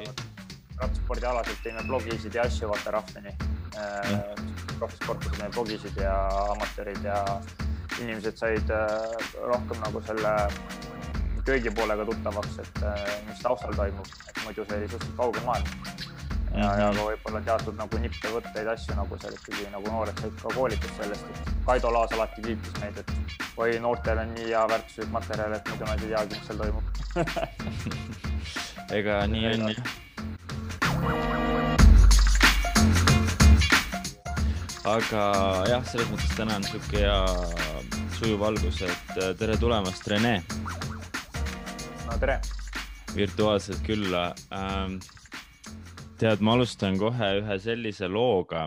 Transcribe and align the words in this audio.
et 0.00 0.22
rattaspordialaselt 0.80 1.62
teeme 1.62 1.84
blogisid 1.86 2.34
ja 2.34 2.46
asju, 2.48 2.68
vaata 2.70 2.94
Rahveni 2.96 3.34
mm.. 3.36 4.52
profisportlased 4.78 5.38
teeme 5.38 5.50
blogisid 5.54 6.02
ja 6.02 6.14
amatöörid 6.56 7.04
ja 7.04 7.24
inimesed 8.00 8.36
said 8.40 8.72
rohkem 9.44 9.82
nagu 9.84 10.02
selle 10.06 10.34
köögi 11.44 11.72
poolega 11.74 12.04
tuttavaks, 12.04 12.58
et 12.62 12.80
mis 13.26 13.42
taustal 13.42 13.74
toimub, 13.74 14.08
et 14.28 14.40
muidu 14.44 14.64
see 14.68 14.76
oli 14.78 14.88
suhteliselt 14.88 15.16
kauge 15.18 15.44
maailm 15.48 16.09
ja 16.54 16.70
ja 16.80 16.88
ka 16.94 17.04
võib-olla 17.06 17.40
teatud 17.46 17.76
nagu 17.78 17.98
nippe 18.02 18.32
võtteid, 18.34 18.68
asju 18.72 18.96
nagu 18.98 19.18
seal 19.22 19.34
ikkagi 19.36 19.68
nagu 19.70 19.86
noored 19.94 20.22
said 20.22 20.34
ka 20.42 20.48
koolitust 20.56 20.96
sellest, 20.98 21.24
et 21.30 21.52
Kaido 21.66 21.92
Laas 21.94 22.12
alati 22.16 22.42
kiitis 22.46 22.74
meid, 22.82 22.98
et 22.98 23.08
oi, 23.56 23.70
noortel 23.82 24.18
on 24.24 24.34
nii 24.34 24.48
hea 24.50 24.64
väärtuslik 24.72 25.10
materjal, 25.14 25.54
et 25.56 25.70
muidu 25.70 25.84
nad 25.86 26.04
ei 26.04 26.10
teagi, 26.10 26.30
mis 26.34 26.46
seal 26.48 26.58
toimub 26.64 26.86
ega 28.98 29.14
nii 29.30 29.44
on 29.52 29.60
jah. 29.70 29.82
aga 34.90 35.22
jah, 35.70 35.86
selles 35.86 36.10
mõttes 36.10 36.34
täna 36.34 36.58
on 36.58 36.66
niisugune 36.66 37.04
hea 37.04 37.20
sujuv 38.18 38.42
algus, 38.50 38.82
et 38.84 39.14
äh, 39.20 39.30
tere 39.38 39.54
tulemast, 39.60 40.08
Rene. 40.10 40.40
no 42.08 42.18
tere. 42.18 42.40
virtuaalselt 43.14 43.80
külla 43.86 44.32
ähm, 44.54 44.98
tead, 46.20 46.42
ma 46.44 46.52
alustan 46.52 46.98
kohe 47.00 47.28
ühe 47.38 47.54
sellise 47.64 48.08
looga, 48.12 48.66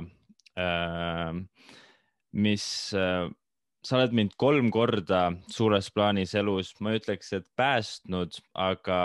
äh, 0.58 1.36
mis, 2.34 2.66
äh, 2.98 3.28
sa 3.86 3.98
oled 4.00 4.16
mind 4.18 4.32
kolm 4.42 4.72
korda 4.74 5.20
suures 5.54 5.92
plaanis 5.94 6.34
elus, 6.40 6.72
ma 6.82 6.96
ütleks, 6.98 7.30
et 7.38 7.46
päästnud, 7.60 8.40
aga 8.58 8.98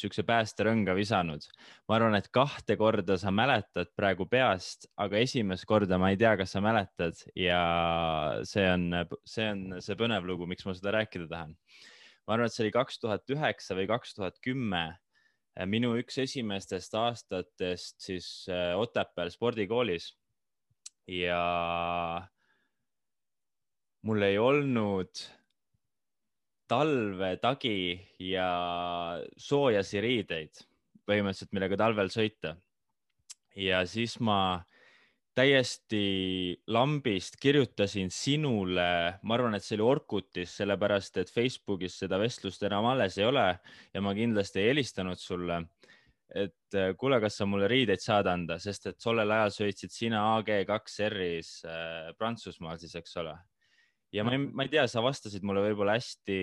siukse 0.00 0.24
päästerõnga 0.28 0.96
visanud. 0.98 1.46
ma 1.88 1.96
arvan, 1.96 2.16
et 2.18 2.28
kahte 2.28 2.76
korda 2.76 3.16
sa 3.20 3.32
mäletad 3.32 3.88
praegu 3.96 4.26
peast, 4.28 4.88
aga 5.00 5.22
esimest 5.24 5.64
korda 5.64 5.96
ma 5.98 6.10
ei 6.12 6.20
tea, 6.20 6.34
kas 6.36 6.52
sa 6.52 6.60
mäletad 6.60 7.16
ja 7.36 7.62
see 8.44 8.66
on, 8.68 8.90
see 9.24 9.48
on 9.48 9.80
see 9.80 9.96
põnev 9.96 10.28
lugu, 10.28 10.48
miks 10.50 10.66
ma 10.66 10.76
seda 10.76 10.92
rääkida 10.98 11.30
tahan. 11.30 11.56
ma 12.26 12.36
arvan, 12.36 12.52
et 12.52 12.52
see 12.52 12.66
oli 12.66 12.76
kaks 12.76 13.00
tuhat 13.00 13.32
üheksa 13.32 13.78
või 13.80 13.88
kaks 13.88 14.14
tuhat 14.18 14.36
kümme 14.44 14.90
minu 15.70 15.92
üks 16.00 16.18
esimestest 16.24 16.94
aastatest 16.98 18.00
siis 18.02 18.28
äh, 18.50 18.74
Otepääl 18.78 19.30
spordikoolis 19.30 20.10
ja 21.06 21.40
mul 24.02 24.22
ei 24.26 24.38
olnud 24.38 25.22
talvetagi 26.68 28.00
ja 28.24 28.50
soojasi 29.36 30.00
riideid 30.00 30.64
põhimõtteliselt, 31.04 31.52
millega 31.52 31.76
talvel 31.76 32.10
sõita. 32.10 32.56
ja 33.54 33.84
siis 33.86 34.16
ma 34.20 34.64
täiesti 35.34 36.02
lambist 36.70 37.36
kirjutasin 37.42 38.10
sinule, 38.14 38.88
ma 39.22 39.36
arvan, 39.36 39.56
et 39.56 39.64
see 39.66 39.76
oli 39.78 39.86
Orkutis, 39.86 40.52
sellepärast 40.60 41.18
et 41.22 41.32
Facebookis 41.34 41.98
seda 42.04 42.18
vestlust 42.22 42.62
enam 42.66 42.86
alles 42.92 43.18
ei 43.18 43.26
ole 43.26 43.46
ja 43.94 44.02
ma 44.04 44.14
kindlasti 44.14 44.62
ei 44.62 44.72
helistanud 44.72 45.20
sulle. 45.20 45.64
et 46.34 46.74
äh, 46.74 46.94
kuule, 46.98 47.20
kas 47.20 47.36
sa 47.38 47.46
mulle 47.46 47.68
riideid 47.70 48.00
saad 48.02 48.26
anda, 48.26 48.56
sest 48.58 48.88
et 48.90 48.96
tollel 48.98 49.30
ajal 49.30 49.52
sõitsid 49.54 49.92
sina 49.92 50.22
AG2R-is 50.38 51.50
äh, 51.68 52.14
Prantsusmaal 52.18 52.80
siis, 52.80 52.94
eks 52.98 53.20
ole 53.22 53.36
ja 54.14 54.22
ma 54.22 54.34
ei, 54.36 54.42
ma 54.54 54.64
ei 54.64 54.70
tea, 54.70 54.84
sa 54.90 55.02
vastasid 55.02 55.42
mulle 55.46 55.64
võib-olla 55.64 55.96
hästi 55.96 56.36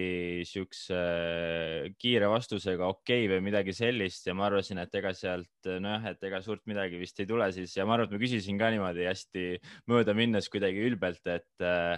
siukse 0.47 0.97
äh, 0.97 1.85
kiire 2.01 2.27
vastusega 2.31 2.89
okei 2.91 3.23
okay 3.25 3.31
või 3.31 3.45
midagi 3.47 3.75
sellist 3.75 4.27
ja 4.27 4.35
ma 4.35 4.49
arvasin, 4.49 4.81
et 4.83 4.97
ega 4.99 5.13
sealt 5.15 5.71
nojah, 5.71 6.09
et 6.11 6.27
ega 6.27 6.41
suurt 6.43 6.65
midagi 6.69 6.99
vist 6.99 7.21
ei 7.23 7.29
tule 7.29 7.47
siis. 7.55 7.77
Ja 7.77 7.87
ma 7.87 7.95
arvan, 7.95 8.09
et 8.09 8.17
ma 8.17 8.21
küsisin 8.25 8.59
ka 8.59 8.71
niimoodi 8.73 9.07
hästi 9.07 9.45
mööda 9.91 10.15
minnes 10.17 10.51
kuidagi 10.51 10.83
ülbelt, 10.89 11.23
et 11.31 11.65
äh, 11.65 11.95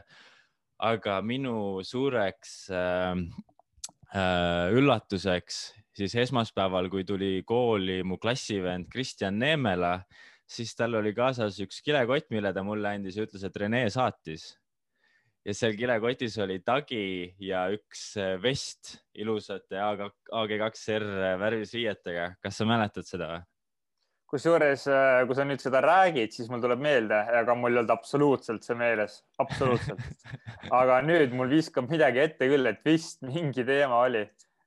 aga 0.84 1.20
minu 1.26 1.82
suureks 1.86 2.58
äh, 2.74 3.24
äh, 4.14 4.78
üllatuseks 4.78 5.64
siis 5.94 6.18
esmaspäeval, 6.22 6.90
kui 6.90 7.06
tuli 7.06 7.40
kooli 7.46 8.02
mu 8.06 8.20
klassivend 8.22 8.90
Kristjan 8.94 9.42
Neemela, 9.42 10.00
siis 10.50 10.74
tal 10.78 10.98
oli 11.02 11.14
kaasas 11.18 11.58
üks 11.66 11.82
kilekott, 11.86 12.30
mille 12.34 12.54
ta 12.54 12.66
mulle 12.66 12.94
andis 12.94 13.18
ja 13.18 13.26
ütles, 13.26 13.46
et 13.46 13.58
Rene 13.58 13.88
saatis 13.94 14.52
ja 15.44 15.56
seal 15.56 15.76
kilekotis 15.78 16.38
oli 16.44 16.60
tagi 16.66 17.34
ja 17.44 17.66
üks 17.74 18.14
äh, 18.20 18.36
vest 18.42 18.98
ilusate 19.20 19.80
AG2R 19.80 21.08
värvis 21.42 21.74
riietega. 21.76 22.34
kas 22.44 22.60
sa 22.60 22.68
mäletad 22.70 23.08
seda 23.08 23.32
või? 23.34 23.42
kusjuures, 24.34 24.88
äh, 24.90 25.20
kui 25.30 25.38
sa 25.38 25.44
nüüd 25.46 25.62
seda 25.62 25.84
räägid, 25.84 26.32
siis 26.34 26.48
mul 26.50 26.64
tuleb 26.64 26.80
meelde, 26.82 27.20
aga 27.42 27.54
mul 27.54 27.76
ei 27.76 27.84
olnud 27.84 27.92
absoluutselt 27.94 28.66
see 28.66 28.74
meeles, 28.80 29.20
absoluutselt. 29.44 30.02
aga 30.82 31.04
nüüd 31.06 31.36
mul 31.38 31.52
viskab 31.54 31.92
midagi 31.92 32.24
ette 32.24 32.48
küll, 32.50 32.66
et 32.66 32.82
vist 32.88 33.22
mingi 33.28 33.62
teema 33.68 34.00
oli. 34.08 34.24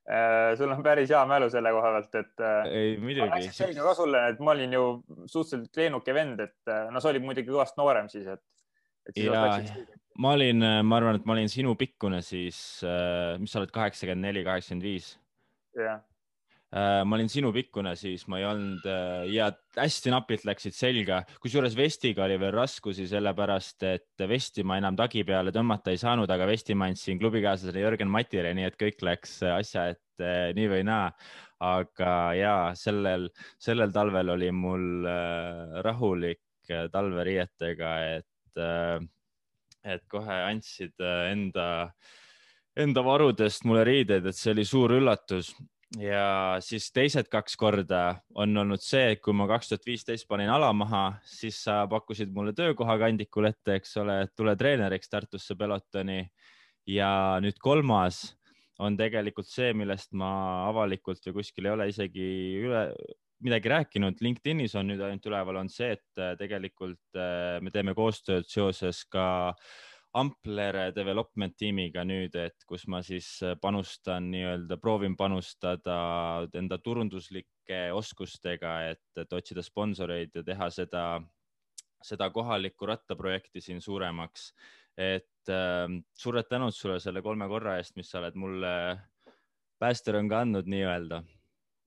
Äh, 0.07 0.53
sul 0.61 0.71
on 0.71 0.85
päris 0.87 1.11
hea 1.11 1.25
mälu 1.27 1.51
selle 1.51 1.73
koha 1.75 1.91
pealt, 1.97 2.15
et. 2.21 2.45
ei, 2.71 2.95
muidugi. 3.03 3.27
rääkisin 3.33 3.83
ka 3.83 3.97
sulle, 3.99 4.23
et 4.31 4.39
ma 4.39 4.55
olin 4.55 4.79
ju 4.79 4.87
suhteliselt 5.25 5.83
leenuke 5.83 6.15
vend, 6.15 6.47
et 6.47 6.75
no 6.95 7.03
sa 7.03 7.11
olid 7.11 7.27
muidugi 7.27 7.51
kõvasti 7.51 7.83
noorem 7.83 8.13
siis, 8.13 8.31
et 8.37 9.19
ja 9.19 9.49
ma 10.23 10.35
olin, 10.37 10.65
ma 10.87 10.99
arvan, 10.99 11.19
et 11.19 11.29
ma 11.29 11.37
olin 11.37 11.49
sinu 11.53 11.77
pikkune 11.79 12.23
siis, 12.25 12.59
äh, 12.87 13.37
mis 13.41 13.53
sa 13.53 13.61
oled, 13.61 13.73
kaheksakümmend 13.75 14.29
neli, 14.29 14.45
kaheksakümmend 14.47 14.87
viis. 14.87 15.15
jah 15.77 16.01
äh, 16.73 17.03
ma 17.05 17.19
olin 17.19 17.29
sinu 17.33 17.53
pikkune 17.55 17.93
siis, 17.99 18.25
ma 18.33 18.41
ei 18.41 18.47
olnud 18.49 18.87
äh, 18.89 19.27
ja 19.35 19.51
hästi 19.77 20.13
napilt 20.15 20.47
läksid 20.49 20.77
selga, 20.77 21.23
kusjuures 21.43 21.77
vestiga 21.79 22.25
oli 22.27 22.39
veel 22.41 22.55
raskusi, 22.57 23.09
sellepärast 23.11 23.87
et 23.89 24.27
vesti 24.29 24.65
ma 24.65 24.79
enam 24.81 24.97
tagi 24.99 25.25
peale 25.29 25.53
tõmmata 25.55 25.93
ei 25.93 26.01
saanud, 26.01 26.31
aga 26.33 26.49
vesti 26.49 26.77
ma 26.79 26.89
andsin 26.91 27.21
klubikaaslasele 27.21 27.85
Jörgen 27.85 28.13
Matile, 28.13 28.55
nii 28.57 28.71
et 28.71 28.81
kõik 28.81 29.05
läks 29.05 29.43
asja 29.53 29.91
ette 29.95 30.33
nii 30.57 30.71
või 30.73 30.87
naa. 30.89 31.11
aga 31.61 32.15
ja 32.37 32.55
sellel, 32.77 33.31
sellel 33.61 33.93
talvel 33.93 34.35
oli 34.35 34.51
mul 34.53 35.07
rahulik 35.85 36.43
talveriietega, 36.93 37.93
et 38.17 39.13
et, 39.87 40.05
kohe 40.11 40.43
andsid 40.51 40.95
äh, 41.01 41.31
enda, 41.33 41.69
enda 42.77 43.05
varudest 43.07 43.65
mulle 43.65 43.87
riideid, 43.89 44.27
et 44.27 44.37
see 44.37 44.53
oli 44.55 44.67
suur 44.69 44.97
üllatus 44.99 45.55
ja 46.01 46.57
siis 46.65 46.89
teised 46.95 47.29
kaks 47.31 47.57
korda 47.59 48.19
on 48.35 48.57
olnud 48.59 48.83
see, 48.83 49.13
et 49.15 49.23
kui 49.23 49.35
ma 49.37 49.47
kaks 49.51 49.71
tuhat 49.71 49.87
viisteist 49.87 50.27
panin 50.29 50.51
ala 50.51 50.73
maha, 50.77 51.05
siis 51.25 51.59
sa 51.65 51.85
pakkusid 51.91 52.33
mulle 52.35 52.55
töökoha 52.57 52.99
kandikul 53.07 53.49
ette, 53.51 53.79
eks 53.79 53.97
ole, 54.03 54.21
et 54.27 54.35
tule 54.37 54.57
treeneriks 54.59 55.13
Tartusse 55.13 55.57
pelotoni. 55.59 56.27
ja 56.87 57.39
nüüd 57.43 57.57
kolmas 57.59 58.37
on 58.79 58.97
tegelikult 58.97 59.49
see, 59.49 59.73
millest 59.75 60.13
ma 60.13 60.69
avalikult 60.69 61.25
või 61.27 61.41
kuskil 61.41 61.67
ei 61.67 61.73
ole 61.73 61.89
isegi 61.91 62.27
üle, 62.63 62.83
midagi 63.45 63.69
rääkinud, 63.69 64.23
LinkedInis 64.25 64.75
on 64.79 64.89
nüüd 64.91 65.03
ainult 65.05 65.27
üleval, 65.29 65.61
on 65.61 65.69
see, 65.73 65.93
et 65.97 66.23
äh, 66.23 66.33
tegelikult 66.41 67.19
äh, 67.19 67.59
me 67.65 67.73
teeme 67.75 67.95
koostööd 67.97 68.49
seoses 68.49 69.05
ka 69.13 69.27
Ampler 70.17 70.79
development 70.97 71.59
tiimiga 71.61 72.01
nüüd, 72.09 72.37
et 72.41 72.65
kus 72.69 72.87
ma 72.89 73.03
siis 73.05 73.29
äh, 73.45 73.57
panustan 73.61 74.31
nii-öelda, 74.33 74.79
proovin 74.81 75.17
panustada 75.19 75.99
enda 76.57 76.79
turunduslike 76.81 77.83
oskustega, 77.93 78.79
et, 78.95 79.05
et 79.21 79.37
otsida 79.37 79.65
sponsoreid 79.65 80.33
ja 80.39 80.45
teha 80.47 80.71
seda, 80.73 81.05
seda 82.01 82.31
kohalikku 82.33 82.89
rattaprojekti 82.89 83.61
siin 83.61 83.85
suuremaks. 83.85 84.53
et 84.97 85.53
äh, 85.53 85.85
suured 86.17 86.49
tänud 86.49 86.73
sulle 86.73 87.01
selle 87.05 87.21
kolme 87.23 87.49
korra 87.53 87.77
eest, 87.77 87.99
mis 88.01 88.09
sa 88.09 88.23
oled 88.23 88.39
mulle 88.41 88.71
päästerõnga 89.77 90.47
andnud 90.47 90.73
nii-öelda 90.73 91.21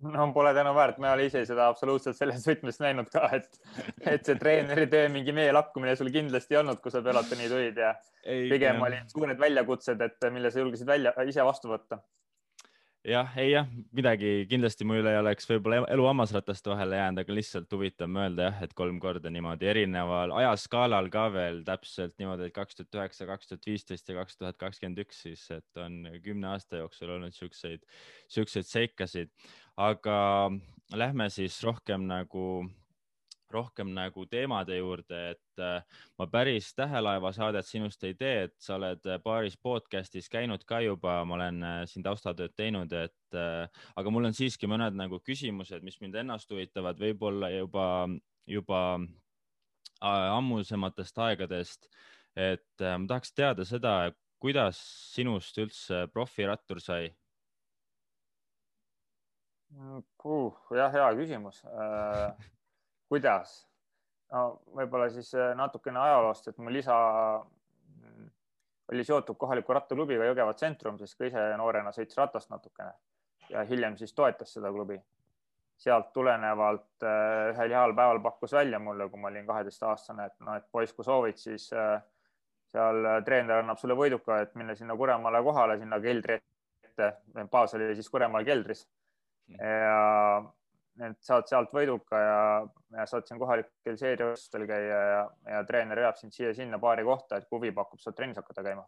no 0.07 0.27
pole 0.33 0.53
tänu 0.55 0.73
väärt, 0.75 0.99
ma 1.01 1.09
ei 1.09 1.17
ole 1.17 1.25
ise 1.29 1.43
seda 1.47 1.67
absoluutselt 1.71 2.17
selles 2.17 2.45
võtmes 2.47 2.79
näinud 2.83 3.09
ka, 3.11 3.25
et, 3.35 3.59
et 3.99 4.25
see 4.25 4.37
treeneri 4.39 4.87
töö 4.91 5.09
mingi 5.11 5.35
meelakkumine 5.35 5.95
sul 5.99 6.11
kindlasti 6.13 6.55
ei 6.55 6.61
olnud, 6.61 6.79
kui 6.83 6.93
sa 6.93 7.03
pelotoni 7.05 7.49
tulid 7.51 7.81
ja 7.83 7.93
ei, 8.23 8.47
pigem 8.51 8.79
olid 8.85 9.11
suured 9.11 9.41
väljakutsed, 9.41 10.07
et 10.07 10.31
mille 10.31 10.53
sa 10.53 10.63
julgesid 10.63 10.87
välja 10.89 11.13
ise 11.27 11.45
vastu 11.45 11.73
võtta 11.73 11.99
jah, 13.07 13.29
ei 13.39 13.51
jah, 13.53 13.67
midagi 13.95 14.45
kindlasti 14.49 14.85
mul 14.87 15.07
ei 15.07 15.17
oleks 15.19 15.47
võib-olla 15.47 15.83
elu 15.91 16.07
hammasratast 16.09 16.67
vahele 16.67 16.99
jäänud, 16.99 17.21
aga 17.23 17.35
lihtsalt 17.35 17.71
huvitav 17.75 18.11
mõelda 18.11 18.49
jah, 18.49 18.59
et 18.65 18.75
kolm 18.77 18.99
korda 19.01 19.31
niimoodi 19.31 19.69
erineval 19.71 20.33
ajaskaalal 20.41 21.07
ka 21.13 21.27
veel 21.33 21.61
täpselt 21.67 22.17
niimoodi, 22.19 22.49
et 22.49 22.55
kaks 22.55 22.79
tuhat 22.79 22.99
üheksa, 22.99 23.27
kaks 23.29 23.51
tuhat 23.51 23.69
viisteist 23.71 24.11
ja 24.11 24.17
kaks 24.19 24.39
tuhat 24.41 24.59
kakskümmend 24.59 24.99
üks 25.05 25.23
siis, 25.27 25.45
et 25.55 25.81
on 25.83 26.01
kümne 26.25 26.51
aasta 26.51 26.83
jooksul 26.83 27.15
olnud 27.15 27.35
siukseid, 27.35 27.85
siukseid 28.27 28.67
seikasid. 28.67 29.31
Aga 29.79 30.51
lähme 30.91 31.29
siis 31.31 31.61
rohkem 31.63 32.03
nagu 32.09 32.67
rohkem 33.49 33.89
nagu 33.93 34.25
teemade 34.29 34.77
juurde, 34.77 35.19
et 35.33 35.61
äh, 35.61 35.81
ma 36.19 36.27
päris 36.29 36.69
Tähelaeva 36.77 37.31
saadet 37.33 37.65
sinust 37.65 38.03
ei 38.05 38.13
tee, 38.13 38.43
et 38.45 38.53
sa 38.61 38.75
oled 38.77 39.05
paaris 39.23 39.57
podcast'is 39.57 40.29
käinud 40.29 40.65
ka 40.69 40.81
juba, 40.85 41.19
ma 41.25 41.37
olen 41.39 41.63
äh, 41.65 41.79
siin 41.89 42.05
taustatööd 42.05 42.53
teinud, 42.57 42.93
et 42.93 43.37
äh, 43.37 43.65
aga 43.97 44.13
mul 44.13 44.29
on 44.29 44.37
siiski 44.37 44.69
mõned 44.69 44.97
nagu 44.99 45.21
küsimused, 45.25 45.81
mis 45.85 45.97
mind 46.03 46.19
ennast 46.21 46.51
huvitavad, 46.53 47.01
võib-olla 47.01 47.49
juba, 47.55 47.87
juba 48.45 48.83
ammusematest 49.99 51.17
aegadest. 51.25 51.89
et 52.37 52.79
ma 52.79 53.07
tahaks 53.09 53.33
teada 53.33 53.65
seda, 53.65 54.11
kuidas 54.39 54.77
sinust 55.15 55.57
üldse 55.59 56.05
profirattur 56.13 56.79
sai 56.79 57.09
uh,? 59.77 60.63
jah, 60.75 60.91
hea 60.93 61.11
küsimus 61.19 61.63
kuidas? 63.09 63.59
no 64.33 64.43
võib-olla 64.77 65.09
siis 65.13 65.31
äh, 65.37 65.53
natukene 65.57 66.01
ajaloost, 66.03 66.51
et 66.51 66.59
mul 66.61 66.75
isa 66.77 66.95
mm, 67.41 68.27
oli 68.93 69.05
seotud 69.05 69.37
kohaliku 69.41 69.73
rattaklubiga 69.73 70.27
Jõgeva 70.29 70.53
tsentrum, 70.57 70.99
sest 71.01 71.17
ka 71.17 71.29
ise 71.29 71.45
noorena 71.57 71.93
sõitis 71.95 72.19
ratast 72.19 72.51
natukene 72.53 72.93
ja 73.49 73.63
hiljem 73.65 73.97
siis 73.97 74.13
toetas 74.13 74.53
seda 74.53 74.71
klubi. 74.75 74.99
sealt 75.79 76.09
tulenevalt 76.13 77.05
äh, 77.07 77.49
ühel 77.53 77.71
heal 77.71 77.93
päeval 77.95 78.19
pakkus 78.19 78.53
välja 78.53 78.79
mulle, 78.83 79.09
kui 79.09 79.19
ma 79.19 79.29
olin 79.29 79.45
kaheteistaastane, 79.47 80.25
et 80.25 80.39
noh, 80.43 80.57
et 80.59 80.65
poiss, 80.71 80.93
kui 80.93 81.05
soovid, 81.07 81.37
siis 81.39 81.69
seal 82.69 83.07
treener 83.25 83.63
annab 83.63 83.79
sulle 83.79 83.95
võiduka, 83.95 84.41
et 84.43 84.51
minna 84.59 84.75
sinna 84.75 84.97
Kuremaale 84.99 85.39
kohale, 85.41 85.77
sinna 85.79 86.01
keldri 86.03 86.35
ette. 86.83 87.13
baas 87.51 87.73
oli 87.73 87.93
siis 87.95 88.09
Kuremaal 88.11 88.45
keldris 88.45 88.83
ja 89.57 90.43
et 91.07 91.19
saad 91.23 91.47
sealt 91.49 91.73
võiduka 91.73 92.19
ja, 92.19 92.39
ja 92.97 93.05
saad 93.07 93.27
siin 93.27 93.39
kohalikel 93.39 93.97
seeriaastustel 93.99 94.65
käia 94.69 95.01
ja, 95.11 95.19
ja 95.53 95.61
treener 95.67 96.01
veab 96.03 96.17
sind 96.19 96.35
siia-sinna 96.35 96.79
paari 96.81 97.05
kohta, 97.07 97.39
et 97.39 97.47
kui 97.47 97.59
huvi 97.59 97.71
pakub, 97.75 98.01
saad 98.03 98.17
trennis 98.17 98.39
hakata 98.41 98.65
käima. 98.65 98.83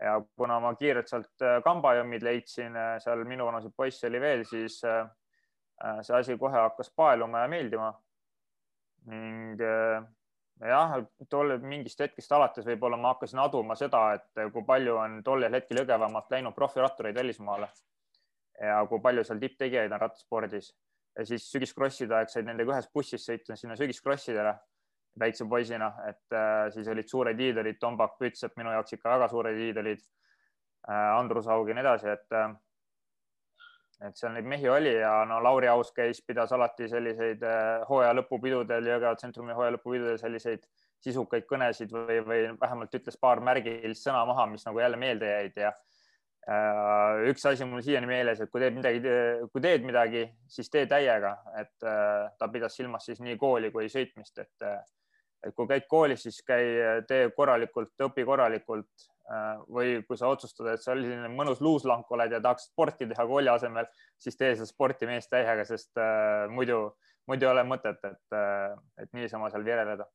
ja 0.00 0.18
kuna 0.36 0.60
ma 0.62 0.74
kiirelt 0.78 1.08
sealt 1.10 1.42
äh, 1.42 1.58
kambajõmmid 1.64 2.22
leidsin, 2.22 2.76
äh, 2.76 2.98
seal 3.02 3.24
minuvanuseid 3.26 3.74
poisse 3.76 4.06
oli 4.06 4.20
veel, 4.20 4.44
siis 4.46 4.82
äh, 4.86 5.08
see 6.02 6.16
asi 6.20 6.36
kohe 6.38 6.58
hakkas 6.58 6.92
paeluma 6.96 7.46
ja 7.46 7.48
meeldima. 7.48 7.92
ning 9.08 9.60
jah, 10.68 10.94
tol 11.30 11.54
mingist 11.62 12.00
hetkest 12.02 12.32
alates 12.34 12.66
võib-olla 12.66 12.98
ma 13.00 13.14
hakkasin 13.14 13.38
aduma 13.40 13.76
seda, 13.78 14.02
et 14.18 14.50
kui 14.52 14.64
palju 14.66 14.96
on 15.00 15.22
tollel 15.24 15.54
hetkel 15.54 15.80
Jõgevamaalt 15.80 16.34
läinud 16.34 16.54
profirattureid 16.54 17.16
välismaale 17.16 17.70
ja 18.60 18.78
kui 18.90 19.00
palju 19.02 19.24
seal 19.24 19.40
tipptegijaid 19.42 19.92
on 19.92 20.00
rattaspordis 20.00 20.72
ja 21.18 21.26
siis 21.26 21.46
sügiscrosside 21.52 22.14
aeg 22.14 22.30
said 22.32 22.46
nendega 22.46 22.74
ühes 22.74 22.88
bussis 22.94 23.24
sõita 23.26 23.56
sinna 23.58 23.76
sügiscrossidele 23.78 24.54
väikse 25.18 25.46
poisina, 25.50 25.90
et 26.06 26.36
äh, 26.36 26.68
siis 26.74 26.88
olid 26.88 27.08
suured 27.10 27.40
iidolid, 27.40 27.78
Tombak, 27.80 28.16
Pütsepp, 28.20 28.54
minu 28.60 28.70
jaoks 28.70 28.94
ikka 28.94 29.16
väga 29.16 29.28
suured 29.32 29.58
iidolid 29.58 30.02
äh,. 30.02 31.18
Andrus 31.18 31.48
Haug 31.50 31.68
ja 31.68 31.74
nii 31.74 31.82
edasi, 31.82 32.12
et 32.14 32.36
äh,, 32.38 32.52
et 34.06 34.20
seal 34.20 34.36
neid 34.36 34.46
mehi 34.46 34.68
oli 34.70 34.94
ja 34.94 35.24
no 35.26 35.40
Lauri 35.42 35.66
Aus 35.72 35.90
käis, 35.96 36.20
pidas 36.26 36.52
alati 36.54 36.86
selliseid 36.90 37.42
äh, 37.42 37.88
hooaja 37.88 38.14
lõpupidudel, 38.20 38.92
Jõgeva 38.92 39.16
tsentrumi 39.18 39.56
hooaja 39.58 39.74
lõpupidudel 39.74 40.20
selliseid 40.22 40.68
sisukaid 41.02 41.46
kõnesid 41.50 41.92
või, 41.94 42.20
või 42.26 42.40
vähemalt 42.60 42.94
ütles 42.94 43.18
paar 43.20 43.42
märgilist 43.42 44.06
sõna 44.06 44.24
maha, 44.26 44.46
mis 44.50 44.66
nagu 44.66 44.80
jälle 44.82 44.98
meelde 44.98 45.30
jäid 45.30 45.58
ja 45.66 45.72
üks 47.28 47.44
asi 47.44 47.66
mul 47.68 47.82
siiani 47.84 48.08
meeles, 48.08 48.40
et 48.40 48.50
kui 48.50 48.62
teed 48.62 48.76
midagi, 48.78 49.00
kui 49.52 49.62
teed 49.64 49.84
midagi, 49.84 50.24
siis 50.48 50.70
tee 50.72 50.86
täiega, 50.88 51.34
et 51.60 51.84
äh, 51.84 52.30
ta 52.38 52.48
pidas 52.52 52.76
silmas 52.78 53.04
siis 53.04 53.20
nii 53.20 53.36
kooli 53.40 53.70
kui 53.74 53.90
sõitmist, 53.92 54.38
et, 54.40 54.64
äh, 54.64 54.80
et 55.44 55.54
kui 55.54 55.68
käid 55.68 55.84
koolis, 55.90 56.24
siis 56.24 56.40
käi, 56.46 57.02
tee 57.08 57.28
korralikult, 57.36 57.92
õpi 58.08 58.24
korralikult 58.24 59.08
või 59.68 59.98
kui 60.08 60.16
sa 60.16 60.30
otsustad, 60.32 60.70
et 60.72 60.80
sa 60.80 60.94
selline 60.94 61.28
mõnus 61.28 61.58
luuslank 61.60 62.08
oled 62.16 62.32
ja 62.32 62.40
tahaks 62.40 62.70
sporti 62.70 63.04
teha 63.10 63.26
kooli 63.28 63.50
asemel, 63.52 63.84
siis 64.16 64.40
tee 64.40 64.54
seda 64.54 64.64
sporti 64.64 65.04
meest 65.10 65.28
täiega, 65.28 65.66
sest 65.68 66.00
muidu, 66.48 66.78
muidu 67.28 67.44
ei 67.44 67.50
ole 67.50 67.66
mõtet, 67.68 68.00
et, 68.08 68.38
et 69.04 69.12
niisama 69.12 69.50
seal 69.52 69.68
vireleda. 69.68 70.08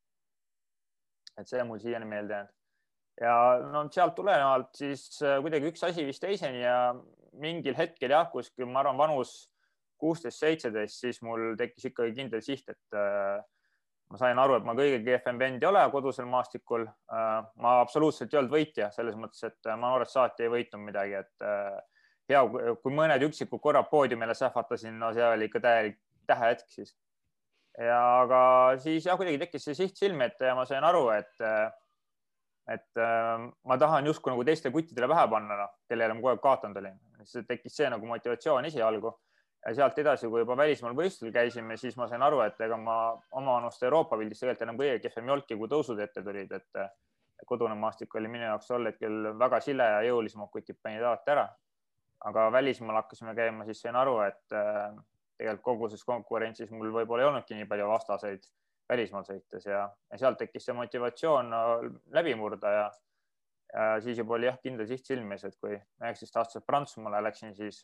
et 1.38 1.46
see 1.50 1.62
on 1.62 1.70
mul 1.70 1.80
siiani 1.82 2.10
meelde 2.10 2.34
jäänud 2.34 2.63
ja 3.22 3.34
no 3.70 3.86
sealt 3.94 4.16
tulenevalt 4.18 4.74
siis 4.78 5.06
äh, 5.22 5.40
kuidagi 5.44 5.70
üks 5.72 5.84
asi 5.86 6.06
viis 6.08 6.22
teiseni 6.22 6.64
ja 6.64 6.94
mingil 7.42 7.76
hetkel 7.78 8.14
jah, 8.14 8.30
kuskil 8.32 8.70
ma 8.70 8.82
arvan, 8.82 8.98
vanus 8.98 9.34
kuusteist, 10.02 10.42
seitseteist, 10.42 11.00
siis 11.00 11.22
mul 11.24 11.54
tekkis 11.58 11.92
ikkagi 11.92 12.16
kindel 12.18 12.42
siht, 12.44 12.68
et 12.70 12.98
äh, 12.98 13.40
ma 14.12 14.20
sain 14.20 14.40
aru, 14.42 14.58
et 14.58 14.68
ma 14.68 14.76
kõige 14.78 15.00
kehvem 15.06 15.40
vend 15.40 15.64
ei 15.64 15.70
ole 15.70 15.84
kodusel 15.94 16.28
maastikul 16.30 16.86
äh,. 16.86 17.40
ma 17.62 17.80
absoluutselt 17.82 18.34
ei 18.34 18.42
olnud 18.42 18.54
võitja 18.54 18.90
selles 18.94 19.18
mõttes, 19.18 19.42
et 19.48 19.72
ma 19.74 19.90
noorest 19.90 20.18
saati 20.18 20.46
ei 20.46 20.54
võitnud 20.54 20.84
midagi, 20.90 21.22
et 21.22 21.48
hea, 22.30 22.42
kui 22.82 22.94
mõned 22.94 23.24
üksikud 23.30 23.62
korrad 23.64 23.90
poodiumile 23.92 24.36
sähvatasin, 24.38 24.98
no 25.00 25.14
see 25.16 25.26
oli 25.26 25.50
ikka 25.50 25.64
täielik 25.64 25.98
tähehetk 26.28 26.70
siis. 26.72 26.94
ja 27.80 28.00
aga 28.22 28.42
siis 28.84 29.08
jah, 29.08 29.18
kuidagi 29.18 29.42
tekkis 29.46 29.70
see 29.70 29.80
siht 29.80 29.98
silme 29.98 30.30
ette 30.30 30.52
ja 30.52 30.58
ma 30.58 30.66
sain 30.70 30.86
aru, 30.86 31.08
et 31.16 31.48
et 32.72 33.02
äh, 33.02 33.44
ma 33.68 33.78
tahan 33.78 34.06
justkui 34.08 34.32
nagu 34.32 34.44
teistele 34.48 34.74
kuttidele 34.74 35.10
pähe 35.12 35.28
panna, 35.32 35.58
noh, 35.60 35.76
kellele 35.90 36.16
ma 36.16 36.22
kogu 36.22 36.34
aeg 36.34 36.44
kaotanud 36.44 36.80
olin. 36.80 37.00
siis 37.24 37.46
tekkis 37.48 37.76
see 37.78 37.90
nagu 37.92 38.08
motivatsioon 38.08 38.66
esialgu 38.66 39.12
ja 39.66 39.74
sealt 39.76 40.00
edasi, 40.00 40.28
kui 40.28 40.44
juba 40.44 40.58
välismaal 40.60 40.96
võistlusel 40.96 41.34
käisime, 41.36 41.78
siis 41.80 41.96
ma 42.00 42.08
sain 42.12 42.22
aru, 42.22 42.42
et 42.44 42.60
ega 42.62 42.78
ma 42.78 42.98
oma 43.32 43.58
vanust 43.60 43.84
Euroopa 43.84 44.20
pildis 44.20 44.40
tegelikult 44.44 44.66
enam 44.68 44.80
kõige 44.80 45.00
kehvem 45.04 45.30
ei 45.30 45.36
olnudki, 45.36 45.58
kui 45.60 45.72
tõusud 45.72 46.00
ette 46.04 46.24
tulid, 46.24 46.52
et 46.52 46.84
kodune 47.48 47.76
maastik 47.76 48.16
oli 48.16 48.32
minu 48.32 48.46
jaoks 48.48 48.68
tol 48.68 48.88
hetkel 48.88 49.34
väga 49.40 49.60
sile 49.64 49.88
ja 49.96 50.02
jõulisemad 50.08 50.52
kutid 50.52 50.80
panid 50.82 51.04
alati 51.04 51.32
ära. 51.36 51.48
aga 52.24 52.52
välismaal 52.52 53.02
hakkasime 53.02 53.34
käima, 53.36 53.66
siis 53.68 53.82
sain 53.84 53.96
aru, 54.00 54.20
et 54.24 54.54
äh, 54.56 54.94
tegelikult 55.38 55.64
kogu 55.64 55.90
selles 55.90 56.06
konkurentsis 56.08 56.70
mul 56.72 56.92
võib-olla 56.96 57.26
ei 57.26 57.28
olnudki 57.28 57.58
nii 57.58 57.68
palju 57.68 57.88
vastaseid 57.90 58.46
välismaal 58.90 59.26
sõites 59.28 59.66
ja, 59.68 59.86
ja 60.12 60.20
sealt 60.20 60.40
tekkis 60.42 60.68
see 60.68 60.76
motivatsioon 60.78 61.52
läbi 62.16 62.36
murda 62.40 62.72
ja, 62.74 62.86
ja 63.74 63.90
siis 64.04 64.20
juba 64.20 64.38
oli 64.38 64.50
jah, 64.50 64.60
kindel 64.64 64.88
siht 64.90 65.08
silmis, 65.08 65.46
et 65.48 65.58
kui 65.62 65.76
üheksateist 65.76 66.40
aastaselt 66.42 66.68
Prantsusmaale 66.68 67.24
läksin, 67.24 67.56
siis 67.58 67.84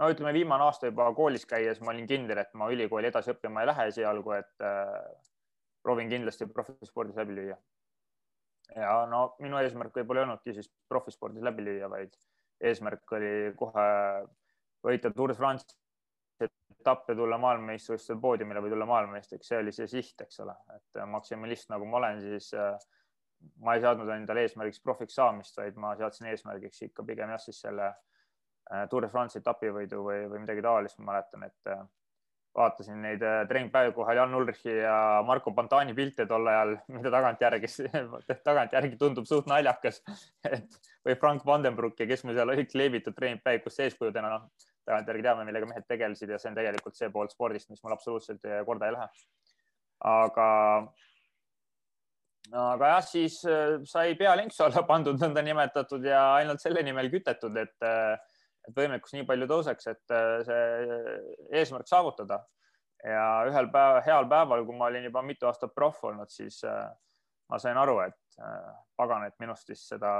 no 0.00 0.08
ütleme, 0.12 0.32
viimane 0.36 0.66
aasta 0.66 0.90
juba 0.90 1.08
koolis 1.16 1.46
käies 1.48 1.80
ma 1.80 1.92
olin 1.94 2.08
kindel, 2.10 2.42
et 2.42 2.52
ma 2.58 2.70
ülikooli 2.72 3.10
edasi 3.12 3.32
õppima 3.34 3.62
ei 3.62 3.70
lähe 3.70 3.86
esialgu, 3.92 4.34
et 4.38 4.66
äh, 4.66 4.96
proovin 5.82 6.10
kindlasti 6.12 6.48
profispordis 6.50 7.18
läbi 7.18 7.38
lüüa. 7.38 7.58
ja 8.76 8.92
no 9.06 9.24
minu 9.42 9.58
eesmärk 9.60 9.96
võib-olla 9.98 10.22
ei 10.22 10.28
olnudki 10.28 10.54
siis 10.56 10.70
profispordis 10.88 11.44
läbi 11.44 11.64
lüüa, 11.66 11.90
vaid 11.92 12.14
eesmärk 12.62 13.16
oli 13.18 13.32
kohe 13.58 13.86
võita 14.86 15.10
Tour 15.14 15.32
de 15.32 15.38
France 15.38 15.76
etappe 16.82 17.14
tulla 17.16 17.38
maailmameistrivõistlusel 17.42 18.20
poodiumile 18.22 18.62
või 18.62 18.72
tulla 18.74 18.88
maailmameistriks, 18.90 19.48
see 19.48 19.60
oli 19.62 19.74
see 19.74 19.88
siht, 19.90 20.20
eks 20.24 20.42
ole, 20.44 20.56
et 20.74 21.00
äh, 21.00 21.08
maksimalist 21.08 21.70
nagu 21.72 21.86
ma 21.88 22.00
olen, 22.02 22.20
siis 22.24 22.50
äh, 22.58 22.74
ma 23.62 23.76
ei 23.76 23.82
seadnud 23.84 24.10
endale 24.14 24.46
eesmärgiks 24.46 24.82
profiks 24.82 25.18
saamist, 25.18 25.56
vaid 25.58 25.78
ma 25.80 25.94
seadsin 25.98 26.30
eesmärgiks 26.32 26.82
ikka 26.88 27.06
pigem 27.06 27.32
jah, 27.34 27.42
siis 27.42 27.62
selle 27.62 27.88
äh, 27.88 28.86
Tour 28.90 29.06
de 29.06 29.10
France 29.12 29.38
etapivõidu 29.42 30.04
või, 30.06 30.22
või 30.30 30.44
midagi 30.44 30.64
taolist, 30.64 30.98
ma 31.00 31.12
mäletan, 31.12 31.46
et 31.48 31.74
vaatasin 32.52 32.98
neid 33.00 33.22
treeningpäevi 33.48 33.94
kohal 33.96 34.18
Jan 34.18 34.34
Ulrichi 34.36 34.74
ja 34.74 35.22
Marko 35.24 35.54
Pantani 35.56 35.94
pilte 35.96 36.26
tol 36.28 36.50
ajal, 36.50 36.74
mida 36.92 37.08
tagantjärgi, 37.14 37.70
tagantjärgi 38.48 38.98
tundub 39.00 39.24
suht 39.30 39.48
naljakas. 39.48 40.02
et 40.50 40.76
või 41.06 41.16
Frank 41.16 41.46
Vandenbruck 41.48 42.02
ja 42.02 42.06
kes 42.10 42.26
mul 42.26 42.36
seal 42.36 42.52
olid 42.52 42.68
kleebitud 42.68 43.16
treeningpäev, 43.16 43.62
kus 43.64 43.80
eeskujudena, 43.86 44.34
noh 44.36 44.71
tagantjärgi 44.86 45.24
teame, 45.26 45.46
millega 45.46 45.68
mehed 45.70 45.86
tegelesid 45.88 46.32
ja 46.32 46.40
see 46.40 46.50
on 46.50 46.58
tegelikult 46.58 46.98
see 46.98 47.10
pool 47.14 47.30
spordist, 47.30 47.70
mis 47.70 47.82
mul 47.84 47.94
absoluutselt 47.94 48.46
korda 48.66 48.88
ei 48.88 48.96
lähe. 48.96 49.08
aga, 50.10 50.46
aga 52.58 52.92
jah, 52.94 53.02
siis 53.06 53.38
äh, 53.46 53.76
sai 53.88 54.16
pea 54.18 54.34
linksu 54.40 54.66
alla 54.66 54.84
pandud 54.88 55.20
nõndanimetatud 55.22 56.06
ja 56.06 56.24
ainult 56.40 56.62
selle 56.64 56.82
nimel 56.86 57.10
kütetud, 57.12 57.56
et, 57.62 57.76
äh, 57.86 58.16
et 58.66 58.74
võimekus 58.76 59.14
nii 59.14 59.28
palju 59.28 59.48
tõuseks, 59.50 59.92
et 59.94 60.16
see 60.48 61.14
eesmärk 61.60 61.88
saavutada. 61.90 62.42
ja 63.02 63.22
ühel 63.48 63.66
päeval, 63.70 64.02
heal 64.06 64.28
päeval, 64.30 64.60
kui 64.66 64.76
ma 64.78 64.86
olin 64.86 65.08
juba 65.08 65.22
mitu 65.26 65.48
aastat 65.48 65.72
proff 65.74 66.04
olnud, 66.06 66.30
siis 66.30 66.60
ma 67.50 67.58
sain 67.58 67.76
aru, 67.76 67.96
et 68.04 68.36
pagan, 68.96 69.24
et 69.26 69.34
minust 69.42 69.68
vist 69.68 69.88
seda 69.90 70.12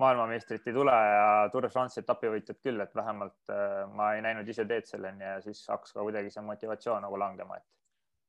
maailmameistrit 0.00 0.66
ei 0.66 0.74
tule 0.74 0.92
ja 0.92 1.48
Tour 1.52 1.66
de 1.66 1.70
France 1.70 2.02
etapivõitjad 2.02 2.58
küll, 2.62 2.82
et 2.82 2.94
vähemalt 2.96 3.52
äh, 3.52 3.84
ma 3.94 4.12
ei 4.16 4.24
näinud 4.24 4.48
ise 4.50 4.66
teed 4.66 4.88
selleni 4.88 5.26
ja 5.26 5.38
siis 5.44 5.62
hakkas 5.70 5.94
ka 5.94 6.02
kuidagi 6.02 6.32
see 6.34 6.44
motivatsioon 6.44 7.04
nagu 7.06 7.18
langema, 7.20 7.58
et, 7.60 7.66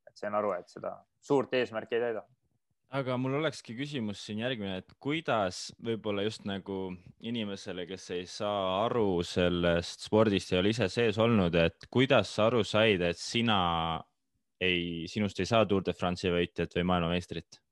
et 0.09 0.17
sain 0.21 0.37
aru, 0.37 0.53
et 0.59 0.69
seda 0.69 0.95
suurt 1.21 1.53
eesmärki 1.57 1.97
ei 1.97 2.03
täida. 2.07 2.23
aga 2.95 3.17
mul 3.17 3.39
olekski 3.41 3.75
küsimus 3.75 4.21
siin 4.27 4.43
järgmine, 4.45 4.77
et 4.83 4.93
kuidas 5.01 5.71
võib-olla 5.83 6.27
just 6.27 6.45
nagu 6.45 6.93
inimesele, 7.19 7.87
kes 7.89 8.09
ei 8.13 8.25
saa 8.29 8.85
aru 8.85 9.23
sellest 9.25 10.05
spordist, 10.05 10.53
ei 10.53 10.61
ole 10.61 10.75
ise 10.75 10.89
sees 10.89 11.17
olnud, 11.17 11.55
et 11.55 11.89
kuidas 11.89 12.29
sa 12.35 12.45
aru 12.51 12.63
said, 12.63 13.01
et 13.01 13.19
sina 13.19 13.59
ei, 14.61 15.05
sinust 15.09 15.39
ei 15.41 15.49
saa 15.49 15.65
Tour 15.65 15.83
de 15.83 15.97
France'i 15.97 16.31
võitjat 16.31 16.77
või 16.77 16.91
maailmameistrit? 16.93 17.64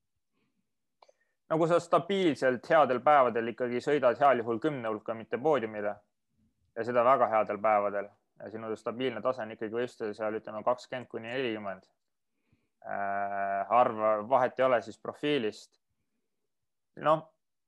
No 1.53 1.59
kui 1.61 1.69
sa 1.69 1.77
stabiilselt 1.79 2.65
headel 2.69 2.99
päevadel 3.05 3.51
ikkagi 3.51 3.81
sõidad 3.85 4.17
heal 4.17 4.41
juhul 4.41 4.59
kümne 4.61 4.89
hulka, 4.89 5.13
mitte 5.13 5.37
poodiumile 5.37 5.91
ja 6.73 6.85
seda 6.87 7.03
väga 7.05 7.27
headel 7.29 7.59
päevadel 7.61 8.07
ja 8.41 8.49
sinu 8.49 8.71
stabiilne 8.75 9.21
tase 9.21 9.43
on 9.43 9.53
ikkagi 9.53 9.75
võistlusel 9.75 10.15
seal 10.17 10.39
ütleme 10.39 10.63
kakskümmend 10.65 11.11
kuni 11.11 11.29
nelikümmend. 11.29 11.85
Äh, 12.83 13.61
harva 13.69 14.15
vahet 14.29 14.57
ei 14.59 14.65
ole 14.65 14.81
siis 14.81 14.97
profiilist. 14.99 15.77
noh, 17.05 17.21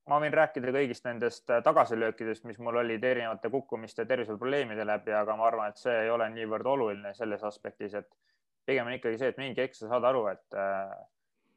ma 0.10 0.20
võin 0.22 0.34
rääkida 0.34 0.74
kõigist 0.74 1.06
nendest 1.06 1.54
tagasilöökidest, 1.64 2.44
mis 2.50 2.58
mul 2.60 2.82
olid 2.82 3.04
erinevate 3.04 3.50
kukkumiste 3.54 4.06
terviseprobleemide 4.06 4.86
läbi, 4.86 5.14
aga 5.14 5.38
ma 5.38 5.48
arvan, 5.48 5.70
et 5.70 5.82
see 5.82 5.96
ei 6.04 6.10
ole 6.14 6.28
niivõrd 6.34 6.68
oluline 6.74 7.14
selles 7.14 7.44
aspektis, 7.44 7.94
et 7.94 8.10
pigem 8.66 8.90
on 8.90 8.98
ikkagi 8.98 9.22
see, 9.22 9.32
et 9.34 9.42
mingi 9.42 9.62
hetk 9.62 9.78
sa 9.78 9.94
saad 9.94 10.10
aru, 10.10 10.28
et 10.34 10.60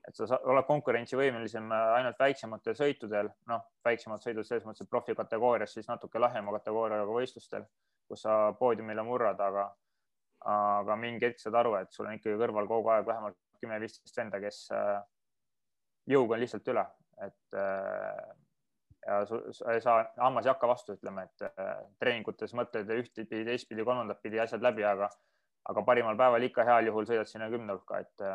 et 0.08 0.16
sa 0.16 0.38
oled 0.48 0.64
konkurentsivõimelisem 0.68 1.72
ainult 1.74 2.20
väiksematel 2.20 2.76
sõitudel, 2.78 3.28
noh, 3.50 3.66
väiksemad 3.84 4.24
sõidud 4.24 4.46
selles 4.46 4.64
mõttes, 4.64 4.86
et 4.86 4.90
profikategoorias 4.90 5.74
siis 5.76 5.88
natuke 5.90 6.20
lahjema 6.22 6.54
kategooriaga 6.56 7.12
võistlustel, 7.12 7.66
kus 8.08 8.24
sa 8.24 8.38
poodiumile 8.58 9.04
murrad, 9.04 9.40
aga, 9.44 9.68
aga 10.54 10.96
mingi 10.96 11.28
hetk 11.28 11.42
saad 11.42 11.60
aru, 11.60 11.76
et 11.82 11.92
sul 11.92 12.08
on 12.08 12.16
ikkagi 12.16 12.40
kõrval 12.40 12.70
kogu 12.70 12.92
aeg 12.94 13.06
vähemalt 13.08 13.38
kümme-viisteist 13.60 14.20
venda, 14.22 14.40
kes 14.40 14.64
jõuga 16.08 16.36
on 16.36 16.44
lihtsalt 16.44 16.72
üle, 16.72 16.84
et 17.26 17.58
ja 19.08 19.22
sa 19.26 19.72
ei 19.72 19.80
saa, 19.80 20.02
hammas 20.18 20.46
ei 20.46 20.52
hakka 20.52 20.68
vastu, 20.68 20.96
ütleme, 20.98 21.24
et 21.28 21.64
treeningutes 22.00 22.54
mõtled 22.56 22.90
ühtpidi, 22.96 23.44
teistpidi, 23.46 23.84
kolmandat 23.84 24.22
pidi 24.24 24.40
asjad 24.40 24.64
läbi, 24.64 24.84
aga, 24.88 25.08
aga 25.68 25.84
parimal 25.84 26.16
päeval 26.16 26.44
ikka 26.48 26.64
heal 26.68 26.88
juhul 26.90 27.08
sõidad 27.08 27.28
sinna 27.28 27.50
kümne 27.52 27.76
hulka, 27.76 28.00
et 28.04 28.26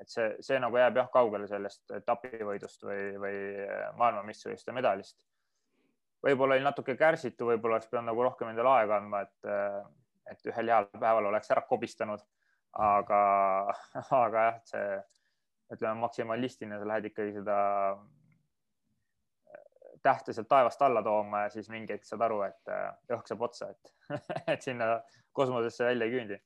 et 0.00 0.10
see, 0.10 0.30
see 0.44 0.58
nagu 0.62 0.78
jääb 0.78 0.98
jah 0.98 1.08
kaugele 1.12 1.46
sellest 1.50 1.94
etapivõidust 1.98 2.82
või, 2.86 3.02
või 3.20 3.38
maailmameistrivõistluste 4.00 4.74
medalist. 4.74 5.26
võib-olla 6.24 6.56
oli 6.56 6.64
natuke 6.64 6.96
kärsitu, 6.96 7.46
võib-olla 7.52 7.78
oleks 7.78 7.90
pidanud 7.90 8.10
nagu 8.10 8.24
rohkem 8.26 8.50
endale 8.50 8.72
aega 8.78 8.98
andma, 8.98 9.22
et, 9.26 9.50
et 10.32 10.50
ühel 10.50 10.72
heal 10.72 10.88
päeval 10.96 11.30
oleks 11.30 11.50
ära 11.54 11.62
kobistanud. 11.68 12.24
aga, 12.74 13.20
aga 14.24 14.46
jah, 14.48 14.60
see 14.66 14.86
ütleme 15.74 15.94
maksimalistina 16.00 16.78
sa 16.78 16.88
lähed 16.88 17.10
ikkagi 17.12 17.36
seda 17.38 17.58
tähte 20.04 20.34
sealt 20.36 20.48
taevast 20.48 20.82
alla 20.82 21.02
tooma 21.02 21.46
ja 21.46 21.52
siis 21.54 21.70
mingi 21.72 21.94
hetk 21.94 22.04
saad 22.04 22.24
aru, 22.26 22.42
et 22.44 22.72
õhk 23.14 23.30
saab 23.30 23.46
otsa, 23.46 23.70
et, 23.70 23.94
et 24.56 24.66
sinna 24.66 24.98
kosmosesse 25.32 25.86
välja 25.86 26.10
ei 26.10 26.12
küündi 26.12 26.40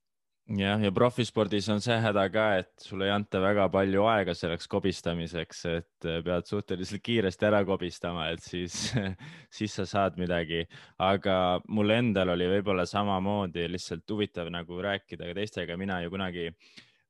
jah, 0.57 0.81
ja 0.81 0.90
profispordis 0.95 1.69
on 1.73 1.83
see 1.85 1.97
häda 2.00 2.25
ka, 2.33 2.47
et 2.62 2.71
sulle 2.81 3.09
ei 3.09 3.12
anta 3.12 3.40
väga 3.43 3.67
palju 3.73 4.07
aega 4.09 4.35
selleks 4.37 4.69
kobistamiseks, 4.71 5.62
et 5.73 6.09
äh, 6.09 6.21
pead 6.25 6.49
suhteliselt 6.49 7.05
kiiresti 7.05 7.49
ära 7.50 7.62
kobistama, 7.69 8.28
et 8.33 8.45
siis, 8.45 8.78
siis 9.59 9.76
sa 9.76 9.87
saad 9.88 10.19
midagi. 10.21 10.64
aga 10.99 11.61
mul 11.69 11.93
endal 11.93 12.35
oli 12.37 12.49
võib-olla 12.57 12.87
samamoodi 12.88 13.69
lihtsalt 13.69 14.09
huvitav 14.11 14.50
nagu 14.55 14.81
rääkida 14.85 15.28
ka 15.28 15.38
teistega, 15.40 15.76
mina 15.76 16.00
ju 16.05 16.12
kunagi 16.14 16.50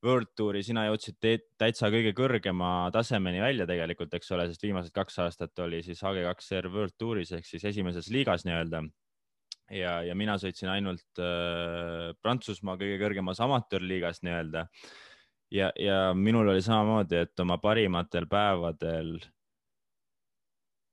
World 0.03 0.31
Touri, 0.35 0.61
sina 0.63 0.85
jõudsid 0.87 1.17
täitsa 1.59 1.89
kõige 1.91 2.13
kõrgema 2.15 2.87
tasemeni 2.95 3.41
välja 3.43 3.65
tegelikult, 3.67 4.13
eks 4.15 4.31
ole, 4.31 4.45
sest 4.47 4.63
viimased 4.63 4.95
kaks 4.95 5.19
aastat 5.25 5.59
oli 5.65 5.81
siis 5.83 5.99
AG2R 6.07 6.71
World 6.71 6.95
Touris 6.97 7.33
ehk 7.35 7.47
siis 7.47 7.65
esimeses 7.67 8.07
liigas 8.11 8.47
nii-öelda 8.47 8.85
ja, 9.73 9.99
ja 10.05 10.15
mina 10.17 10.37
sõitsin 10.41 10.71
ainult 10.71 11.21
äh, 11.21 12.11
Prantsusmaa 12.21 12.77
kõige 12.79 12.99
kõrgemas 13.01 13.41
amatöörliigas 13.43 14.23
nii-öelda. 14.25 14.67
ja, 15.51 15.71
ja 15.79 15.99
minul 16.13 16.49
oli 16.49 16.61
samamoodi, 16.65 17.23
et 17.25 17.39
oma 17.39 17.57
parimatel 17.61 18.27
päevadel 18.29 19.17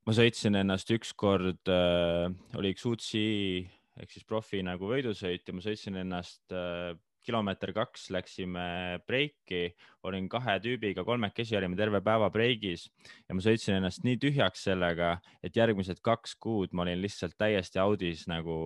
ma 0.06 0.14
sõitsin 0.14 0.58
ennast 0.62 0.90
ükskord 0.94 1.72
äh,, 1.72 2.30
oli 2.58 2.74
üks 2.74 2.86
UCI 2.86 3.66
ehk 3.96 4.12
siis 4.12 4.26
profi 4.28 4.62
nagu 4.64 4.90
võidusõit 4.90 5.46
ja 5.46 5.56
ma 5.56 5.64
sõitsin 5.64 5.96
ennast 6.02 6.54
äh, 6.54 6.92
kilomeeter 7.26 7.72
kaks 7.76 8.08
läksime 8.14 8.66
breiki, 9.06 9.74
olin 10.06 10.28
kahe 10.30 10.56
tüübiga, 10.62 11.04
kolmekesi 11.06 11.56
olime 11.58 11.78
terve 11.78 12.00
päeva 12.04 12.28
breigis 12.32 12.86
ja 13.26 13.36
ma 13.36 13.42
sõitsin 13.44 13.78
ennast 13.80 14.04
nii 14.06 14.20
tühjaks 14.22 14.66
sellega, 14.68 15.16
et 15.44 15.56
järgmised 15.58 16.00
kaks 16.06 16.36
kuud 16.42 16.74
ma 16.76 16.86
olin 16.86 17.02
lihtsalt 17.02 17.36
täiesti 17.38 17.82
audis 17.82 18.26
nagu 18.30 18.56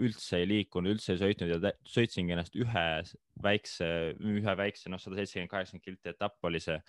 üldse 0.00 0.40
ei 0.42 0.48
liikunud, 0.50 0.96
üldse 0.96 1.14
ei 1.14 1.22
sõitnud 1.22 1.52
ja 1.52 1.74
sõitsingi 1.86 2.36
ennast 2.36 2.56
ühe 2.56 2.86
väikse, 3.44 3.90
ühe 4.16 4.56
väikse, 4.58 4.90
noh, 4.90 5.02
sada 5.02 5.20
seitsekümmend, 5.20 5.52
kaheksakümmend 5.52 5.84
kilti 5.84 6.14
etapp 6.14 6.48
oli 6.48 6.62
see 6.62 6.80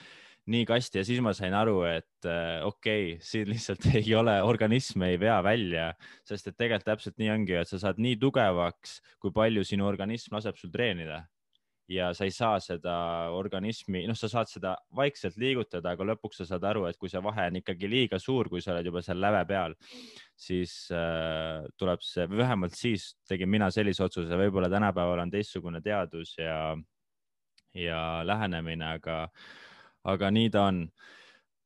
nii 0.52 0.66
kasti 0.68 1.02
ja 1.02 1.06
siis 1.08 1.22
ma 1.24 1.34
sain 1.36 1.56
aru, 1.58 1.82
et 1.90 2.28
äh, 2.28 2.64
okei 2.66 3.14
okay,, 3.14 3.24
siin 3.24 3.50
lihtsalt 3.52 3.88
ei 4.00 4.14
ole, 4.16 4.38
organism 4.48 5.04
ei 5.08 5.20
vea 5.20 5.38
välja, 5.46 5.90
sest 6.28 6.52
et 6.52 6.58
tegelikult 6.58 6.88
täpselt 6.88 7.18
nii 7.22 7.32
ongi, 7.34 7.58
et 7.60 7.70
sa 7.70 7.80
saad 7.82 8.00
nii 8.02 8.20
tugevaks, 8.22 9.00
kui 9.24 9.34
palju 9.36 9.66
sinu 9.68 9.88
organism 9.88 10.38
laseb 10.38 10.60
sul 10.60 10.72
treenida. 10.74 11.26
Ja 11.88 12.10
sa 12.12 12.26
ei 12.28 12.34
saa 12.36 12.58
seda 12.60 12.94
organismi, 13.32 14.02
noh, 14.10 14.16
sa 14.20 14.28
saad 14.28 14.50
seda 14.52 14.74
vaikselt 14.96 15.38
liigutada, 15.40 15.94
aga 15.96 16.10
lõpuks 16.10 16.42
sa 16.42 16.48
saad 16.50 16.66
aru, 16.68 16.84
et 16.90 16.98
kui 17.00 17.08
see 17.08 17.22
vahe 17.24 17.46
on 17.48 17.60
ikkagi 17.62 17.88
liiga 17.88 18.20
suur, 18.20 18.50
kui 18.52 18.60
sa 18.64 18.74
oled 18.74 18.90
juba 18.90 19.00
seal 19.06 19.22
läve 19.24 19.46
peal, 19.48 19.76
siis 20.36 20.74
äh, 20.92 21.64
tuleb 21.80 22.04
see, 22.04 22.28
või 22.28 22.42
vähemalt 22.42 22.76
siis 22.76 23.14
tegin 23.28 23.48
mina 23.54 23.72
sellise 23.72 24.04
otsuse, 24.04 24.36
võib-olla 24.36 24.68
tänapäeval 24.72 25.24
on 25.24 25.32
teistsugune 25.32 25.80
teadus 25.86 26.36
ja, 26.42 26.76
ja 27.72 28.02
lähenemine, 28.28 28.92
aga 29.00 29.22
aga 30.08 30.32
nii 30.32 30.52
ta 30.54 30.68
on. 30.72 30.86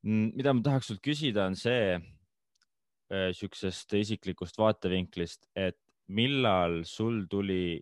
Mm, 0.02 0.34
mida 0.34 0.54
ma 0.54 0.66
tahaks 0.66 0.90
sult 0.90 1.02
küsida, 1.06 1.46
on 1.46 1.56
see 1.60 1.96
äh, 1.96 3.30
siuksest 3.38 3.94
isiklikust 4.00 4.58
vaatevinklist, 4.58 5.46
et 5.56 5.78
millal 6.12 6.82
sul 6.90 7.26
tuli 7.30 7.80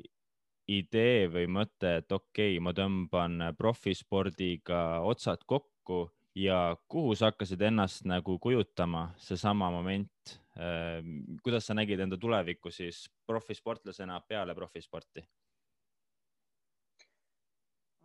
idee 0.70 1.30
või 1.32 1.48
mõte, 1.50 1.96
et 2.01 2.12
okei 2.12 2.58
okay,, 2.58 2.63
ma 2.63 2.75
tõmban 2.78 3.54
profispordiga 3.58 5.00
otsad 5.08 5.46
kokku 5.50 6.04
ja 6.38 6.75
kuhu 6.92 7.16
sa 7.18 7.32
hakkasid 7.32 7.63
ennast 7.72 8.06
nagu 8.10 8.38
kujutama, 8.39 9.10
seesama 9.18 9.72
moment. 9.74 10.36
Äh, 10.60 11.00
kuidas 11.44 11.70
sa 11.70 11.78
nägid 11.78 12.04
enda 12.04 12.20
tulevikku 12.20 12.72
siis 12.74 13.06
profisportlasena 13.25 14.20
peale 14.28 14.56
profisporti? 14.58 15.24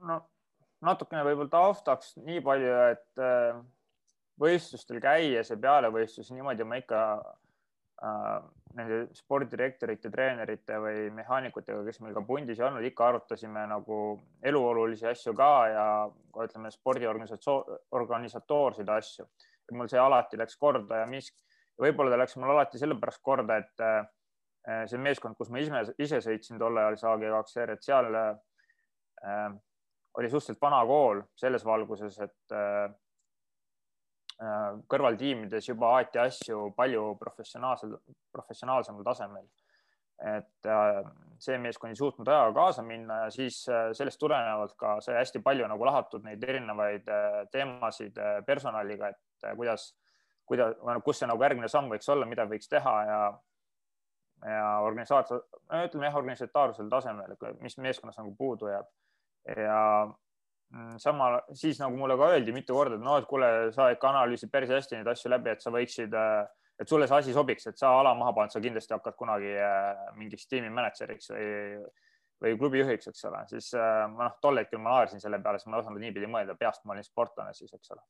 no 0.04 0.18
natukene 0.84 1.24
võib-olla 1.26 1.52
taustaks 1.52 2.14
nii 2.24 2.40
palju, 2.44 2.74
et 2.94 3.22
äh, 3.22 3.56
võistlustel 4.40 5.00
käies 5.02 5.50
ja 5.50 5.56
peale 5.60 5.90
võistlusi 5.94 6.34
niimoodi 6.34 6.64
ma 6.66 6.76
ikka 6.80 7.00
äh, 8.02 8.38
nende 8.74 8.96
spordidirektorite, 9.14 10.10
treenerite 10.10 10.78
või 10.82 11.10
mehaanikutega, 11.14 11.84
kes 11.86 12.00
meil 12.02 12.14
ka 12.16 12.22
pundis 12.26 12.58
ei 12.58 12.66
olnud, 12.66 12.84
ikka 12.88 13.06
arutasime 13.08 13.62
nagu 13.70 13.98
eluolulisi 14.42 15.06
asju 15.10 15.34
ka 15.38 15.50
ja 15.70 15.86
ütleme, 16.44 16.70
spordiorganisatoorseid 16.74 18.88
asju. 18.96 19.24
mul 19.72 19.88
see 19.88 20.00
alati 20.00 20.36
läks 20.36 20.56
korda 20.60 20.96
ja 21.02 21.06
mis, 21.08 21.26
võib-olla 21.80 22.10
ta 22.12 22.16
läks 22.20 22.36
mul 22.36 22.50
alati 22.52 22.78
sellepärast 22.78 23.22
korda, 23.22 23.56
et 23.62 23.80
äh, 23.80 24.06
see 24.90 24.98
meeskond, 24.98 25.36
kus 25.38 25.50
ma 25.50 25.58
ise, 25.62 25.94
ise 25.98 26.20
sõitsin 26.24 26.58
tol 26.58 26.76
ajal, 26.78 26.96
see 26.98 27.08
AG2R, 27.12 27.70
et 27.76 27.82
seal 27.86 28.14
äh, 28.18 29.50
oli 30.18 30.30
suhteliselt 30.30 30.61
vana 30.62 30.85
kool 30.87 31.23
selles 31.37 31.64
valguses, 31.64 32.18
et 32.23 32.54
äh, 32.54 32.85
äh, 34.42 34.71
kõrvaltiimides 34.90 35.68
juba 35.68 35.94
aeti 35.99 36.21
asju 36.23 36.71
palju 36.76 37.14
professionaalsel, 37.21 37.97
professionaalsemal 38.33 39.04
tasemel. 39.06 39.47
et 40.25 40.66
äh, 40.71 41.00
see 41.42 41.56
meeskond 41.59 41.90
ei 41.90 41.97
suutnud 41.99 42.28
ajaga 42.30 42.52
kaasa 42.54 42.83
minna 42.87 43.16
ja 43.25 43.30
siis 43.35 43.56
sellest 43.99 44.18
tulenevalt 44.21 44.76
ka 44.78 45.00
sai 45.02 45.16
hästi 45.18 45.40
palju 45.42 45.66
nagu 45.68 45.85
lahatud 45.85 46.23
neid 46.25 46.44
erinevaid 46.49 47.11
teemasid 47.50 48.21
personaliga, 48.47 49.09
et 49.11 49.49
kuidas, 49.56 49.88
kuidas, 50.47 50.76
kus 51.04 51.18
see 51.18 51.28
nagu 51.28 51.42
järgmine 51.42 51.68
samm 51.68 51.90
võiks 51.90 52.09
olla, 52.14 52.30
mida 52.30 52.47
võiks 52.47 52.71
teha 52.71 52.94
ja 53.09 53.18
ja 54.44 54.64
organisaator, 54.85 55.42
ütleme 55.83 56.06
jah, 56.06 56.16
organisatoorsel 56.21 56.88
tasemel, 56.92 57.35
mis 57.62 57.78
meeskonnas 57.80 58.18
nagu 58.21 58.35
puudu 58.38 58.68
jääb 58.68 58.87
ja 59.46 60.06
mm, 60.70 60.98
sama 60.98 61.40
siis 61.52 61.80
nagu 61.80 61.96
mulle 61.96 62.16
ka 62.18 62.30
öeldi 62.34 62.52
mitu 62.52 62.76
korda, 62.76 62.98
et 62.98 63.04
noh, 63.04 63.18
et 63.20 63.28
kuule, 63.28 63.50
sa 63.76 63.90
ikka 63.94 64.10
analüüsid 64.10 64.52
päris 64.52 64.72
hästi 64.72 64.98
neid 64.98 65.10
asju 65.12 65.32
läbi, 65.32 65.52
et 65.52 65.64
sa 65.64 65.72
võiksid, 65.74 66.14
äh, 66.18 66.44
et 66.80 66.90
sulle 66.90 67.08
see 67.10 67.20
asi 67.20 67.36
sobiks, 67.36 67.68
et 67.70 67.80
sa 67.80 67.94
ala 68.00 68.14
maha 68.18 68.34
paned, 68.36 68.54
sa 68.54 68.62
kindlasti 68.64 68.96
hakkad 68.96 69.18
kunagi 69.18 69.52
äh, 69.52 69.90
mingiks 70.18 70.48
tiimimänedžeriks 70.50 71.34
või, 71.34 71.50
või 72.44 72.54
klubijuhiks, 72.60 73.10
eks 73.12 73.26
ole, 73.30 73.42
siis 73.52 73.72
äh, 73.78 74.06
ma 74.12 74.30
noh, 74.30 74.38
tol 74.42 74.62
hetkel 74.62 74.82
ma 74.82 74.98
naersin 74.98 75.22
selle 75.22 75.42
peale, 75.44 75.60
sest 75.60 75.70
ma 75.70 75.78
ei 75.78 75.84
osanud 75.84 76.04
niipidi 76.04 76.30
mõelda, 76.30 76.56
peast 76.58 76.84
ma 76.84 76.96
olin 76.96 77.06
sportlane 77.06 77.54
siis, 77.56 77.74
eks 77.76 77.94
ole. 77.94 78.02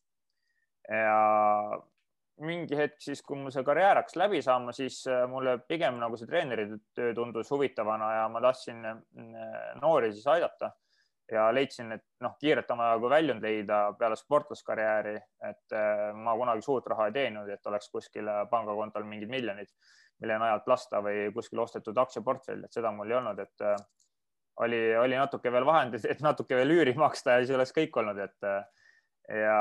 ja 0.94 1.18
mingi 2.44 2.74
hetk 2.74 2.98
siis, 2.98 3.20
kui 3.22 3.38
mul 3.38 3.52
see 3.54 3.62
karjäär 3.66 4.00
hakkas 4.00 4.16
läbi 4.18 4.40
saama, 4.42 4.72
siis 4.74 5.04
mulle 5.30 5.52
pigem 5.68 6.00
nagu 6.00 6.16
see 6.18 6.26
treeneri 6.26 6.64
töö 6.96 7.12
tundus 7.14 7.52
huvitavana 7.54 8.08
ja 8.16 8.24
ma 8.26 8.42
tahtsin 8.42 8.82
noori 9.78 10.10
siis 10.10 10.26
aidata 10.32 10.72
ja 11.32 11.48
leidsin, 11.54 11.92
et 11.96 12.04
noh, 12.24 12.34
kiirelt 12.40 12.68
ka 12.68 13.10
väljund 13.10 13.42
leida 13.42 13.80
peale 13.98 14.16
sportlaskarjääri, 14.16 15.14
et 15.48 15.76
ma 16.20 16.36
kunagi 16.36 16.62
suurt 16.62 16.86
raha 16.92 17.08
ei 17.08 17.16
teeninud, 17.16 17.48
et 17.48 17.66
oleks 17.70 17.90
kuskil 17.90 18.28
pangakontol 18.50 19.06
mingid 19.08 19.32
miljonid, 19.32 19.70
mille 20.20 20.38
najalt 20.38 20.68
lasta 20.68 21.00
või 21.02 21.30
kuskil 21.34 21.64
ostetud 21.64 21.98
aktsiaportfell, 21.98 22.64
et 22.64 22.76
seda 22.76 22.92
mul 22.92 23.10
ei 23.10 23.18
olnud, 23.18 23.40
et 23.40 23.66
oli, 24.64 24.80
oli 24.96 25.16
natuke 25.18 25.52
veel 25.52 25.66
vahendeid, 25.66 26.04
et 26.10 26.22
natuke 26.22 26.56
veel 26.56 26.76
üüri 26.76 26.94
maksta 26.98 27.38
ja 27.38 27.44
siis 27.44 27.56
oleks 27.56 27.74
kõik 27.74 27.96
olnud, 28.02 28.20
et 28.20 28.50
ja 29.40 29.58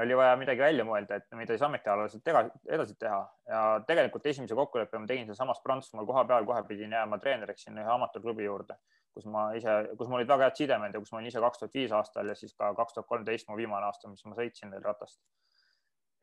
oli 0.00 0.16
vaja 0.16 0.36
midagi 0.40 0.62
välja 0.62 0.84
mõelda, 0.88 1.18
et 1.18 1.36
mida 1.36 1.52
siis 1.52 1.64
ametialaselt 1.66 2.28
edasi 2.70 2.94
teha 3.00 3.20
ja 3.48 3.62
tegelikult 3.86 4.26
esimese 4.30 4.56
kokkuleppe 4.56 4.98
ma 4.98 5.08
tegin 5.08 5.28
sealsamas 5.28 5.60
Prantsusmaal 5.64 6.08
koha 6.08 6.24
peal, 6.28 6.46
kohe 6.48 6.62
pidin 6.68 6.94
jääma 6.96 7.18
treeneriks 7.20 7.66
sinna 7.66 7.84
ühe 7.84 7.92
amatöörklubi 7.92 8.46
juurde, 8.46 8.78
kus 9.12 9.26
ma 9.28 9.50
ise, 9.58 9.76
kus 9.98 10.08
mul 10.08 10.22
olid 10.22 10.32
väga 10.32 10.48
head 10.48 10.62
sidemed 10.62 10.96
ja 10.96 11.02
kus 11.02 11.12
ma 11.12 11.20
olin 11.20 11.28
ise 11.28 11.44
kaks 11.44 11.60
tuhat 11.60 11.76
viis 11.76 11.92
aastal 11.98 12.32
ja 12.32 12.38
siis 12.38 12.56
ka 12.56 12.72
kaks 12.78 12.96
tuhat 12.96 13.10
kolmteist 13.10 13.50
mu 13.50 13.58
viimane 13.60 13.88
aasta, 13.90 14.08
mis 14.08 14.24
ma 14.24 14.36
sõitsin 14.38 14.72
veel 14.72 14.84
ratast. 14.86 15.20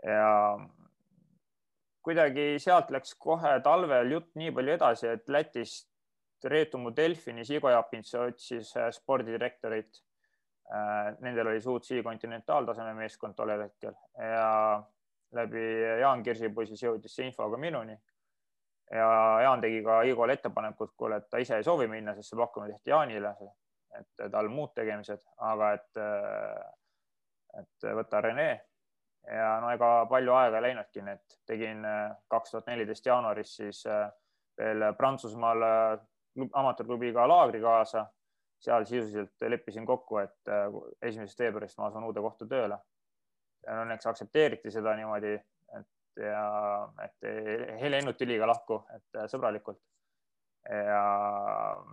ja 0.03 0.57
kuidagi 2.01 2.49
sealt 2.63 2.89
läks 2.95 3.13
kohe 3.21 3.53
talvel 3.61 4.17
jutt 4.17 4.33
nii 4.39 4.51
palju 4.55 4.77
edasi, 4.79 5.13
et 5.13 5.29
Lätist 5.29 5.89
Reetu 6.49 6.79
mu 6.79 6.95
Delfinis 6.95 7.49
Igo 7.51 7.69
Japins 7.69 8.13
otsis 8.15 8.71
spordidirektorit 8.95 9.99
Äh, 9.99 10.08
nendel 11.19 11.47
oli 11.47 11.61
suut 11.61 11.83
C 11.83 12.03
kontinentaaltaseme 12.03 12.93
meeskond 12.93 13.33
tollel 13.35 13.63
hetkel 13.63 13.95
ja 14.21 14.83
läbi 15.33 15.63
Jaan 16.01 16.23
Kirsipoisi 16.23 16.75
siis 16.75 16.83
jõudis 16.83 17.15
see 17.15 17.25
info 17.29 17.49
ka 17.49 17.57
minuni. 17.57 17.97
ja 18.91 19.09
Jaan 19.43 19.61
tegi 19.61 19.81
ka 19.83 20.01
Igole 20.01 20.33
ettepaneku, 20.33 20.83
et 20.83 20.93
kuule, 20.97 21.17
et 21.17 21.29
ta 21.29 21.37
ise 21.37 21.57
ei 21.57 21.63
soovi 21.63 21.87
minna, 21.87 22.15
sest 22.15 22.33
see 22.33 22.39
pakkumine 22.39 22.73
tehti 22.73 22.93
Jaanile, 22.93 23.33
et 23.99 24.31
tal 24.31 24.49
muud 24.49 24.73
tegemised, 24.75 25.25
aga 25.37 25.73
et, 25.77 26.01
et 27.61 27.89
võta 28.01 28.21
Rene 28.21 28.49
ja 29.29 29.49
no 29.61 29.69
ega 29.73 30.05
palju 30.09 30.33
aega 30.33 30.57
ei 30.57 30.67
läinudki, 30.69 31.01
nii 31.05 31.17
et 31.17 31.39
tegin 31.49 31.85
kaks 32.29 32.53
tuhat 32.53 32.69
neliteist 32.71 33.05
jaanuaris 33.05 33.55
siis 33.61 33.83
veel 34.57 34.85
Prantsusmaal 34.97 35.65
amatöörklubiga 36.53 37.27
laagri 37.27 37.61
kaasa 37.61 38.05
seal 38.59 38.85
sisuliselt 38.85 39.47
leppisin 39.51 39.85
kokku, 39.87 40.19
et 40.23 40.51
äh, 40.51 40.67
esimesest 41.01 41.39
veebruarist 41.39 41.79
ma 41.79 41.87
asun 41.89 42.07
uude 42.07 42.23
kohta 42.23 42.47
tööle. 42.49 42.79
Õnneks 43.69 44.07
aktsepteeriti 44.07 44.71
seda 44.71 44.93
niimoodi, 44.95 45.33
et 45.79 46.23
ja 46.23 46.43
et 47.03 47.27
ei 47.29 47.91
läinud 47.91 48.17
tüliga 48.19 48.47
lahku, 48.49 48.81
et 48.95 49.19
äh, 49.19 49.27
sõbralikult. 49.31 49.81
ja 50.69 51.03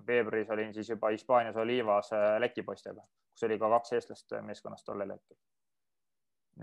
veebruaris 0.07 0.49
olin 0.51 0.73
siis 0.75 0.89
juba 0.91 1.13
Hispaanias 1.15 1.57
Olivas 1.57 2.11
äh, 2.13 2.41
Läti 2.43 2.63
poistega, 2.67 3.05
kus 3.31 3.47
oli 3.47 3.59
ka 3.59 3.69
kaks 3.77 3.93
eestlast 3.93 4.35
meeskonnas 4.43 4.85
tollel 4.85 5.13
hetkel. 5.15 5.37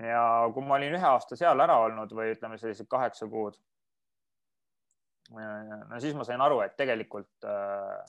ja 0.08 0.24
kui 0.54 0.66
ma 0.68 0.76
olin 0.76 0.98
ühe 0.98 1.08
aasta 1.08 1.40
seal 1.40 1.64
ära 1.64 1.78
olnud 1.86 2.12
või 2.12 2.34
ütleme 2.36 2.58
sellised 2.60 2.90
kaheksa 2.92 3.28
kuud, 3.32 3.56
no 5.32 6.00
siis 6.00 6.16
ma 6.16 6.26
sain 6.28 6.42
aru, 6.42 6.60
et 6.66 6.76
tegelikult 6.78 7.48
äh, 7.48 8.04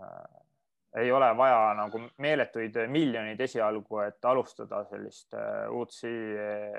äh, 0.00 0.45
ei 0.96 1.12
ole 1.12 1.36
vaja 1.36 1.74
nagu 1.76 2.00
meeletuid 2.22 2.76
miljoneid 2.88 3.40
esialgu, 3.40 3.98
et 4.06 4.24
alustada 4.24 4.84
sellist 4.88 5.34
äh, 5.34 5.70
UCI 5.70 6.08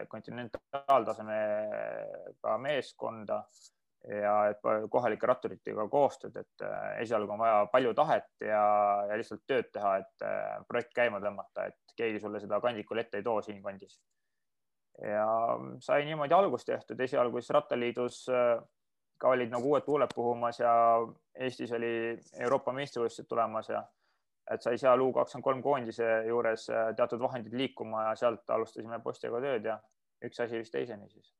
kontinentaaltasemega 0.09 2.57
meeskonda 2.63 3.43
ja 4.07 4.53
kohalike 4.89 5.27
ratturitega 5.27 5.87
koostööd, 5.91 6.35
et 6.39 6.61
äh, 6.63 7.01
esialgu 7.03 7.33
on 7.33 7.39
vaja 7.43 7.65
palju 7.71 7.93
tahet 7.97 8.29
ja, 8.41 8.61
ja 9.09 9.17
lihtsalt 9.19 9.43
tööd 9.47 9.65
teha, 9.73 9.97
et 10.03 10.21
äh, 10.25 10.65
projekt 10.69 10.93
käima 10.95 11.19
tõmmata, 11.23 11.65
et 11.67 11.79
keegi 11.97 12.19
sulle 12.23 12.39
seda 12.41 12.61
kandikul 12.63 12.97
ette 13.03 13.17
ei 13.19 13.25
too 13.25 13.41
siinkandis. 13.41 13.93
ja 15.03 15.27
sai 15.79 16.05
niimoodi 16.05 16.33
algust 16.33 16.65
tehtud, 16.65 16.99
esialgu 16.99 17.41
siis 17.41 17.53
Rattaliidus 17.53 18.27
ka 19.17 19.33
olid 19.33 19.51
nagu 19.51 19.73
uued 19.73 19.85
tuuled 19.85 20.13
puhumas 20.15 20.59
ja 20.59 20.71
Eestis 21.37 21.71
oli 21.73 22.17
Euroopa 22.39 22.73
meistrivõistlused 22.73 23.29
tulemas 23.29 23.69
ja 23.69 23.83
et 24.53 24.63
sai 24.63 24.77
seal 24.79 25.01
U 25.03 25.09
kakskümmend 25.15 25.45
kolm 25.45 25.63
koondise 25.63 26.07
juures 26.27 26.67
äh, 26.71 26.91
teatud 26.97 27.21
vahendid 27.23 27.55
liikuma 27.57 28.07
ja 28.09 28.15
sealt 28.19 28.49
alustasime 28.55 28.99
poistega 29.03 29.41
tööd 29.43 29.67
ja 29.67 29.77
üks 30.23 30.39
asi 30.43 30.61
vist 30.61 30.73
teiseni 30.73 31.09
siis. 31.11 31.33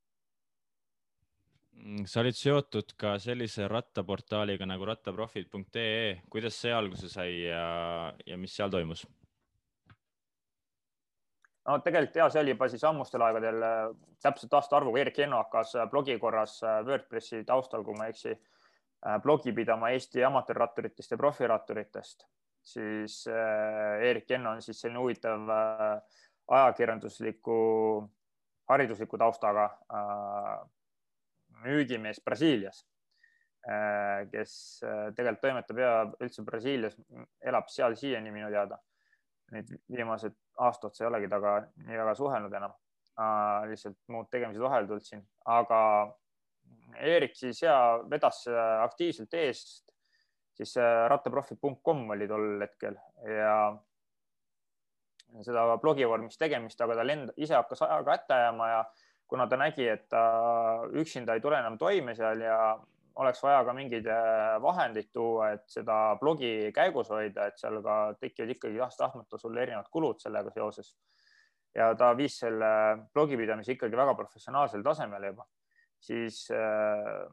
Mm, 1.77 2.07
sa 2.09 2.23
olid 2.23 2.35
seotud 2.35 2.95
ka 2.99 3.15
sellise 3.21 3.67
rattaportaaliga 3.71 4.67
nagu 4.67 4.87
rattaprofid.ee, 4.89 6.17
kuidas 6.31 6.57
see 6.63 6.73
alguse 6.73 7.09
sai 7.11 7.29
ja, 7.45 8.11
ja 8.25 8.37
mis 8.39 8.55
seal 8.57 8.73
toimus? 8.73 9.05
no 11.67 11.79
tegelikult 11.83 12.15
ja 12.15 12.29
see 12.31 12.41
oli 12.43 12.53
juba 12.53 12.69
siis 12.71 12.83
ammustel 12.87 13.23
aegadel, 13.23 13.63
äh, 13.63 13.87
täpselt 14.23 14.59
aastaarvuga 14.59 15.03
Erik 15.03 15.23
Jenno 15.23 15.39
hakkas 15.45 15.77
äh, 15.77 15.87
blogi 15.91 16.19
korras 16.19 16.59
WordPressi 16.63 17.45
taustal, 17.47 17.87
kui 17.87 17.95
ma 17.95 18.07
ei 18.07 18.15
eksi, 18.15 18.35
blogi 19.21 19.51
pidama 19.53 19.91
Eesti 19.93 20.23
amatöörratturitest 20.25 21.11
ja 21.13 21.17
profiratturitest 21.21 22.25
siis 22.67 23.27
äh, 23.27 24.01
Erik 24.09 24.29
Jenno 24.29 24.51
on 24.51 24.61
siis 24.61 24.81
selline 24.81 24.99
huvitav 24.99 25.49
äh, 25.49 26.19
ajakirjandusliku, 26.47 27.59
haridusliku 28.69 29.17
taustaga 29.17 29.69
äh, 29.93 30.57
müügimees 31.63 32.19
Brasiilias, 32.21 32.83
kes 34.31 34.51
tegelikult 35.17 35.41
toimetab 35.41 35.79
ja 35.81 35.93
üldse 36.23 36.43
Brasiilias, 36.45 36.93
elab 37.41 37.71
seal 37.73 37.95
siiani 37.97 38.29
minu 38.31 38.51
teada. 38.53 38.77
Nüüd 39.51 39.71
viimased 39.89 40.37
aastad 40.63 40.93
sa 40.93 41.03
ei 41.03 41.09
olegi 41.09 41.27
temaga 41.31 41.55
nii 41.87 41.97
väga 41.97 42.13
suhelnud 42.19 42.53
enam, 42.59 42.75
lihtsalt 43.71 43.97
muud 44.13 44.29
tegemised 44.31 44.61
vahele 44.61 44.87
tulnud 44.87 45.07
siin, 45.07 45.25
aga 45.57 45.81
Eerik 47.01 47.35
siis 47.35 47.63
ja 47.63 47.75
vedas 48.09 48.45
aktiivselt 48.85 49.33
eest 49.41 49.86
siis 50.57 50.73
rattaprofi.com 51.09 52.09
oli 52.15 52.27
tol 52.27 52.47
hetkel 52.63 52.97
ja 53.29 53.57
seda 55.45 55.65
blogi 55.81 56.05
vormis 56.07 56.39
tegemist, 56.39 56.81
aga 56.81 56.95
tal 56.97 57.13
enda, 57.13 57.33
ise 57.37 57.57
hakkas 57.57 57.83
ajaga 57.85 58.15
hätta 58.15 58.39
jääma 58.43 58.69
ja 58.71 58.83
kuna 59.27 59.47
ta 59.47 59.57
nägi, 59.59 59.87
et 59.91 60.07
ta 60.09 60.21
üksinda 60.95 61.35
ei 61.35 61.43
tule 61.43 61.59
enam 61.59 61.77
toime 61.77 62.15
seal 62.15 62.41
ja 62.41 62.57
oleks 63.17 63.41
vaja 63.43 63.63
ka 63.65 63.73
mingeid 63.73 64.07
äh, 64.13 64.55
vahendeid 64.61 65.09
tuua, 65.13 65.51
et 65.57 65.65
seda 65.71 66.15
blogi 66.21 66.71
käigus 66.75 67.09
hoida, 67.11 67.49
et 67.49 67.59
seal 67.59 67.81
ka 67.85 67.97
tekivad 68.21 68.53
ikkagi 68.55 68.77
tahes-tahtmata 68.77 69.39
sul 69.41 69.57
erinevad 69.57 69.89
kulud 69.91 70.21
sellega 70.21 70.53
seoses. 70.53 70.95
ja 71.75 71.91
ta 71.95 72.13
viis 72.17 72.39
selle 72.39 72.67
blogipidamise 73.13 73.75
ikkagi 73.75 73.97
väga 73.97 74.15
professionaalsele 74.17 74.83
tasemele 74.83 75.33
juba, 75.33 75.45
siis 75.99 76.47
äh, 76.53 77.25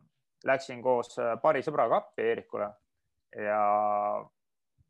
läksin 0.45 0.83
koos 0.83 1.19
äh, 1.19 1.37
paari 1.41 1.63
sõbraga 1.65 2.01
appi 2.03 2.27
Eerikule 2.33 2.69
ja 3.39 3.61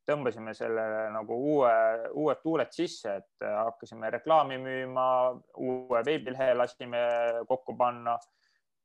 tõmbasime 0.05 0.53
selle 0.57 0.85
nagu 1.15 1.37
uue, 1.55 1.73
uued 2.13 2.41
tuuled 2.45 2.73
sisse, 2.75 3.17
et 3.23 3.45
hakkasime 3.45 4.11
reklaami 4.19 4.59
müüma, 4.61 5.07
uue 5.65 6.03
veebilehe 6.07 6.53
lasime 6.57 7.03
kokku 7.49 7.77
panna. 7.79 8.19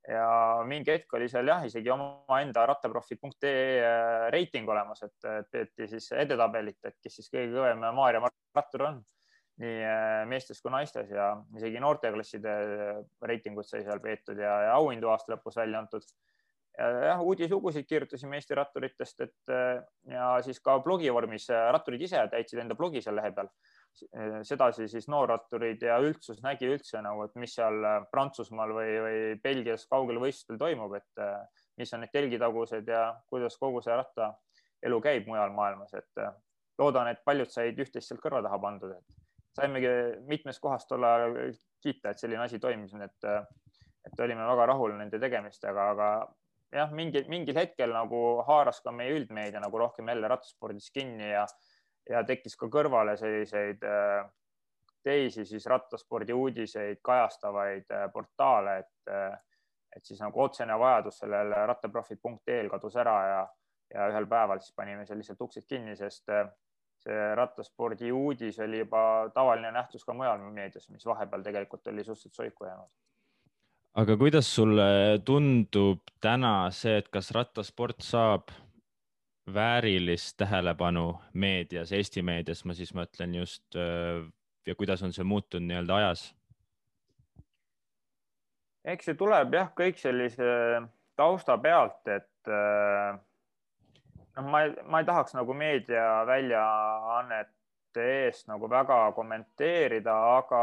Ja 0.09 0.63
mingi 0.65 0.93
hetk 0.93 1.13
oli 1.13 1.27
seal 1.29 1.51
jah, 1.51 1.65
isegi 1.67 1.91
omaenda 1.91 2.63
rattaprofid.ee 2.69 4.29
reiting 4.33 4.69
olemas, 4.71 5.03
et 5.05 5.49
peeti 5.51 5.89
siis 5.91 6.07
edetabelit, 6.15 6.79
et 6.87 6.95
kes 7.03 7.19
siis 7.19 7.27
kõige 7.29 7.51
kõvem 7.57 7.83
Maarja 7.97 8.23
rattur 8.55 8.87
on 8.87 9.01
nii 9.59 9.83
meestes 10.31 10.63
kui 10.63 10.71
naistes. 10.71 11.11
Ja 11.11 11.33
isegi 11.59 11.83
noorteklasside 11.83 12.55
reitingut 13.27 13.67
sai 13.67 13.83
seal 13.83 13.99
peetud 14.03 14.39
ja, 14.39 14.55
ja 14.69 14.73
auhindu 14.79 15.11
aasta 15.11 15.35
lõpus 15.35 15.59
välja 15.59 15.83
antud 15.83 16.07
jah, 16.79 17.21
uudislugusid 17.21 17.87
kirjutasime 17.87 18.39
Eesti 18.39 18.55
ratturitest, 18.57 19.21
et 19.25 19.53
äh, 19.53 19.81
ja 20.13 20.29
siis 20.45 20.59
ka 20.63 20.77
blogi 20.83 21.11
vormis 21.13 21.49
äh, 21.51 21.67
ratturid 21.73 22.01
ise 22.05 22.21
täitsid 22.31 22.61
enda 22.63 22.77
blogi 22.79 23.01
seal 23.03 23.17
lehe 23.19 23.31
peal. 23.35 23.49
Äh, 24.15 24.39
sedasi 24.47 24.87
siis 24.91 25.09
noorratturid 25.11 25.83
ja 25.83 25.99
üldsus 26.03 26.41
nägi 26.45 26.69
üldse 26.69 27.01
nagu, 27.05 27.25
et 27.27 27.35
mis 27.41 27.55
seal 27.57 27.79
Prantsusmaal 28.11 28.75
või, 28.75 28.97
või 29.05 29.21
Belgias 29.43 29.87
kaugel 29.91 30.21
võistlustel 30.23 30.59
toimub, 30.61 30.95
et 30.99 31.23
mis 31.79 31.93
on 31.95 32.05
need 32.05 32.13
telgitagused 32.15 32.87
ja 32.87 33.09
kuidas 33.31 33.57
kogu 33.59 33.83
see 33.83 33.95
rattaelu 33.95 35.01
käib 35.03 35.27
mujal 35.27 35.51
maailmas, 35.55 35.95
et 35.97 36.25
loodan, 36.79 37.11
et 37.11 37.23
paljud 37.25 37.51
said 37.51 37.79
üht-teist 37.79 38.11
sealt 38.11 38.23
kõrva 38.23 38.43
taha 38.45 38.59
pandud, 38.61 38.95
et 38.95 39.59
saimegi 39.59 39.91
mitmes 40.29 40.59
kohas 40.63 40.87
tol 40.87 41.03
ajal 41.03 41.35
kiita, 41.83 42.13
et 42.13 42.21
selline 42.21 42.45
asi 42.45 42.59
toimus, 42.59 42.93
nii 42.95 43.07
et, 43.07 43.29
et 44.07 44.21
olime 44.23 44.45
väga 44.47 44.67
rahul 44.71 44.95
nende 44.99 45.19
tegemistega, 45.19 45.89
aga 45.95 46.09
jah, 46.75 46.91
mingil, 46.95 47.25
mingil 47.29 47.57
hetkel 47.57 47.93
nagu 47.93 48.21
haaras 48.47 48.81
ka 48.85 48.93
meie 48.95 49.15
üldmeedia 49.17 49.61
nagu 49.63 49.81
rohkem 49.81 50.09
jälle 50.11 50.27
rattaspordis 50.31 50.91
kinni 50.93 51.31
ja, 51.31 51.45
ja 52.09 52.23
tekkis 52.27 52.57
ka 52.59 52.69
kõrvale 52.71 53.15
selliseid 53.19 53.83
äh, 53.87 54.23
teisi 55.03 55.45
siis 55.45 55.65
rattaspordi 55.69 56.35
uudiseid 56.35 57.01
kajastavaid 57.05 57.91
äh, 57.95 58.07
portaale, 58.13 58.77
et, 58.83 59.13
äh, 59.13 59.37
et 59.95 60.05
siis 60.05 60.21
nagu 60.21 60.43
otsene 60.43 60.77
vajadus 60.79 61.21
sellel 61.23 61.53
rattaprofid.ee-l 61.73 62.71
kadus 62.71 62.97
ära 63.01 63.17
ja, 63.27 63.43
ja 63.93 64.09
ühel 64.13 64.29
päeval 64.29 64.61
siis 64.61 64.75
panime 64.75 65.05
seal 65.05 65.21
lihtsalt 65.21 65.47
uksed 65.47 65.65
kinni, 65.69 65.95
sest 65.97 66.29
see 66.99 67.35
rattaspordi 67.35 68.11
uudis 68.11 68.59
oli 68.59 68.81
juba 68.81 69.01
tavaline 69.33 69.71
nähtus 69.71 70.03
ka 70.05 70.13
mujal 70.13 70.41
meedias, 70.51 70.89
mis 70.91 71.05
vahepeal 71.07 71.45
tegelikult 71.45 71.87
oli 71.87 72.03
suhteliselt 72.03 72.35
soiku 72.35 72.67
jäänud. 72.67 72.91
Aga 73.99 74.15
kuidas 74.15 74.47
sulle 74.55 75.19
tundub 75.27 75.99
täna 76.23 76.69
see, 76.71 76.99
et 77.01 77.07
kas 77.11 77.31
rattasport 77.35 78.03
saab 78.05 78.51
väärilist 79.53 80.37
tähelepanu 80.39 81.17
meedias, 81.33 81.91
Eesti 81.91 82.23
meedias, 82.23 82.63
ma 82.65 82.75
siis 82.77 82.93
mõtlen 82.95 83.33
just 83.41 83.75
ja 83.75 84.75
kuidas 84.77 85.03
on 85.03 85.15
see 85.15 85.25
muutunud 85.27 85.67
nii-öelda 85.67 85.97
ajas? 85.99 86.27
eks 88.89 89.09
see 89.09 89.17
tuleb 89.19 89.53
jah, 89.53 89.73
kõik 89.75 89.99
sellise 89.99 90.45
tausta 91.19 91.57
pealt, 91.61 91.99
et 92.07 92.51
noh, 94.39 94.45
ma 94.47 94.63
ma 94.87 95.01
ei 95.01 95.09
tahaks 95.09 95.35
nagu 95.35 95.53
meediaväljaannete 97.99 98.27
eest 98.27 98.47
nagu 98.47 98.69
väga 98.69 99.11
kommenteerida, 99.15 100.15
aga 100.37 100.61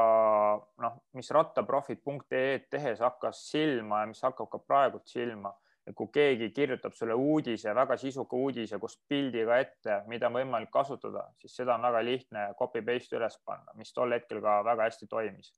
noh, 0.83 0.99
mis 1.14 1.31
rattaprofid.ee 1.31 2.66
tehes 2.70 3.01
hakkas 3.01 3.51
silma 3.51 4.01
ja 4.01 4.07
mis 4.07 4.22
hakkab 4.22 4.51
ka 4.51 4.59
praegult 4.59 5.07
silma 5.07 5.53
et 5.87 5.94
kui 5.94 6.09
keegi 6.11 6.51
kirjutab 6.51 6.92
sulle 6.99 7.14
uudise, 7.14 7.75
väga 7.75 7.96
sisuka 7.96 8.37
uudise, 8.37 8.79
kus 8.83 8.96
pildiga 9.09 9.61
ette, 9.62 10.01
mida 10.11 10.27
on 10.27 10.35
võimalik 10.35 10.70
kasutada, 10.75 11.29
siis 11.38 11.55
seda 11.55 11.77
on 11.77 11.87
väga 11.87 12.01
lihtne 12.03 12.49
copy 12.59 12.83
paste 12.83 13.16
üles 13.16 13.38
panna, 13.44 13.70
mis 13.79 13.92
tol 13.94 14.11
hetkel 14.11 14.42
ka 14.42 14.64
väga 14.66 14.88
hästi 14.88 15.07
toimis. 15.07 15.53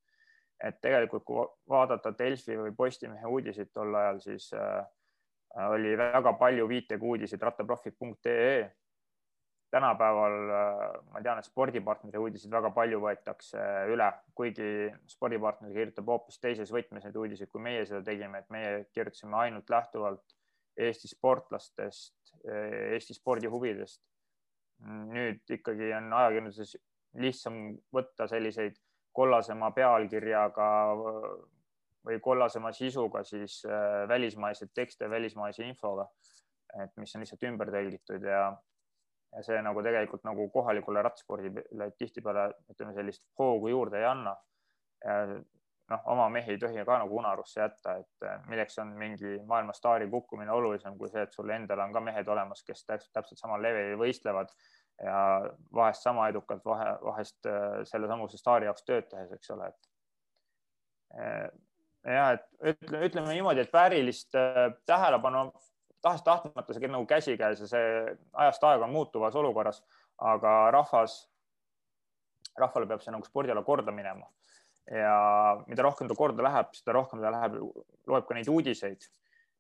et 0.59 0.81
tegelikult, 0.83 1.23
kui 1.25 1.43
vaadata 1.71 2.11
Delfi 2.19 2.57
või 2.59 2.73
Postimehe 2.75 3.27
uudiseid 3.31 3.69
tol 3.73 3.95
ajal, 3.95 4.17
siis 4.21 4.51
äh, 4.53 4.83
oli 5.71 5.93
väga 5.97 6.33
palju 6.35 6.67
viitega 6.69 7.07
uudiseid 7.07 7.43
rattaprofi.ee 7.43 8.67
tänapäeval 9.71 10.37
äh, 10.51 10.83
ma 11.13 11.23
tean, 11.23 11.41
et 11.41 11.49
spordipartneri 11.49 12.21
uudiseid 12.23 12.53
väga 12.53 12.71
palju 12.77 13.01
võetakse 13.03 13.63
üle, 13.93 14.09
kuigi 14.39 14.89
spordipartner 15.11 15.73
kirjutab 15.75 16.09
hoopis 16.13 16.41
teises 16.41 16.73
võtmes 16.73 17.05
neid 17.05 17.17
uudiseid, 17.21 17.51
kui 17.53 17.63
meie 17.65 17.85
seda 17.89 18.03
tegime, 18.07 18.43
et 18.43 18.51
meie 18.55 18.85
kirjutasime 18.95 19.37
ainult 19.45 19.71
lähtuvalt 19.71 20.37
Eesti 20.79 21.11
sportlastest, 21.11 22.37
äh, 22.47 22.95
Eesti 22.95 23.17
spordihuvidest. 23.19 24.03
nüüd 25.11 25.51
ikkagi 25.51 25.89
on 25.97 26.13
ajakirjanduses 26.15 26.77
lihtsam 27.19 27.57
võtta 27.91 28.29
selliseid 28.31 28.77
kollasema 29.11 29.73
pealkirjaga 29.75 30.69
või 32.07 32.21
kollasema 32.23 32.71
sisuga 32.73 33.25
siis 33.27 33.65
äh, 33.67 34.05
välismaiseid 34.09 34.71
tekste 34.75 35.11
välismaise 35.11 35.67
infoga, 35.67 36.07
et 36.83 36.95
mis 36.97 37.15
on 37.17 37.25
lihtsalt 37.25 37.43
ümber 37.51 37.73
tõlgitud 37.75 38.25
ja 38.25 38.45
ja 39.37 39.45
see 39.45 39.61
nagu 39.62 39.83
tegelikult 39.85 40.25
nagu 40.27 40.49
kohalikule 40.53 41.03
rattaspordile 41.05 41.91
tihtipeale 41.99 42.49
ütleme 42.73 42.95
sellist 42.97 43.25
hoogu 43.38 43.71
juurde 43.75 44.01
ei 44.01 44.09
anna. 44.09 44.37
noh, 45.88 46.01
oma 46.12 46.27
mehi 46.29 46.53
ei 46.53 46.59
tohi 46.61 46.83
ka 46.85 46.99
nagu 47.01 47.17
unarusse 47.17 47.61
jätta, 47.62 47.95
et 48.03 48.27
eh, 48.29 48.41
milleks 48.51 48.75
on 48.83 48.91
mingi 48.99 49.38
maailma 49.49 49.73
staari 49.73 50.09
kukkumine 50.11 50.53
olulisem 50.53 50.99
kui 50.99 51.09
see, 51.09 51.23
et 51.25 51.33
sul 51.33 51.49
endal 51.55 51.81
on 51.81 51.95
ka 51.95 52.03
mehed 52.05 52.29
olemas, 52.29 52.61
kes 52.67 52.85
täpselt, 52.85 53.38
samal 53.41 53.62
levelil 53.64 53.97
võistlevad 54.01 54.53
ja 55.01 55.23
vahest 55.73 56.05
sama 56.05 56.27
edukalt, 56.29 56.61
vahe, 56.67 56.91
vahest 57.05 57.49
eh, 57.49 57.79
sellesamuse 57.88 58.41
staari 58.41 58.69
jaoks 58.69 58.85
tööd 58.85 59.09
tehes, 59.09 59.33
eks 59.38 59.55
ole, 59.55 59.71
et 59.71 59.88
eh, 61.23 61.49
ja 62.19 62.29
et 62.37 62.45
ütleme, 62.75 63.03
ütleme 63.09 63.33
niimoodi, 63.38 63.64
et 63.64 63.73
väärilist 63.73 64.37
tähelepanu 64.87 65.49
tahes-tahtmata 66.05 66.75
see 66.75 66.85
käib 66.85 66.95
nagu 66.95 67.07
käsikäes 67.09 67.63
ja 67.65 67.69
see 67.71 67.87
ajast 68.45 68.65
aega 68.71 68.87
on 68.87 68.95
muutuvas 68.95 69.37
olukorras, 69.39 69.81
aga 70.19 70.55
rahvas, 70.75 71.21
rahvale 72.59 72.89
peab 72.91 73.03
see 73.05 73.15
nagu 73.15 73.27
spordiala 73.27 73.65
korda 73.67 73.95
minema. 73.95 74.29
ja 74.89 75.59
mida 75.69 75.85
rohkem 75.85 76.09
ta 76.09 76.17
korda 76.17 76.43
läheb, 76.47 76.71
seda 76.73 76.95
rohkem 76.97 77.21
ta 77.21 77.33
läheb, 77.33 77.59
loeb 78.09 78.25
ka 78.29 78.37
neid 78.37 78.49
uudiseid. 78.49 79.03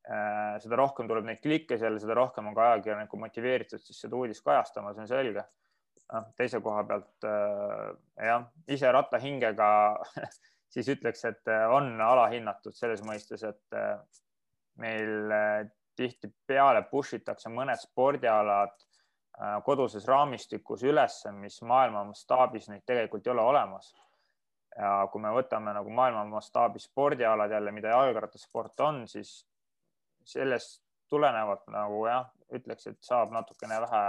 Äh, 0.08 0.54
seda 0.62 0.78
rohkem 0.80 1.08
tuleb 1.10 1.26
neid 1.28 1.42
klikke 1.44 1.76
seal, 1.76 1.98
seda 2.00 2.14
rohkem 2.16 2.46
on 2.48 2.54
ka 2.56 2.70
ajakirjaniku 2.70 3.18
motiveeritud 3.20 3.82
siis 3.82 3.98
seda 4.00 4.16
uudist 4.16 4.40
kajastama, 4.46 4.94
see 4.96 5.04
on 5.04 5.10
selge. 5.10 5.44
noh, 6.08 6.30
teise 6.38 6.62
koha 6.64 6.86
pealt 6.88 7.26
äh, 7.28 7.90
jah, 8.24 8.46
ise 8.72 8.92
rattahingega 8.94 9.66
siis 10.72 10.88
ütleks, 10.94 11.26
et 11.28 11.50
on 11.74 11.90
alahinnatud 12.00 12.72
selles 12.72 13.02
mõistes, 13.04 13.44
et 13.44 13.76
äh, 13.76 13.98
meil 14.80 15.28
tihtipeale 15.98 16.84
push 16.90 17.18
itakse 17.18 17.50
mõned 17.52 17.80
spordialad 17.82 18.74
äh, 18.74 19.58
koduses 19.66 20.06
raamistikus 20.08 20.84
üles, 20.86 21.20
mis 21.38 21.60
maailma 21.62 22.04
mastaabis 22.12 22.70
neid 22.72 22.86
tegelikult 22.86 23.26
ei 23.26 23.34
ole 23.34 23.46
olemas. 23.52 23.94
ja 24.78 25.08
kui 25.12 25.20
me 25.20 25.30
võtame 25.34 25.72
nagu 25.74 25.90
maailma 25.90 26.24
mastaabis 26.30 26.86
spordialad 26.86 27.50
jälle, 27.50 27.72
mida 27.74 27.94
jalgrattasport 27.94 28.80
on, 28.80 29.06
siis 29.08 29.40
sellest 30.24 30.82
tulenevalt 31.08 31.64
nagu 31.72 32.04
jah, 32.06 32.28
ütleks, 32.54 32.86
et 32.86 32.98
saab 33.02 33.32
natukene 33.32 33.80
vähe 33.80 34.02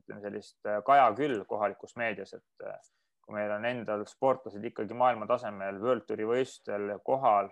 ütleme 0.00 0.20
sellist 0.24 0.66
äh, 0.66 0.82
kaja 0.84 1.10
küll 1.16 1.44
kohalikus 1.48 1.96
meedias, 1.96 2.34
et 2.34 2.66
äh, 2.66 2.76
kui 3.22 3.36
meil 3.36 3.52
on 3.54 3.64
endal 3.68 4.04
sportlased 4.08 4.64
ikkagi 4.64 4.96
maailma 4.96 5.28
tasemel 5.30 5.80
World 5.82 6.06
Touri 6.08 6.26
võistlustel 6.26 6.96
kohal 7.06 7.50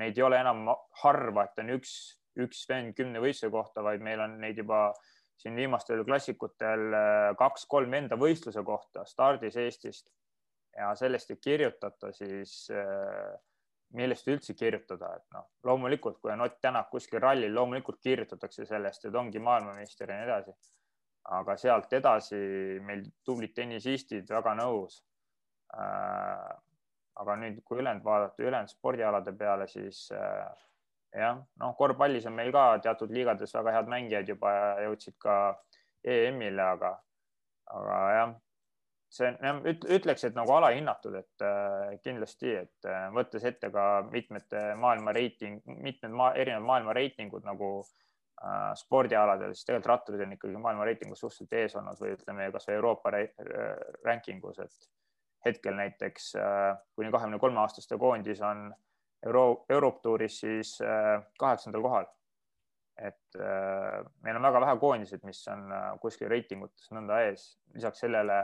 neid 0.00 0.18
ei 0.18 0.24
ole 0.24 0.40
enam 0.40 0.66
harva, 1.02 1.46
et 1.46 1.62
on 1.62 1.72
üks, 1.76 1.94
üks 2.40 2.64
vend 2.68 2.94
kümne 2.96 3.22
võistluse 3.22 3.52
kohta, 3.52 3.84
vaid 3.84 4.02
meil 4.04 4.20
on 4.20 4.38
neid 4.42 4.58
juba 4.60 4.90
siin 5.40 5.56
viimastel 5.56 6.04
klassikutel 6.04 6.82
äh, 6.94 7.28
kaks-kolm 7.40 7.94
enda 7.96 8.18
võistluse 8.20 8.62
kohta 8.64 9.06
stardis 9.08 9.56
Eestist 9.56 10.10
ja 10.76 10.90
sellest 10.98 11.32
ei 11.32 11.40
kirjutata, 11.40 12.12
siis 12.12 12.66
äh, 12.74 13.32
millest 13.96 14.28
üldse 14.30 14.54
kirjutada, 14.54 15.14
et 15.16 15.34
noh, 15.34 15.48
loomulikult, 15.66 16.20
kui 16.20 16.32
on 16.32 16.44
Ott 16.44 16.60
Tänak 16.62 16.90
kuskil 16.92 17.22
rallil, 17.22 17.54
loomulikult 17.54 17.98
kirjutatakse 18.02 18.66
sellest, 18.68 19.08
et 19.08 19.16
ongi 19.16 19.42
maailmameister 19.42 20.12
ja 20.12 20.18
nii 20.20 20.28
edasi. 20.28 20.58
aga 21.30 21.54
sealt 21.60 21.92
edasi 21.92 22.36
meil 22.82 23.02
tublid 23.24 23.52
tennisistid 23.54 24.30
väga 24.32 24.54
nõus 24.56 25.02
aga 27.20 27.36
nüüd, 27.36 27.62
kui 27.64 27.80
ülejäänud 27.80 28.04
vaadata, 28.04 28.42
ülejäänud 28.42 28.72
spordialade 28.72 29.32
peale, 29.36 29.66
siis 29.68 30.06
äh, 30.14 30.44
jah, 31.16 31.40
noh, 31.60 31.74
korvpallis 31.78 32.26
on 32.30 32.36
meil 32.38 32.52
ka 32.54 32.66
teatud 32.84 33.10
liigades 33.14 33.54
väga 33.54 33.74
head 33.78 33.90
mängijad 33.90 34.28
juba 34.30 34.52
jõudsid 34.84 35.18
ka 35.18 35.34
EM-ile, 36.06 36.62
aga, 36.62 36.94
aga 37.76 37.98
jah, 38.16 38.36
see 39.10 39.30
ütleks, 39.96 40.24
et 40.26 40.36
nagu 40.38 40.54
alahinnatud, 40.54 41.16
et 41.18 41.44
äh, 41.44 41.96
kindlasti, 42.04 42.52
et 42.62 42.88
äh, 42.88 43.08
võttes 43.14 43.44
ette 43.48 43.72
ka 43.74 43.86
mitmete 44.10 44.70
maailma 44.78 45.14
reiting, 45.16 45.58
mitmed 45.66 46.14
maa, 46.14 46.30
erinevad 46.38 46.68
maailma 46.68 46.94
reitingud 46.96 47.46
nagu 47.46 47.72
äh, 47.82 48.70
spordialadel, 48.78 49.56
siis 49.56 49.66
tegelikult 49.66 49.90
ratturid 49.90 50.24
on 50.26 50.36
ikkagi 50.38 50.62
maailma 50.62 50.86
reitingus 50.86 51.24
suhteliselt 51.24 51.58
ees 51.58 51.76
olnud 51.80 52.00
või 52.00 52.14
ütleme 52.14 52.48
kasvõi 52.54 52.78
Euroopa 52.78 53.14
rankingus, 54.06 54.62
et 54.62 54.90
hetkel 55.44 55.74
näiteks 55.74 56.36
äh, 56.36 56.78
kuni 56.94 57.10
kahekümne 57.10 57.38
kolme 57.38 57.60
aastaste 57.60 57.98
koondis 57.98 58.40
on 58.42 58.74
Euro, 59.26 59.64
Europtuuris 59.68 60.40
siis 60.40 60.78
äh, 60.80 61.22
kaheksandal 61.38 61.82
kohal. 61.82 62.06
et 63.00 63.36
äh, 63.40 64.04
meil 64.22 64.36
on 64.36 64.42
väga 64.42 64.60
vähe 64.60 64.76
koondiseid, 64.76 65.22
mis 65.24 65.40
on 65.48 65.70
kuskil 66.00 66.28
reitingutes 66.28 66.90
nõnda 66.92 67.22
ees. 67.24 67.58
lisaks 67.74 68.04
sellele 68.04 68.42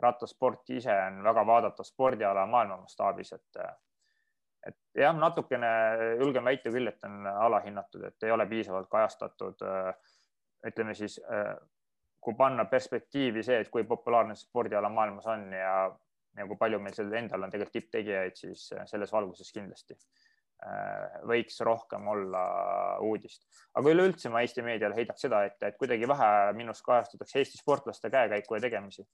rattasport 0.00 0.70
ise 0.70 0.94
on 1.06 1.22
väga 1.24 1.46
vaadatav 1.46 1.84
spordiala 1.84 2.46
maailma 2.46 2.80
mastaabis, 2.86 3.32
et 3.32 3.62
et 4.66 5.00
jah, 5.00 5.14
natukene 5.16 5.68
julgen 6.20 6.44
väita 6.44 6.70
küll, 6.70 6.88
et 6.88 7.04
on 7.04 7.26
alahinnatud, 7.26 8.02
et 8.04 8.22
ei 8.22 8.30
ole 8.30 8.46
piisavalt 8.46 8.88
kajastatud. 8.90 9.62
ütleme 10.66 10.94
siis, 10.94 11.20
kui 12.20 12.34
panna 12.34 12.64
perspektiivi 12.64 13.42
see, 13.42 13.60
et 13.60 13.70
kui 13.70 13.84
populaarne 13.84 14.34
spordiala 14.34 14.88
maailmas 14.88 15.26
on 15.26 15.52
ja 15.52 15.72
ja 16.38 16.46
kui 16.48 16.58
palju 16.60 16.80
meil 16.82 16.96
seal 16.96 17.12
endal 17.20 17.46
on 17.46 17.52
tegelikult 17.52 17.76
tipptegijaid, 17.78 18.36
siis 18.38 18.68
äh, 18.76 18.84
selles 18.90 19.12
valguses 19.14 19.50
kindlasti 19.54 19.96
äh, 19.96 21.18
võiks 21.28 21.60
rohkem 21.66 22.06
olla 22.14 22.44
uudist. 23.04 23.46
aga 23.74 23.94
üleüldse 23.94 24.32
ma 24.32 24.44
Eesti 24.44 24.64
meediale 24.66 24.98
heidaks 24.98 25.26
seda 25.26 25.44
ette, 25.48 25.72
et 25.72 25.80
kuidagi 25.80 26.08
vähe 26.08 26.30
minust 26.58 26.84
kajastatakse 26.86 27.42
Eesti 27.42 27.60
sportlaste 27.62 28.10
käekäiku 28.14 28.58
ja 28.58 28.64
tegemisi. 28.68 29.06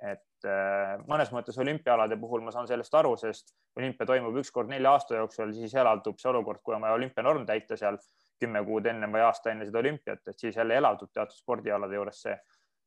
et 0.00 0.48
äh, 0.48 0.96
mõnes 1.08 1.32
mõttes 1.36 1.58
olümpiaalade 1.60 2.16
puhul 2.20 2.40
ma 2.44 2.54
saan 2.54 2.68
sellest 2.68 2.94
aru, 2.96 3.16
sest 3.20 3.52
olümpia 3.76 4.06
toimub 4.08 4.38
üks 4.40 4.50
kord 4.50 4.72
nelja 4.72 4.94
aasta 4.96 5.18
jooksul, 5.18 5.52
siis 5.52 5.74
elavdub 5.76 6.18
see 6.18 6.30
olukord, 6.30 6.62
kui 6.64 6.74
on 6.74 6.86
vaja 6.86 6.96
olümpianorm 6.96 7.44
täita 7.46 7.76
seal 7.76 8.00
kümme 8.40 8.62
kuud 8.64 8.86
enne 8.88 9.08
või 9.12 9.20
aasta 9.24 9.52
enne 9.52 9.66
seda 9.68 9.82
olümpiat, 9.82 10.22
et 10.26 10.38
siis 10.38 10.56
jälle 10.56 10.78
elavdub 10.80 11.12
teatud 11.12 11.36
spordialade 11.36 11.98
juures 11.98 12.22
see. 12.24 12.38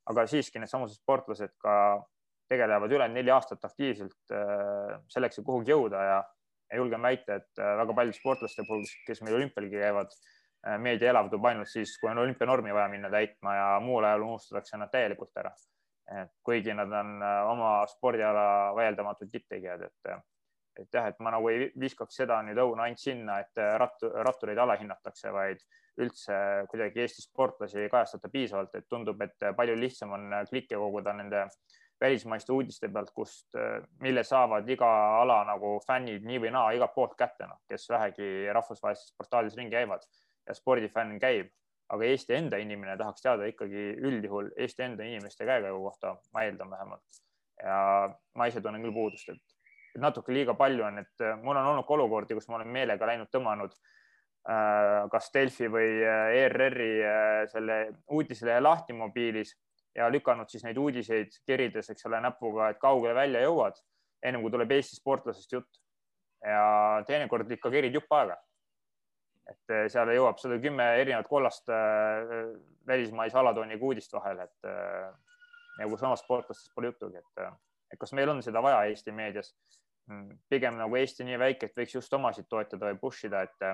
aga 0.09 0.25
siiski 0.27 0.59
needsamused 0.59 0.99
sportlased 0.99 1.53
ka 1.63 1.73
tegelevad 2.53 2.93
ülejäänud 2.93 3.19
neli 3.19 3.33
aastat 3.33 3.65
aktiivselt 3.67 4.35
äh, 4.35 4.95
selleks, 5.11 5.39
et 5.39 5.47
kuhugi 5.47 5.73
jõuda 5.73 6.05
ja, 6.07 6.21
ja 6.71 6.79
julgen 6.79 7.03
väita, 7.03 7.41
et 7.41 7.61
äh, 7.61 7.75
väga 7.81 7.97
paljude 7.97 8.17
sportlaste 8.17 8.65
puhul, 8.67 8.87
kes 9.07 9.21
meil 9.25 9.41
olümpialgi 9.41 9.81
käivad, 9.81 10.15
meedia 10.79 11.09
elavdub 11.11 11.43
ainult 11.43 11.67
siis, 11.67 11.97
kui 11.99 12.07
on 12.07 12.21
olümpianormi 12.21 12.71
vaja 12.71 12.87
minna 12.87 13.09
täitma 13.11 13.55
ja 13.57 13.65
muul 13.83 14.05
ajal 14.07 14.21
unustatakse 14.23 14.77
nad 14.79 14.91
täielikult 14.93 15.41
ära. 15.41 15.51
kuigi 16.43 16.73
nad 16.75 16.91
on 16.99 17.21
oma 17.23 17.71
spordiala 17.87 18.45
vaieldamatult 18.75 19.31
tipptegijad, 19.31 19.81
et 19.81 20.13
et 20.79 20.93
jah, 20.93 21.07
et 21.07 21.19
ma 21.19 21.33
nagu 21.35 21.49
ei 21.51 21.67
viskaks 21.79 22.15
seda 22.21 22.39
nüüd 22.45 22.59
õuna 22.63 22.87
ainult 22.87 23.01
sinna, 23.01 23.39
et 23.43 23.61
rattu, 23.79 24.09
rattureid 24.25 24.57
alahinnatakse, 24.57 25.31
vaid 25.35 25.61
üldse 26.01 26.35
kuidagi 26.71 27.03
Eesti 27.03 27.21
sportlasi 27.27 27.83
ei 27.83 27.91
kajastata 27.91 28.29
piisavalt, 28.33 28.73
et 28.75 28.87
tundub, 28.89 29.21
et 29.21 29.49
palju 29.57 29.75
lihtsam 29.77 30.15
on 30.17 30.31
klikke 30.49 30.79
koguda 30.79 31.13
nende 31.17 31.45
välismaiste 32.03 32.51
uudiste 32.53 32.89
pealt, 32.91 33.13
kust, 33.15 33.55
mille 34.03 34.23
saavad 34.27 34.67
iga 34.69 34.89
ala 35.21 35.39
nagu 35.47 35.77
fännid 35.87 36.25
nii 36.27 36.41
või 36.43 36.51
naa 36.51 36.73
igalt 36.75 36.93
poolt 36.95 37.15
kätte, 37.19 37.47
noh, 37.47 37.61
kes 37.69 37.87
vähegi 37.89 38.29
rahvusvahelistes 38.53 39.15
portaalides 39.17 39.57
ringi 39.59 39.75
käivad 39.75 40.03
ja 40.47 40.55
spordifänn 40.57 41.19
käib. 41.23 41.51
aga 41.93 42.05
Eesti 42.07 42.33
enda 42.33 42.57
inimene 42.57 42.95
tahaks 42.97 43.21
teada 43.21 43.45
ikkagi 43.45 43.81
üldjuhul 44.07 44.47
Eesti 44.57 44.83
enda 44.83 45.03
inimeste 45.03 45.45
käekäigu 45.45 45.81
kohta, 45.83 46.15
ma 46.33 46.43
eeldan 46.43 46.69
vähemalt. 46.69 47.19
ja 47.63 48.09
ma 48.35 48.45
ise 48.49 48.61
tunnen 48.61 48.81
küll 48.81 48.95
puudust, 48.95 49.29
et 49.29 50.01
natuke 50.01 50.33
liiga 50.33 50.55
palju 50.57 50.85
on, 50.87 51.01
et 51.03 51.21
äh, 51.21 51.35
mul 51.41 51.57
on 51.57 51.67
olnud 51.73 51.85
ka 51.87 51.93
olukordi, 51.97 52.37
kus 52.37 52.47
ma 52.49 52.57
olen 52.59 52.71
meelega 52.73 53.07
läinud 53.07 53.29
tõmmanud 53.33 53.75
äh, 53.75 55.03
kas 55.13 55.29
Delfi 55.33 55.69
või 55.71 55.89
äh, 56.01 56.37
ERR-i 56.43 56.89
selle 57.51 57.77
uudislehe 58.09 58.61
lahti 58.61 58.95
mobiilis 58.97 59.53
ja 59.95 60.09
lükanud 60.11 60.49
siis 60.49 60.63
neid 60.65 60.77
uudiseid 60.77 61.35
kirides, 61.45 61.89
eks 61.93 62.07
ole, 62.09 62.21
näpuga, 62.23 62.71
et 62.73 62.79
kaugele 62.81 63.13
välja 63.15 63.43
jõuad, 63.45 63.77
ennem 64.23 64.41
kui 64.41 64.53
tuleb 64.53 64.71
Eesti 64.71 64.99
sportlasest 64.99 65.51
jutt. 65.51 65.79
ja 66.43 67.03
teinekord 67.07 67.51
ikka 67.51 67.69
kerid 67.71 67.93
jupp 67.95 68.11
aega. 68.11 68.35
et 69.51 69.91
seal 69.91 70.09
jõuab 70.15 70.39
sada 70.39 70.57
kümme 70.59 70.83
erinevat 70.99 71.27
kollast 71.27 71.67
välismaise 72.87 73.37
alatooniga 73.37 73.85
uudist 73.85 74.13
vahele, 74.13 74.43
et 74.43 74.69
nagu 75.79 75.97
samast 75.97 76.23
sportlastest 76.23 76.73
pole 76.75 76.91
juttugi, 76.91 77.17
et, 77.17 77.47
et 77.91 77.99
kas 77.99 78.13
meil 78.13 78.29
on 78.29 78.41
seda 78.43 78.61
vaja 78.63 78.85
Eesti 78.89 79.11
meedias 79.11 79.53
Mm, 80.11 80.35
pigem 80.51 80.75
nagu 80.75 80.97
Eesti 80.99 81.23
nii 81.23 81.37
väike, 81.39 81.69
et 81.69 81.77
võiks 81.79 81.95
just 81.95 82.13
omasid 82.17 82.47
toetada 82.51 82.89
või 82.89 82.99
push 82.99 83.27
ida, 83.29 83.45
et 83.47 83.65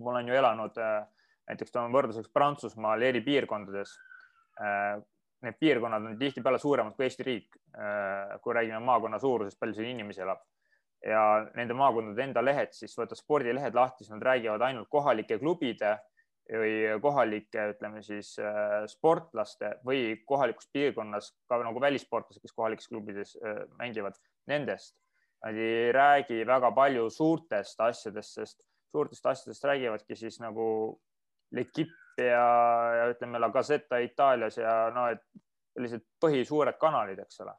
ma 0.00 0.12
olen 0.14 0.30
ju 0.30 0.36
elanud 0.38 0.78
näiteks 1.50 1.74
toon 1.74 1.92
võrdluseks 1.92 2.32
Prantsusmaal 2.32 3.04
eri 3.04 3.20
piirkondades. 3.24 3.92
Äh, 4.58 4.98
need 5.46 5.58
piirkonnad 5.60 6.02
on 6.02 6.18
tihtipeale 6.18 6.58
suuremad 6.58 6.96
kui 6.98 7.06
Eesti 7.06 7.22
riik, 7.22 7.52
kui 8.42 8.54
räägime 8.56 8.80
maakonna 8.82 9.20
suurusest, 9.22 9.54
palju 9.60 9.76
siin 9.76 9.92
inimesi 9.92 10.24
elab. 10.24 10.40
Ja 11.06 11.20
nende 11.54 11.76
maakondade 11.78 12.24
enda 12.24 12.42
lehed, 12.42 12.72
siis 12.74 12.96
võta 12.98 13.14
spordilehed 13.14 13.76
lahti, 13.78 14.02
siis 14.02 14.16
nad 14.16 14.24
räägivad 14.26 14.64
ainult 14.66 14.90
kohalike 14.90 15.38
klubide 15.38 15.92
või 16.50 16.72
kohalike, 17.04 17.68
ütleme 17.76 18.02
siis 18.02 18.32
sportlaste 18.90 19.76
või 19.86 20.16
kohalikus 20.26 20.66
piirkonnas 20.74 21.30
ka 21.46 21.60
nagu 21.62 21.86
välissportlased, 21.86 22.42
kes 22.42 22.56
kohalikes 22.58 22.90
klubides 22.90 23.36
mängivad, 23.78 24.18
nendest 24.50 24.96
Nad 25.44 25.54
ei 25.54 25.92
räägi 25.92 26.42
väga 26.46 26.70
palju 26.74 27.10
suurtest 27.14 27.80
asjadest, 27.80 28.34
sest 28.40 28.64
suurtest 28.90 29.26
asjadest 29.26 29.64
räägivadki 29.64 30.16
siis 30.18 30.40
nagu 30.42 30.66
L'Equipe 31.54 31.94
ja, 32.18 32.44
ja 32.98 33.06
ütleme 33.12 33.40
La 33.40 33.50
Gazzetta 33.54 34.00
Itaalias 34.02 34.58
ja 34.58 34.74
no, 34.94 35.06
et 35.12 35.24
sellised 35.74 36.04
põhisuured 36.22 36.78
kanalid, 36.80 37.20
eks 37.22 37.42
ole, 37.44 37.54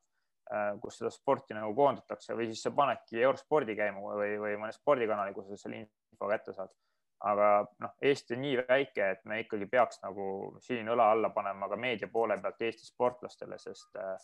äh, 0.51 0.73
kus 0.83 0.99
seda 0.99 1.11
sporti 1.13 1.55
nagu 1.57 1.71
koondatakse 1.75 2.35
või 2.37 2.49
siis 2.51 2.63
sa 2.65 2.73
panedki 2.75 3.21
eurospordi 3.21 3.77
käima 3.79 4.03
või, 4.03 4.35
või 4.41 4.57
mõne 4.59 4.75
spordikanali, 4.75 5.33
kus 5.35 5.49
sa 5.51 5.59
selle 5.63 5.83
info 5.83 6.31
kätte 6.31 6.55
saad. 6.57 6.73
aga 7.19 7.47
noh, 7.83 7.95
Eesti 8.01 8.35
on 8.35 8.41
nii 8.45 8.57
väike, 8.67 9.07
et 9.13 9.25
me 9.27 9.41
ikkagi 9.41 9.65
peaks 9.67 9.99
nagu 10.03 10.25
siin 10.63 10.87
õla 10.87 11.09
alla 11.11 11.29
panema 11.35 11.67
ka 11.67 11.75
meedia 11.75 12.07
poole 12.07 12.37
pealt 12.39 12.61
Eesti 12.61 12.85
sportlastele, 12.87 13.57
sest 13.59 13.95
äh, 13.99 14.15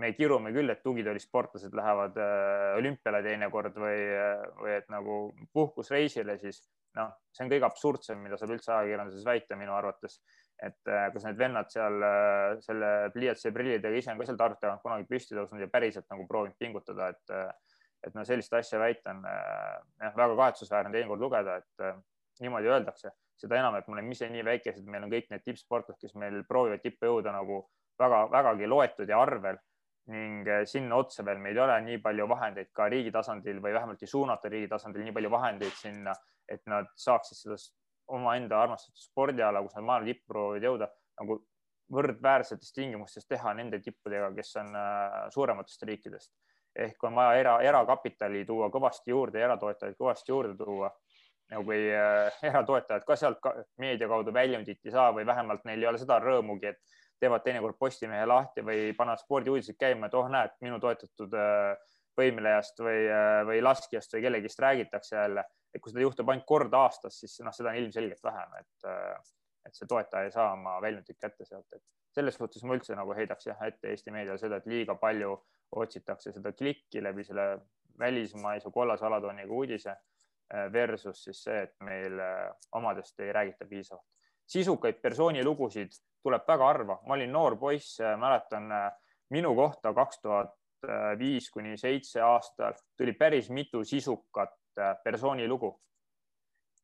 me 0.00 0.12
kirume 0.16 0.52
küll, 0.54 0.70
et 0.72 0.82
tugitoolisportlased 0.84 1.74
lähevad 1.76 2.16
äh, 2.22 2.76
olümpiale 2.78 3.22
teinekord 3.26 3.76
või, 3.82 3.98
äh, 4.16 4.44
või 4.60 4.76
et 4.76 4.88
nagu 4.92 5.18
puhkusreisile, 5.52 6.38
siis 6.40 6.62
noh, 6.98 7.12
see 7.32 7.44
on 7.44 7.50
kõige 7.52 7.68
absurdsem, 7.68 8.22
mida 8.22 8.38
saab 8.40 8.54
üldse 8.54 8.72
ajakirjanduses 8.74 9.26
väita 9.26 9.58
minu 9.58 9.74
arvates. 9.76 10.20
et 10.62 10.88
äh, 10.88 11.08
kas 11.10 11.24
need 11.26 11.38
vennad 11.38 11.70
seal 11.72 12.04
selle 12.62 12.88
pliiatsi 13.14 13.48
ja 13.48 13.52
prillidega 13.54 13.98
ise 13.98 14.12
on 14.12 14.20
ka 14.20 14.28
seal 14.28 14.38
Tartu 14.38 14.60
tagant 14.60 14.82
kunagi 14.84 15.08
püsti 15.08 15.34
tõusnud 15.34 15.64
ja 15.64 15.66
päriselt 15.72 16.06
nagu 16.12 16.26
proovinud 16.28 16.54
pingutada, 16.58 17.08
et, 17.08 17.32
et 18.06 18.14
no 18.14 18.22
sellist 18.24 18.54
asja 18.54 18.78
väita 18.78 19.10
on 19.10 19.24
jah, 19.26 20.14
väga 20.14 20.36
kahetsusväärne 20.38 20.94
teinekord 20.94 21.24
lugeda, 21.24 21.56
et 21.58 22.44
niimoodi 22.44 22.70
öeldakse, 22.70 23.10
seda 23.38 23.58
enam, 23.58 23.74
et 23.78 23.88
me 23.88 23.96
oleme 23.96 24.14
ise 24.14 24.28
nii 24.30 24.44
väikesed, 24.46 24.86
meil 24.86 25.06
on 25.06 25.12
kõik 25.12 25.32
need 25.32 25.44
tippsportlased, 25.46 26.00
kes 26.00 26.14
meil 26.20 26.42
proovivad 26.48 26.82
tippu 26.84 27.10
jõuda 27.10 27.34
nagu 27.34 27.64
väga, 27.98 28.24
vägagi 28.32 28.70
loetud 28.70 29.10
ja 29.10 29.20
arvel 29.22 29.58
ning 30.10 30.48
eh, 30.48 30.64
sinna 30.66 30.98
otsa 30.98 31.24
veel 31.26 31.38
meil 31.38 31.56
ei 31.56 31.62
ole 31.62 31.76
nii 31.86 32.00
palju 32.02 32.26
vahendeid 32.30 32.72
ka 32.74 32.88
riigi 32.90 33.12
tasandil 33.14 33.60
või 33.62 33.74
vähemalt 33.76 34.02
ei 34.02 34.10
suunata 34.10 34.50
riigi 34.50 34.70
tasandil 34.72 35.04
nii 35.06 35.14
palju 35.14 35.30
vahendeid 35.30 35.78
sinna, 35.78 36.14
et 36.48 36.62
nad 36.66 36.90
saaksid 36.98 37.38
seda 37.38 37.58
omaenda 38.12 38.58
armastatud 38.62 39.04
spordiala, 39.04 39.62
kus 39.62 39.76
nad 39.78 39.86
maailma 39.86 40.10
tippu 40.10 40.32
proovivad 40.32 40.66
jõuda 40.66 40.88
nagu 41.20 41.38
võrdväärsetes 41.92 42.72
tingimustes 42.74 43.28
teha 43.28 43.52
nende 43.54 43.78
tippudega, 43.84 44.32
kes 44.34 44.56
on 44.64 44.74
eh, 44.74 45.20
suurematest 45.34 45.86
riikidest. 45.90 46.32
ehk 46.72 47.04
on 47.04 47.14
vaja 47.14 47.34
era, 47.36 47.56
erakapitali 47.60 48.46
tuua 48.48 48.70
kõvasti 48.72 49.12
juurde, 49.12 49.38
eratoetajaid 49.44 49.96
kõvasti 49.98 50.32
juurde 50.32 50.56
tuua 50.56 50.88
nagu 51.52 51.68
kui 51.68 51.80
äh, 51.92 52.42
eratoetajad 52.50 53.04
ka 53.06 53.16
sealt 53.18 53.40
ka, 53.44 53.54
meedia 53.82 54.08
kaudu 54.10 54.34
väljundit 54.34 54.80
ei 54.86 54.94
saa 54.94 55.10
või 55.14 55.26
vähemalt 55.28 55.66
neil 55.68 55.82
ei 55.82 55.90
ole 55.90 56.00
seda 56.00 56.18
rõõmugi, 56.22 56.72
et 56.72 56.80
teevad 57.22 57.44
teinekord 57.44 57.78
Postimehe 57.78 58.26
lahti 58.26 58.64
või 58.66 58.90
panevad 58.98 59.22
spordiuudised 59.22 59.78
käima, 59.78 60.08
et 60.08 60.16
oh, 60.18 60.28
näed, 60.30 60.54
minu 60.64 60.78
toetatud 60.82 61.34
äh, 61.38 61.98
võimlejast 62.18 62.82
või, 62.82 63.04
äh, 63.06 63.42
või 63.48 63.62
laskjast 63.62 64.16
või 64.16 64.24
kellegist 64.26 64.62
räägitakse 64.62 65.16
jälle. 65.16 65.44
et 65.72 65.80
kui 65.80 65.88
seda 65.88 66.02
juhtub 66.02 66.28
ainult 66.28 66.44
kord 66.44 66.74
aastas, 66.76 67.14
siis 67.22 67.38
noh, 67.40 67.54
seda 67.56 67.70
on 67.70 67.78
ilmselgelt 67.80 68.20
vähem, 68.24 68.58
et, 68.58 68.88
äh, 68.90 69.30
et 69.66 69.78
see 69.78 69.88
toetaja 69.88 70.28
ei 70.28 70.34
saa 70.34 70.50
oma 70.52 70.74
väljundit 70.84 71.16
kätte 71.20 71.46
sealt, 71.48 71.68
et 71.72 71.82
selles 72.12 72.36
suhtes 72.36 72.64
ma 72.68 72.76
üldse 72.76 72.96
nagu 72.98 73.14
heidaks 73.16 73.48
jah 73.48 73.62
ette 73.64 73.88
Eesti 73.88 74.12
meediale 74.12 74.40
seda, 74.42 74.58
et 74.58 74.68
liiga 74.68 74.98
palju 75.00 75.36
otsitakse 75.80 76.34
seda 76.34 76.52
klikki 76.52 77.00
läbi 77.00 77.24
selle 77.24 77.46
välismaise 77.98 78.70
kollase 78.74 79.06
alatooniga 79.06 79.52
uudise 79.52 79.94
versus 80.72 81.22
siis 81.24 81.38
see, 81.46 81.62
et 81.62 81.72
meil 81.80 82.20
omadest 82.76 83.20
ei 83.24 83.32
räägita 83.32 83.64
piisavalt. 83.68 84.04
Sisukaid 84.52 85.00
persoonilugusid 85.02 85.94
tuleb 86.22 86.48
väga 86.48 86.66
harva, 86.66 86.98
ma 87.06 87.16
olin 87.16 87.32
noor 87.32 87.56
poiss, 87.60 88.00
äh, 88.00 88.16
mäletan 88.20 88.72
äh, 88.72 88.90
minu 89.32 89.54
kohta 89.58 89.94
kaks 89.96 90.20
tuhat 90.22 90.58
viis 91.18 91.50
kuni 91.54 91.76
seitse 91.78 92.20
aastal 92.26 92.74
tuli 92.98 93.12
päris 93.14 93.50
mitu 93.50 93.84
sisukat 93.84 94.54
äh, 94.78 94.96
persoonilugu. 95.04 95.78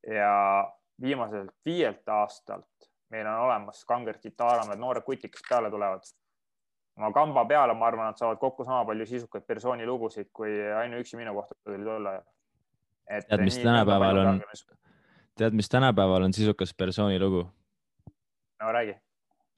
ja 0.07 0.71
viimaselt 1.01 1.51
viielt 1.67 2.09
aastalt 2.09 2.89
meil 3.11 3.27
on 3.27 3.41
olemas 3.41 3.85
Kangert 3.85 4.27
Itaaramad, 4.27 4.79
noored 4.79 5.03
kutid, 5.05 5.31
kes 5.33 5.43
peale 5.49 5.71
tulevad. 5.71 6.07
oma 6.99 7.13
kamba 7.13 7.45
peale, 7.45 7.75
ma 7.75 7.87
arvan, 7.87 8.07
nad 8.11 8.19
saavad 8.19 8.39
kokku 8.39 8.65
sama 8.65 8.85
palju 8.85 9.07
sisukaid 9.07 9.45
persoonilugusid, 9.47 10.31
kui 10.33 10.51
ainuüksi 10.81 11.17
minu 11.17 11.35
kohta 11.35 11.55
tuli 11.65 11.91
ajal. 11.91 12.23
tead, 13.29 13.45
mis 13.45 13.59
tänapäeval 13.59 14.19
on, 14.19 14.41
tead, 15.39 15.53
mis 15.53 15.69
tänapäeval 15.69 16.23
on 16.23 16.33
sisukas 16.33 16.75
persoonilugu? 16.75 17.47
No 18.63 18.73
räägi 18.75 18.95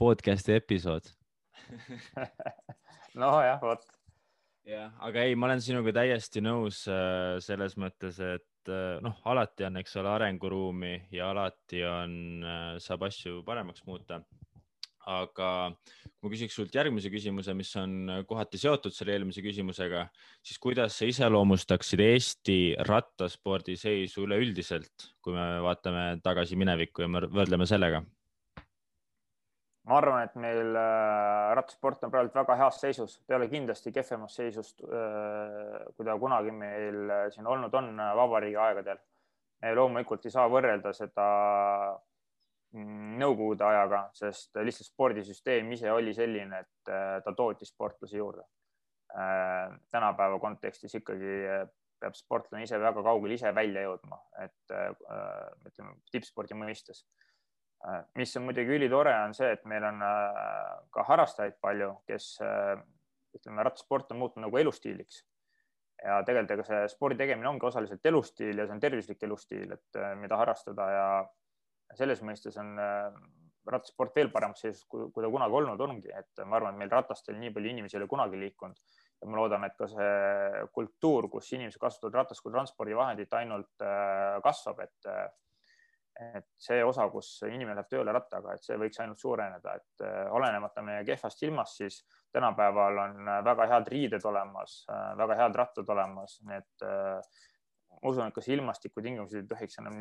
podcast'i 0.01 0.59
episood 0.59 1.09
nojah, 3.21 3.61
vot. 3.63 3.87
jah, 4.69 4.93
aga 5.07 5.25
ei, 5.25 5.37
ma 5.37 5.49
olen 5.49 5.63
sinuga 5.65 5.95
täiesti 6.01 6.43
nõus 6.45 6.83
äh, 6.91 7.39
selles 7.45 7.77
mõttes, 7.81 8.21
et 8.21 8.73
äh, 8.73 8.99
noh, 9.05 9.17
alati 9.31 9.67
on, 9.69 9.81
eks 9.81 9.97
ole, 10.03 10.13
arenguruumi 10.13 10.95
ja 11.15 11.31
alati 11.33 11.83
on, 11.87 12.13
äh, 12.45 12.77
saab 12.83 13.09
asju 13.09 13.41
paremaks 13.47 13.87
muuta. 13.89 14.21
aga 15.11 15.51
kui 16.21 16.29
ma 16.29 16.31
küsiks 16.35 16.55
sult 16.55 16.75
järgmise 16.77 17.09
küsimuse, 17.11 17.55
mis 17.57 17.73
on 17.81 18.23
kohati 18.29 18.61
seotud 18.61 18.93
selle 18.93 19.17
eelmise 19.17 19.41
küsimusega, 19.43 20.05
siis 20.45 20.61
kuidas 20.61 20.99
sa 21.01 21.09
iseloomustaksid 21.09 22.05
Eesti 22.05 22.61
rattaspordi 22.87 23.79
seisu 23.81 24.29
üleüldiselt, 24.29 25.09
kui 25.25 25.35
me 25.35 25.47
vaatame 25.65 26.21
tagasi 26.23 26.61
minevikku 26.61 27.07
ja 27.07 27.25
võrdleme 27.33 27.67
sellega? 27.67 28.05
Ma 29.89 29.97
arvan, 29.97 30.27
et 30.27 30.35
meil 30.41 30.77
äh, 30.77 31.53
rattasport 31.57 32.05
on 32.05 32.13
praegu 32.13 32.33
väga 32.35 32.57
heas 32.61 32.81
seisus, 32.83 33.17
ta 33.25 33.35
ei 33.35 33.39
ole 33.39 33.49
kindlasti 33.53 33.93
kehvemas 33.95 34.37
seisust, 34.37 34.85
äh, 34.85 35.81
kui 35.97 36.07
ta 36.07 36.19
kunagi 36.21 36.53
meil 36.53 37.01
äh, 37.09 37.25
siin 37.35 37.49
olnud 37.49 37.75
on 37.81 37.91
vabariigi 38.21 38.61
aegadel. 38.61 39.01
loomulikult 39.77 40.25
ei 40.25 40.33
saa 40.33 40.47
võrrelda 40.49 40.93
seda 40.97 41.27
mm, 42.77 43.19
nõukogude 43.21 43.65
ajaga, 43.65 44.07
sest 44.17 44.57
lihtsalt 44.57 44.89
spordisüsteem 44.89 45.73
ise 45.77 45.93
oli 45.93 46.15
selline, 46.17 46.63
et 46.65 46.93
ta 47.25 47.35
tootis 47.37 47.73
sportlasi 47.75 48.17
juurde. 48.17 48.45
tänapäeva 49.91 50.39
kontekstis 50.39 50.95
ikkagi 50.95 51.33
peab 52.01 52.15
sportlane 52.15 52.63
ise 52.63 52.79
väga 52.79 53.03
kaugele 53.03 53.35
ise 53.35 53.51
välja 53.55 53.83
jõudma, 53.83 54.21
et 54.45 54.75
ütleme 55.67 55.97
tippspordi 56.13 56.55
mõistes. 56.55 57.03
Mis 58.19 58.37
on 58.37 58.45
muidugi 58.45 58.77
ülitore, 58.77 59.13
on 59.25 59.35
see, 59.37 59.51
et 59.57 59.65
meil 59.69 59.87
on 59.89 60.03
ka 60.93 61.05
harrastajaid 61.09 61.57
palju, 61.65 61.95
kes 62.09 62.35
ütleme, 63.37 63.65
rattasport 63.65 64.13
on 64.13 64.21
muutunud 64.21 64.49
nagu 64.49 64.61
elustiiliks. 64.61 65.23
Ja 66.01 66.19
tegelikult 66.25 66.55
ega 66.57 66.65
see 66.65 66.89
spordi 66.93 67.19
tegemine 67.21 67.49
ongi 67.49 67.67
osaliselt 67.69 68.05
elustiil 68.09 68.61
ja 68.61 68.67
see 68.67 68.77
on 68.77 68.81
tervislik 68.81 69.23
elustiil, 69.25 69.73
et 69.77 70.01
mida 70.21 70.39
harrastada 70.41 70.87
ja 70.93 71.09
selles 71.97 72.23
mõistes 72.25 72.57
on 72.61 72.77
rattasport 73.69 74.17
veel 74.17 74.31
paremas 74.33 74.63
seisus, 74.63 74.85
kui, 74.89 75.09
ta 75.15 75.31
kunagi 75.31 75.57
olnud 75.61 75.83
ongi, 75.85 76.11
et 76.17 76.43
ma 76.47 76.59
arvan, 76.59 76.75
et 76.75 76.83
meil 76.83 76.93
ratastel 76.93 77.37
nii 77.39 77.53
palju 77.55 77.73
inimesi 77.73 77.97
ei 77.97 78.03
ole 78.03 78.09
kunagi 78.11 78.41
liikunud. 78.41 78.81
Ja 79.21 79.29
ma 79.29 79.37
loodan, 79.37 79.67
et 79.69 79.77
ka 79.77 79.89
see 79.91 80.65
kultuur, 80.73 81.29
kus 81.33 81.51
inimesed 81.53 81.81
kasutavad 81.81 82.23
ratast 82.23 82.41
kui 82.41 82.55
transpordivahendit, 82.55 83.33
ainult 83.37 83.85
äh, 83.85 84.39
kasvab, 84.45 84.81
et 84.87 85.11
äh, 85.13 85.27
et 86.37 86.47
see 86.61 86.83
osa, 86.85 87.07
kus 87.13 87.29
inimene 87.49 87.79
läheb 87.79 87.91
tööle 87.91 88.15
rattaga, 88.15 88.55
et 88.55 88.65
see 88.65 88.79
võiks 88.81 89.01
ainult 89.01 89.21
suureneda, 89.21 89.75
et 89.81 90.05
äh, 90.07 90.25
olenemata 90.37 90.85
meie 90.85 91.05
kehvast 91.09 91.45
ilmast, 91.47 91.81
siis 91.81 92.01
tänapäeval 92.33 92.99
on 93.05 93.31
väga 93.45 93.67
head 93.73 93.89
riided 93.91 94.27
olemas, 94.29 94.85
väga 95.19 95.37
head 95.41 95.57
rattad 95.59 95.89
olemas, 95.91 96.37
nii 96.47 96.59
et 96.61 96.85
ma 96.85 98.13
usun, 98.13 98.29
et 98.29 98.37
ka 98.37 98.45
see 98.45 98.55
ilmastikutingimused 98.55 99.41
ei 99.41 99.49
tohiks 99.51 99.81
enam 99.83 99.97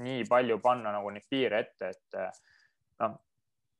nii 0.00 0.24
palju 0.26 0.58
panna 0.62 0.90
nagu 0.96 1.12
neid 1.14 1.28
piire 1.30 1.60
ette, 1.62 1.92
et 1.94 2.18
noh, 3.04 3.14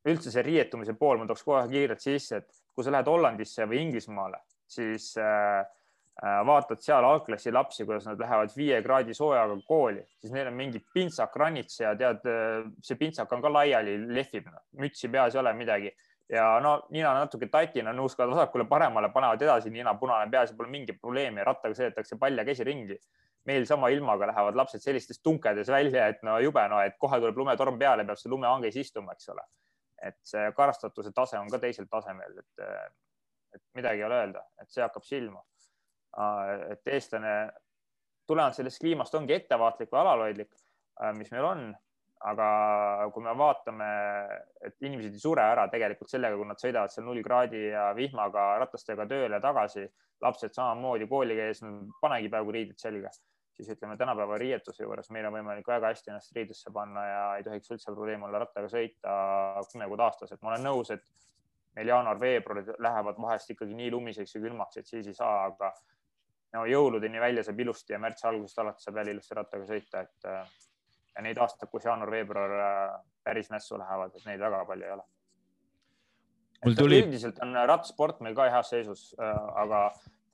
üldse 0.09 0.33
see 0.33 0.43
riietumise 0.45 0.95
pool, 0.97 1.19
ma 1.19 1.27
tooks 1.29 1.43
kohe 1.45 1.61
kiirelt 1.69 2.01
sisse, 2.03 2.41
et 2.41 2.63
kui 2.73 2.85
sa 2.85 2.93
lähed 2.93 3.09
Hollandisse 3.11 3.67
või 3.69 3.83
Inglismaale, 3.85 4.41
siis 4.71 5.11
äh, 5.21 5.59
äh, 5.59 5.80
vaatad 6.21 6.83
seal 6.85 7.05
algklassi 7.05 7.51
lapsi, 7.51 7.85
kuidas 7.85 8.05
nad 8.05 8.19
lähevad 8.21 8.51
viie 8.53 8.81
kraadi 8.85 9.13
soojaga 9.17 9.55
kooli, 9.65 10.03
siis 10.21 10.33
neil 10.35 10.51
on 10.51 10.57
mingi 10.59 10.83
pintsak 10.93 11.35
rannits 11.41 11.79
ja 11.81 11.95
tead, 11.97 12.27
äh, 12.29 12.67
see 12.85 12.99
pintsak 12.99 13.31
on 13.33 13.41
ka 13.41 13.49
laiali, 13.49 13.97
lehvib, 14.13 14.51
mütsi 14.77 15.09
peas 15.11 15.35
ei 15.35 15.41
ole 15.41 15.53
midagi 15.57 15.89
ja 16.31 16.59
no 16.63 16.75
nina 16.89 17.13
natuke 17.17 17.49
tatina 17.51 17.93
nuuskavad 17.93 18.31
vasakule-paremale, 18.35 19.09
panevad 19.11 19.41
edasi, 19.41 19.73
nina 19.73 19.95
punane 19.99 20.29
peas 20.31 20.53
ja 20.53 20.57
pole 20.57 20.69
mingit 20.71 21.01
probleemi, 21.01 21.43
rattaga 21.43 21.75
sõidetakse 21.75 22.19
pall 22.19 22.37
ja 22.37 22.45
käsi 22.47 22.63
ringi 22.67 22.99
meil 23.45 23.65
sama 23.65 23.89
ilmaga 23.89 24.27
lähevad 24.29 24.55
lapsed 24.55 24.83
sellistes 24.83 25.19
tunkedes 25.23 25.69
välja, 25.73 26.07
et 26.07 26.21
no 26.23 26.37
jube, 26.39 26.61
no 26.69 26.79
et 26.85 26.97
kohe 27.01 27.19
tuleb 27.19 27.37
lumetorm 27.37 27.79
peale, 27.79 28.05
peab 28.05 28.19
see 28.19 28.29
lumehanges 28.29 28.77
istuma, 28.77 29.15
eks 29.17 29.31
ole. 29.33 29.47
et 30.01 30.17
see 30.25 30.47
karastatuse 30.57 31.11
tase 31.13 31.37
on 31.37 31.49
ka 31.49 31.59
teisel 31.61 31.85
tasemel, 31.89 32.39
et, 32.41 32.61
et 33.53 33.61
midagi 33.77 34.01
ei 34.01 34.05
ole 34.07 34.15
öelda, 34.17 34.41
et 34.61 34.69
see 34.73 34.81
hakkab 34.81 35.05
silma. 35.05 35.43
Et 36.71 36.91
eestlane 36.91 37.35
tulenevalt 38.27 38.57
sellest 38.57 38.81
kliimast 38.83 39.15
ongi 39.15 39.35
ettevaatlik 39.35 39.91
või 39.91 40.01
alalhoidlik, 40.01 40.51
mis 41.17 41.31
meil 41.33 41.47
on, 41.47 41.63
aga 42.31 42.47
kui 43.13 43.23
me 43.25 43.33
vaatame, 43.37 43.89
et 44.61 44.75
inimesed 44.85 45.15
ei 45.15 45.23
sure 45.23 45.41
ära 45.41 45.65
tegelikult 45.71 46.11
sellega, 46.11 46.37
kui 46.37 46.49
nad 46.49 46.61
sõidavad 46.61 46.93
seal 46.93 47.07
null 47.07 47.23
kraadi 47.25 47.63
ja 47.71 47.89
vihmaga 47.97 48.53
ratastega 48.61 49.07
tööle 49.09 49.41
tagasi, 49.41 49.87
lapsed 50.21 50.53
samamoodi 50.53 51.07
kooli 51.09 51.39
käies, 51.39 51.63
panegi 52.01 52.29
peaaegu 52.29 52.57
riided 52.59 52.81
selga 52.81 53.09
siis 53.61 53.77
ütleme 53.77 53.97
tänapäeva 53.97 54.37
riietuse 54.37 54.83
juures 54.83 55.09
meil 55.13 55.27
on 55.27 55.35
võimalik 55.35 55.67
väga 55.67 55.91
hästi 55.91 56.11
ennast 56.11 56.35
riidesse 56.35 56.71
panna 56.73 57.03
ja 57.05 57.23
ei 57.37 57.43
tohiks 57.45 57.73
üldse 57.75 57.93
probleem 57.93 58.23
olla 58.25 58.41
rattaga 58.41 58.69
sõita 58.71 59.15
kümme 59.71 59.87
kuud 59.91 60.03
aastas, 60.05 60.31
et 60.31 60.41
ma 60.41 60.53
olen 60.53 60.65
nõus, 60.65 60.91
et 60.95 61.03
meil 61.77 61.91
jaanuar-veebruar 61.91 62.75
lähevad 62.83 63.19
vahest 63.21 63.53
ikkagi 63.53 63.75
nii 63.77 63.91
lumiseks 63.93 64.35
ja 64.35 64.41
külmaks, 64.43 64.79
et 64.81 64.87
siis 64.89 65.07
ei 65.07 65.17
saa, 65.17 65.45
aga 65.51 65.71
no 66.53 66.65
jõuludeni 66.67 67.21
välja 67.21 67.43
saab 67.47 67.59
ilusti 67.63 67.93
ja 67.93 67.99
märtsi 67.99 68.27
algusest 68.27 68.59
alates 68.59 68.87
saab 68.87 68.99
jälle 69.01 69.15
ilusti 69.15 69.37
rattaga 69.37 69.67
sõita, 69.69 70.03
et 70.03 70.29
ja 71.15 71.23
neid 71.25 71.39
aastaid, 71.41 71.69
kus 71.71 71.87
jaanuar-veebruar 71.87 72.53
äh, 72.59 72.93
päris 73.25 73.51
nässu 73.51 73.79
lähevad, 73.79 74.15
et 74.15 74.27
neid 74.27 74.41
väga 74.41 74.63
palju 74.67 74.87
ei 74.87 74.95
ole. 74.95 75.05
Tuli... 76.77 77.01
üldiselt 77.01 77.41
on 77.41 77.57
rattasport 77.57 78.21
meil 78.21 78.37
ka 78.37 78.47
heas 78.53 78.69
seisus, 78.71 79.09
äh, 79.19 79.41
aga 79.63 79.87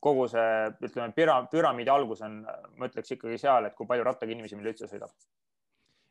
kogu 0.04 0.28
see, 0.30 0.68
ütleme, 0.86 1.10
püramiidi 1.16 1.92
algus 1.92 2.22
on, 2.26 2.44
ma 2.78 2.90
ütleks 2.90 3.16
ikkagi 3.16 3.40
seal, 3.42 3.68
et 3.68 3.76
kui 3.78 3.90
palju 3.90 4.06
rattaga 4.06 4.34
inimesi 4.36 4.60
meil 4.60 4.74
üldse 4.74 4.90
sõidab. 4.92 5.14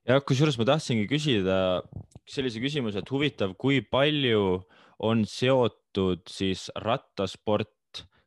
ja 0.09 0.19
kusjuures 0.23 0.59
ma 0.59 0.67
tahtsingi 0.73 1.07
küsida 1.11 1.59
sellise 2.27 2.63
küsimuse, 2.63 3.03
et 3.03 3.13
huvitav, 3.13 3.55
kui 3.61 3.81
palju 3.85 4.65
on 5.07 5.25
seotud 5.29 6.25
siis 6.31 6.67
rattasport 6.83 7.76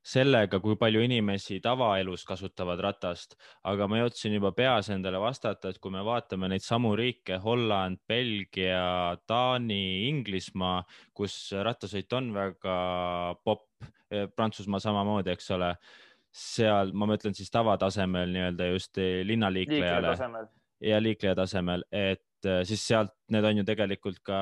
sellega, 0.10 0.60
kui 0.64 0.78
palju 0.80 1.02
inimesi 1.06 1.60
tavaelus 1.64 2.26
kasutavad 2.28 2.82
ratast, 2.84 3.36
aga 3.70 3.88
ma 3.90 4.02
jõudsin 4.02 4.36
juba 4.38 4.52
peas 4.58 4.90
endale 4.94 5.22
vastata, 5.22 5.70
et 5.70 5.80
kui 5.82 5.94
me 5.94 6.04
vaatame 6.06 6.50
neid 6.52 6.66
samu 6.66 6.96
riike, 6.98 7.38
Holland, 7.44 8.02
Belgia, 8.10 9.18
Taani, 9.30 10.10
Inglismaa, 10.10 10.82
kus 11.14 11.38
rattasõit 11.54 12.14
on 12.18 12.32
väga 12.36 12.78
popp, 13.46 13.68
eh, 14.12 14.28
Prantsusmaa 14.36 14.82
samamoodi, 14.84 15.34
eks 15.36 15.52
ole, 15.58 15.74
seal 16.30 16.94
ma 16.94 17.10
mõtlen 17.10 17.36
siis 17.38 17.50
tavatasemel 17.54 18.34
nii-öelda 18.34 18.72
just 18.74 18.98
linnaliiklejale. 19.26 20.48
Ja 20.80 20.96
liikleja 21.02 21.36
tasemel, 21.36 21.82
et 21.92 22.24
siis 22.68 22.82
sealt, 22.88 23.14
need 23.34 23.46
on 23.46 23.62
ju 23.62 23.66
tegelikult 23.68 24.20
ka 24.26 24.40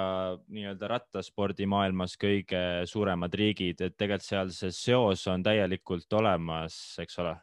nii-öelda 0.53 0.89
rattaspordimaailmas 0.91 2.17
kõige 2.21 2.61
suuremad 2.89 3.33
riigid, 3.33 3.81
et 3.81 3.97
tegelikult 3.97 4.27
seal 4.27 4.53
see 4.55 4.73
seos 4.75 5.25
on 5.31 5.45
täielikult 5.45 6.17
olemas, 6.19 6.77
eks 7.03 7.19
ole? 7.23 7.35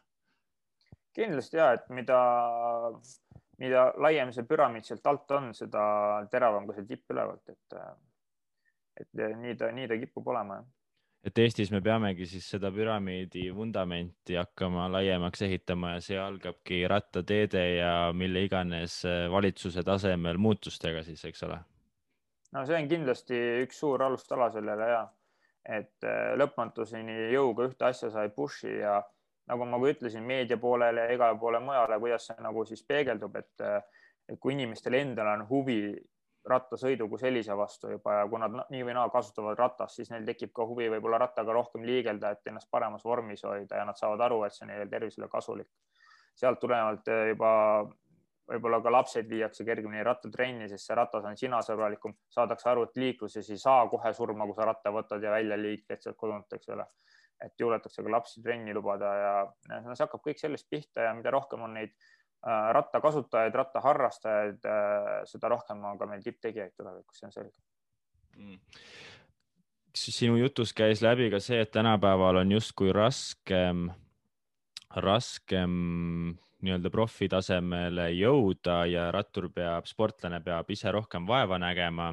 kindlasti 1.15 1.61
ja, 1.61 1.69
et 1.77 1.85
mida, 1.95 2.19
mida 3.63 3.85
laiem 4.03 4.33
see 4.35 4.47
püramiid 4.51 4.87
sealt 4.87 5.07
alt 5.07 5.35
on, 5.37 5.53
seda 5.55 5.85
teravam 6.33 6.67
ka 6.67 6.75
see 6.79 6.89
tipp 6.89 7.15
ülevalt, 7.15 7.55
et, 7.55 7.77
et 9.03 9.23
nii 9.39 9.55
ta, 9.61 9.71
nii 9.75 9.91
ta 9.91 9.99
kipub 10.01 10.33
olema 10.35 10.59
et 11.25 11.39
Eestis 11.41 11.71
me 11.73 11.81
peamegi 11.85 12.27
siis 12.29 12.47
seda 12.55 12.71
püramiidi 12.73 13.47
vundamenti 13.57 14.37
hakkama 14.37 14.91
laiemaks 14.93 15.45
ehitama 15.47 15.95
ja 15.95 16.03
see 16.05 16.19
algabki 16.21 16.83
rattateede 16.91 17.65
ja 17.79 17.95
mille 18.13 18.45
iganes 18.45 19.01
äh, 19.09 19.25
valitsuse 19.33 19.83
tasemel 19.87 20.39
muutustega 20.39 21.03
siis, 21.07 21.25
eks 21.25 21.47
ole? 21.49 21.59
no 22.53 22.65
see 22.69 22.79
on 22.79 22.91
kindlasti 22.91 23.41
üks 23.65 23.81
suur 23.81 24.05
alustala 24.05 24.51
sellele 24.55 24.91
ja 24.93 25.03
et 25.65 26.05
äh, 26.05 26.35
lõpmatuseni 26.37 27.33
jõuga 27.33 27.71
ühte 27.71 27.89
asja 27.89 28.13
sa 28.13 28.27
ei 28.27 28.33
push'i 28.35 28.79
ja 28.83 29.01
nagu 29.49 29.67
ma 29.69 29.81
ka 29.81 29.93
ütlesin, 29.93 30.25
meedia 30.25 30.57
poolele 30.61 31.07
ja 31.07 31.17
igale 31.17 31.39
poole 31.41 31.61
mujale, 31.61 31.99
kuidas 32.01 32.29
see 32.31 32.45
nagu 32.45 32.65
siis 32.69 32.85
peegeldub, 32.89 33.37
et, 33.41 33.65
äh, 33.65 33.81
et 34.29 34.41
kui 34.41 34.55
inimestel 34.57 34.97
endal 35.01 35.33
on 35.35 35.47
huvi 35.49 35.79
rattasõidu 36.49 37.09
kui 37.09 37.21
sellise 37.21 37.57
vastu 37.57 37.91
juba 37.95 38.19
ja 38.19 38.29
kui 38.29 38.41
nad 38.41 38.57
nii 38.71 38.85
või 38.85 38.95
naa 38.97 39.09
kasutavad 39.13 39.59
ratast, 39.59 39.97
siis 39.97 40.11
neil 40.13 40.27
tekib 40.29 40.53
ka 40.57 40.67
huvi 40.69 40.91
võib-olla 40.93 41.19
rattaga 41.23 41.57
rohkem 41.57 41.87
liigelda, 41.89 42.35
et 42.35 42.51
ennast 42.51 42.69
paremas 42.71 43.05
vormis 43.05 43.45
hoida 43.49 43.81
ja 43.81 43.85
nad 43.89 43.99
saavad 44.01 44.21
aru, 44.27 44.43
et 44.45 44.57
see 44.57 44.67
on 44.67 44.73
neile 44.75 44.89
tervisele 44.91 45.29
kasulik. 45.33 45.71
sealt 46.35 46.59
tulenevalt 46.61 47.09
eh, 47.09 47.29
juba 47.31 47.51
võib-olla 48.51 48.81
ka 48.83 48.93
lapsed 48.93 49.29
viiakse 49.31 49.65
kergemini 49.65 50.03
rattatrenni, 50.05 50.69
sest 50.69 50.89
see 50.89 50.97
ratas 50.99 51.25
on 51.25 51.37
sinasõbralikum, 51.39 52.17
saadakse 52.29 52.69
aru, 52.69 52.89
et 52.89 52.99
liikluses 53.01 53.51
ei 53.51 53.61
saa 53.61 53.87
kohe 53.89 54.13
surma, 54.13 54.47
kui 54.47 54.57
sa 54.59 54.67
ratta 54.69 54.93
võtad 54.93 55.23
ja 55.23 55.33
välja 55.33 55.57
liikled 55.57 56.03
sealt 56.03 56.19
kodunt, 56.21 56.53
eks 56.53 56.69
ole. 56.77 56.87
et 57.45 57.61
juletakse 57.61 58.03
ka 58.03 58.11
lapsi 58.11 58.41
trenni 58.43 58.73
lubada 58.73 59.09
ja 59.19 59.33
no, 59.83 59.95
see 59.95 60.05
hakkab 60.05 60.23
kõik 60.23 60.39
sellest 60.41 60.69
pihta 60.71 61.09
ja 61.09 61.15
mida 61.15 61.33
rohkem 61.35 61.65
on 61.67 61.75
neid 61.77 61.91
rattakasutajaid, 62.45 63.55
rattaharrastajaid, 63.55 64.65
äh, 64.69 65.11
seda 65.29 65.49
rohkem 65.49 65.85
on 65.85 65.99
ka 65.99 66.09
meil 66.09 66.23
tipptegijaid 66.25 66.75
tulevikus, 66.77 67.19
see 67.19 67.29
on 67.29 67.35
selge. 67.35 67.61
Mm. 68.37 68.59
Sinu 69.95 70.37
jutus 70.37 70.75
käis 70.75 71.03
läbi 71.05 71.31
ka 71.31 71.41
see, 71.41 71.63
et 71.63 71.71
tänapäeval 71.73 72.43
on 72.43 72.53
justkui 72.53 72.93
raskem, 72.93 73.87
raskem 74.97 75.77
nii-öelda 76.65 76.91
profitasemele 76.91 78.09
jõuda 78.17 78.83
ja 78.91 79.11
rattur 79.15 79.51
peab, 79.55 79.87
sportlane 79.87 80.41
peab 80.45 80.71
ise 80.73 80.91
rohkem 80.93 81.29
vaeva 81.29 81.61
nägema, 81.63 82.11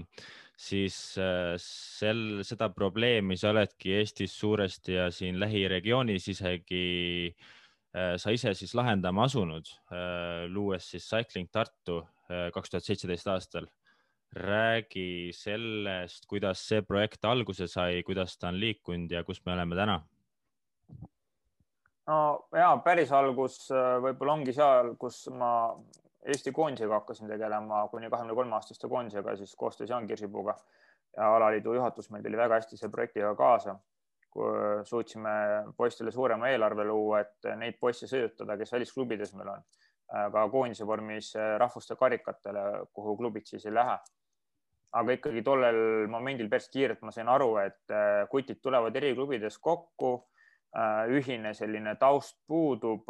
siis 0.56 1.18
äh, 1.18 1.56
sel, 1.60 2.44
seda 2.48 2.70
probleemi 2.70 3.40
sa 3.40 3.50
oledki 3.50 3.98
Eestis 3.98 4.38
suuresti 4.38 5.00
ja 5.00 5.10
siin 5.12 5.40
lähiregioonis 5.42 6.28
isegi 6.36 6.86
äh, 7.32 7.50
Äh, 7.52 7.61
sa 7.92 8.32
ise 8.32 8.54
siis 8.56 8.72
lahendama 8.78 9.26
asunud, 9.28 9.68
äh, 9.92 10.48
luues 10.48 10.86
siis 10.94 11.10
Cycling 11.10 11.50
Tartu 11.52 12.00
äh, 12.00 12.48
kaks 12.56 12.72
tuhat 12.72 12.88
seitseteist 12.88 13.28
aastal. 13.28 13.68
räägi 14.32 15.34
sellest, 15.36 16.24
kuidas 16.32 16.62
see 16.64 16.82
projekt 16.88 17.26
alguse 17.28 17.66
sai, 17.68 18.00
kuidas 18.08 18.38
ta 18.40 18.48
on 18.48 18.60
liikunud 18.60 19.12
ja 19.12 19.26
kus 19.28 19.42
me 19.46 19.52
oleme 19.52 19.76
täna? 19.76 19.98
no 22.08 22.20
ja 22.56 22.70
päris 22.86 23.12
algus 23.12 23.66
võib-olla 24.06 24.38
ongi 24.40 24.54
seal, 24.56 24.96
kus 24.96 25.26
ma 25.36 25.52
Eesti 26.22 26.52
koondisega 26.54 26.94
hakkasin 27.00 27.28
tegelema 27.28 27.88
kuni 27.92 28.10
kahekümne 28.10 28.38
kolme 28.38 28.56
aastaste 28.56 28.88
koondisega, 28.88 29.36
siis 29.36 29.56
koostöös 29.58 29.90
Jaan 29.90 30.08
Kirsipuuga 30.08 30.56
ja 31.18 31.36
alaliidu 31.36 31.74
juhatus 31.74 32.12
meil 32.12 32.24
tuli 32.24 32.38
väga 32.38 32.62
hästi 32.62 32.78
selle 32.78 32.92
projektiga 32.92 33.36
kaasa 33.36 33.76
suutsime 34.88 35.32
poistele 35.78 36.12
suurema 36.12 36.50
eelarve 36.50 36.86
luua, 36.88 37.20
et 37.20 37.50
neid 37.60 37.80
poisse 37.80 38.08
sõidutada, 38.08 38.58
kes 38.58 38.72
välisklubides 38.72 39.34
meil 39.36 39.52
on, 39.58 39.66
ka 40.08 40.46
koondise 40.54 40.88
vormis 40.88 41.34
rahvuste 41.60 41.98
karikatele, 42.00 42.64
kuhu 42.94 43.18
klubid 43.20 43.48
siis 43.48 43.66
ei 43.66 43.76
lähe. 43.76 44.00
aga 44.92 45.14
ikkagi 45.16 45.42
tollel 45.42 46.08
momendil 46.12 46.50
päris 46.52 46.70
kiirelt 46.70 47.02
ma 47.02 47.12
sain 47.16 47.30
aru, 47.32 47.54
et 47.58 47.94
kutid 48.32 48.60
tulevad 48.64 48.96
eri 48.96 49.14
klubides 49.16 49.58
kokku 49.58 50.12
Äh, 50.72 51.10
ühine 51.12 51.50
selline 51.52 51.98
taust 52.00 52.38
puudub, 52.48 53.10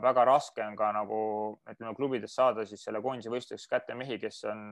väga 0.00 0.22
raske 0.24 0.62
on 0.64 0.76
ka 0.76 0.86
nagu 0.96 1.18
ütleme 1.68 1.92
klubides 1.98 2.32
saada 2.32 2.64
siis 2.64 2.80
selle 2.86 3.02
koondise 3.04 3.28
võistluseks 3.28 3.68
kätte 3.68 3.96
mehi, 3.98 4.16
kes 4.22 4.38
on 4.48 4.62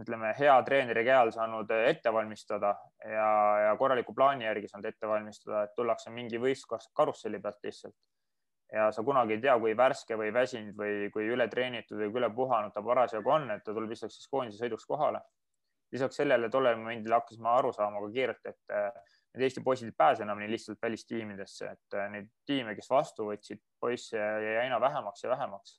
ütleme, 0.00 0.32
hea 0.38 0.56
treeneri 0.66 1.04
käe 1.06 1.16
all 1.16 1.32
saanud 1.34 1.70
ette 1.76 2.12
valmistada 2.12 2.74
ja, 3.04 3.30
ja 3.66 3.70
korraliku 3.80 4.14
plaani 4.14 4.44
järgi 4.44 4.68
saanud 4.68 4.90
ette 4.90 5.08
valmistada, 5.08 5.64
et 5.64 5.74
tullakse 5.76 6.12
mingi 6.12 6.40
võistkond 6.42 6.90
karusselli 6.96 7.40
pealt 7.40 7.64
lihtsalt. 7.64 7.96
ja 8.72 8.90
sa 8.92 9.02
kunagi 9.06 9.36
ei 9.36 9.40
tea, 9.40 9.58
kui 9.62 9.76
värske 9.78 10.18
või 10.18 10.32
väsinud 10.34 10.76
või 10.76 11.10
kui 11.14 11.28
ületreenitud 11.32 11.98
või 12.00 12.10
kui 12.10 12.20
ülepuhanud 12.20 12.74
ta 12.74 12.82
parasjagu 12.82 13.30
on, 13.30 13.50
et 13.50 13.64
ta 13.64 13.72
tuleb 13.72 13.94
lihtsalt 13.94 14.12
siis 14.12 14.28
koondise 14.28 14.64
sõiduks 14.64 14.86
kohale. 14.86 15.20
lisaks 15.92 16.16
sellele 16.16 16.48
tollel 16.50 16.76
momendil 16.76 17.12
hakkasime 17.14 17.48
aru 17.48 17.72
saama 17.72 18.00
ka 18.02 18.08
kiirelt, 18.12 18.46
et 18.46 18.76
need 19.36 19.44
Eesti 19.44 19.62
poisid 19.62 19.90
ei 19.90 19.96
pääse 19.96 20.24
enam 20.24 20.40
nii 20.40 20.50
lihtsalt 20.50 20.78
välistiimidesse, 20.82 21.68
et 21.76 21.96
äh, 21.96 22.08
neid 22.12 22.28
tiime, 22.48 22.74
kes 22.74 22.88
vastu 22.90 23.28
võtsid 23.28 23.60
poisse, 23.80 24.16
jäi 24.18 24.56
aina 24.64 24.80
vähemaks 24.80 25.24
ja 25.24 25.30
vähemaks. 25.30 25.76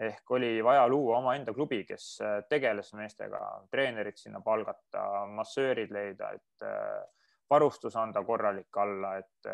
Ehk 0.00 0.30
oli 0.30 0.64
vaja 0.64 0.88
luua 0.88 1.18
omaenda 1.18 1.54
klubi, 1.54 1.82
kes 1.84 2.04
äh, 2.24 2.36
tegeles 2.48 2.92
meestega, 2.94 3.40
treenerid 3.70 4.16
sinna 4.16 4.40
palgata, 4.44 5.26
massöörid 5.26 5.92
leida, 5.94 6.30
et 6.36 6.66
äh, 6.66 7.00
varustus 7.50 7.96
anda 7.96 8.22
korralik 8.24 8.76
alla, 8.78 9.16
et 9.18 9.48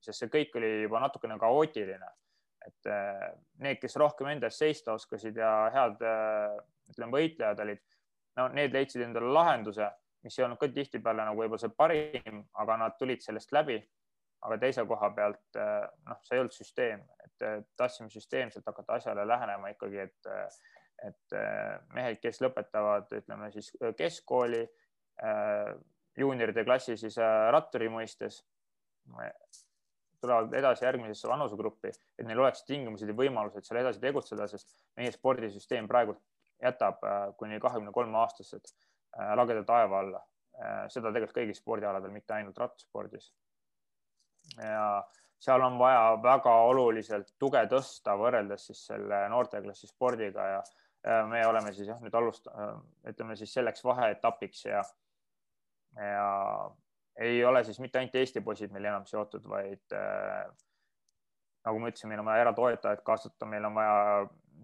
sest 0.00 0.22
see 0.22 0.30
kõik 0.32 0.54
oli 0.56 0.70
juba 0.86 1.02
natukene 1.02 1.36
kaootiline. 1.38 2.06
et 2.60 2.88
need, 3.60 3.78
kes 3.80 3.96
rohkem 3.96 4.28
enda 4.28 4.48
eest 4.48 4.60
seista 4.60 4.92
oskasid 4.92 5.36
ja 5.36 5.50
head, 5.72 6.00
ütleme, 6.92 7.12
võitlejad 7.12 7.60
olid, 7.60 7.80
no 8.36 8.48
need 8.56 8.72
leidsid 8.72 9.04
endale 9.04 9.32
lahenduse 9.32 9.88
mis 10.22 10.38
ei 10.38 10.44
olnud 10.44 10.60
ka 10.60 10.68
tihtipeale 10.74 11.24
nagu 11.24 11.40
võib-olla 11.40 11.62
see 11.62 11.76
parim, 11.76 12.42
aga 12.62 12.76
nad 12.82 12.96
tulid 13.00 13.24
sellest 13.24 13.52
läbi. 13.56 13.78
Aga 14.46 14.58
teise 14.62 14.84
koha 14.88 15.10
pealt 15.16 15.58
eh, 15.60 15.86
noh, 16.08 16.20
see 16.24 16.36
ei 16.36 16.42
olnud 16.42 16.56
süsteem, 16.56 17.02
et 17.24 17.46
eh, 17.46 17.56
tahtsime 17.76 18.10
süsteemselt 18.12 18.66
hakata 18.66 18.98
asjale 18.98 19.26
lähenema 19.28 19.72
ikkagi, 19.74 19.98
et, 20.06 20.30
eh, 20.30 20.60
et 21.08 21.36
mehed, 21.96 22.18
kes 22.20 22.42
lõpetavad, 22.44 23.08
ütleme 23.16 23.46
siis 23.54 23.70
keskkooli, 23.96 24.66
juunioride 26.20 26.60
klassi 26.68 26.92
siis 27.00 27.16
ratturi 27.54 27.88
mõistes, 27.88 28.42
tulevad 30.20 30.52
edasi 30.60 30.84
järgmisesse 30.84 31.30
vanusegruppi, 31.30 31.94
et 32.20 32.28
neil 32.28 32.42
oleks 32.44 32.66
tingimused 32.68 33.08
ja 33.08 33.16
võimalused 33.16 33.64
seal 33.64 33.80
edasi 33.80 34.04
tegutseda, 34.04 34.44
sest 34.52 34.76
meie 35.00 35.08
spordisüsteem 35.14 35.88
praegu 35.88 36.18
jätab 36.60 37.00
kuni 37.40 37.56
kahekümne 37.64 37.96
kolme 37.96 38.20
aastased 38.20 38.68
Äh, 39.18 39.36
lageda 39.36 39.64
taeva 39.66 39.98
alla. 39.98 40.20
Äh, 40.60 40.84
seda 40.92 41.10
tegelikult 41.10 41.38
kõigil 41.40 41.56
spordialadel, 41.58 42.12
mitte 42.14 42.34
ainult 42.36 42.58
rattaspordis. 42.62 43.30
Ja 44.58 44.84
seal 45.40 45.62
on 45.64 45.78
vaja 45.78 46.18
väga 46.22 46.52
oluliselt 46.68 47.34
tuge 47.38 47.62
tõsta 47.70 48.16
võrreldes 48.18 48.66
siis 48.70 48.82
selle 48.90 49.22
noorteklassi 49.32 49.88
spordiga 49.88 50.46
ja 50.54 50.60
me 51.26 51.40
oleme 51.46 51.72
siis 51.72 51.88
jah, 51.88 52.00
nüüd 52.02 52.14
alust-, 52.14 52.50
ütleme 53.08 53.36
siis 53.36 53.54
selleks 53.56 53.84
vaheetapiks 53.84 54.64
ja, 54.66 54.82
ja 55.96 56.26
ei 57.20 57.44
ole 57.44 57.64
siis 57.64 57.80
mitte 57.80 57.98
ainult 57.98 58.18
Eesti 58.20 58.42
poisid 58.44 58.72
meil 58.72 58.90
enam 58.90 59.06
seotud, 59.08 59.46
vaid 59.48 59.96
äh, 59.96 60.44
nagu 61.66 61.80
ma 61.80 61.90
ütlesin, 61.90 62.10
meil 62.12 62.22
on 62.22 62.28
vaja 62.28 62.44
eratoetajaid 62.46 63.02
kaasata, 63.06 63.48
meil 63.48 63.64
on 63.68 63.74
vaja 63.76 63.96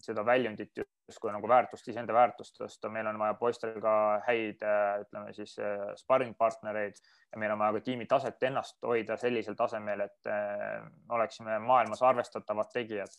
seda 0.05 0.25
väljundit 0.27 0.85
justkui 1.09 1.31
nagu 1.33 1.49
väärtust, 1.49 1.87
iseenda 1.89 2.15
väärtust 2.15 2.59
tõsta, 2.59 2.91
meil 2.91 3.07
on 3.07 3.19
vaja 3.21 3.37
poistel 3.39 3.77
ka 3.83 3.95
häid, 4.27 4.63
äh, 4.67 5.03
ütleme 5.05 5.33
siis 5.37 5.55
äh, 5.63 5.87
sparringpartnereid 6.01 6.99
ja 6.99 7.41
meil 7.41 7.55
on 7.55 7.63
vaja 7.63 7.77
ka 7.77 7.85
tiimi 7.87 8.09
taset 8.11 8.43
ennast 8.49 8.83
hoida 8.83 9.17
sellisel 9.21 9.55
tasemel, 9.59 10.03
et 10.09 10.31
äh, 10.31 10.83
oleksime 11.15 11.59
maailmas 11.63 12.03
arvestatavad 12.03 12.73
tegijad. 12.75 13.17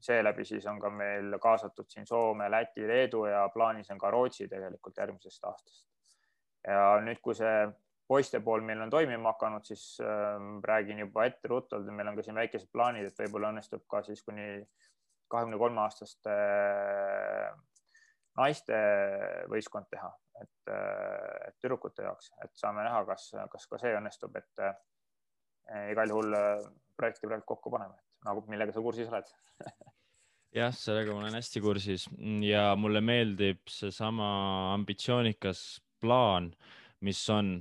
seeläbi 0.00 0.44
siis 0.44 0.66
on 0.66 0.78
ka 0.80 0.88
meil 0.90 1.34
kaasatud 1.38 1.84
siin 1.88 2.06
Soome, 2.06 2.46
Läti, 2.50 2.86
Leedu 2.88 3.26
ja 3.26 3.48
plaanis 3.52 3.90
on 3.90 3.98
ka 3.98 4.10
Rootsi 4.10 4.48
tegelikult 4.48 4.96
järgmisest 4.96 5.44
aastast. 5.44 5.86
ja 6.66 7.00
nüüd, 7.04 7.20
kui 7.20 7.34
see 7.34 7.68
poiste 8.08 8.40
pool 8.40 8.64
meil 8.64 8.80
on 8.80 8.90
toimima 8.90 9.34
hakanud, 9.34 9.64
siis 9.64 9.98
räägin 10.64 10.98
juba 10.98 11.24
etteruttavalt, 11.24 11.92
meil 11.92 12.08
on 12.08 12.16
ka 12.16 12.22
siin 12.22 12.40
väikesed 12.40 12.72
plaanid, 12.72 13.06
et 13.06 13.20
võib-olla 13.20 13.52
õnnestub 13.52 13.84
ka 13.86 14.02
siis 14.02 14.22
kuni 14.22 14.64
kahekümne 15.30 15.58
kolme 15.60 15.82
aastaste 15.84 16.34
äh, 16.34 17.52
naiste 18.40 18.80
võistkond 19.52 19.88
teha, 19.92 20.10
et, 20.42 20.72
äh, 20.72 21.48
et 21.48 21.56
tüdrukute 21.62 22.06
jaoks, 22.06 22.32
et 22.44 22.52
saame 22.58 22.84
näha, 22.86 23.04
kas, 23.08 23.30
kas 23.52 23.68
ka 23.70 23.80
see 23.82 23.94
õnnestub, 23.98 24.36
et 24.40 24.64
äh, 24.66 25.90
igal 25.92 26.10
juhul 26.10 26.36
projekti 26.98 27.30
praegu 27.30 27.46
kokku 27.48 27.72
paneme, 27.72 27.96
nagu 28.26 28.44
millega 28.50 28.74
sa 28.74 28.84
kursis 28.84 29.10
oled. 29.12 29.30
Jah, 30.60 30.74
sellega 30.74 31.14
ma 31.14 31.22
olen 31.22 31.36
hästi 31.38 31.60
kursis. 31.62 32.08
Ja 32.42 32.72
mulle 32.74 32.98
meeldib 33.06 33.60
seesama 33.70 34.26
ambitsioonikas 34.74 35.60
plaan, 36.02 36.48
mis 37.06 37.20
on 37.30 37.52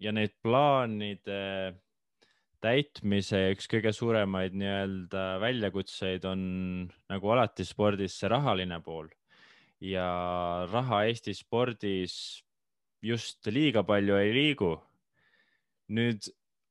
ja 0.00 0.14
neid 0.16 0.32
plaanide 0.40 1.36
täitmise 2.64 3.44
üks 3.52 3.68
kõige 3.70 3.92
suuremaid 3.94 4.56
nii-öelda 4.58 5.24
väljakutseid 5.42 6.24
on 6.26 6.40
nagu 7.10 7.32
alati 7.34 7.66
spordis 7.66 8.18
see 8.18 8.30
rahaline 8.32 8.80
pool 8.82 9.08
ja 9.80 10.08
raha 10.72 11.04
Eesti 11.06 11.34
spordis 11.38 12.42
just 13.02 13.46
liiga 13.46 13.84
palju 13.86 14.18
ei 14.18 14.32
liigu. 14.34 14.74
nüüd 15.88 16.26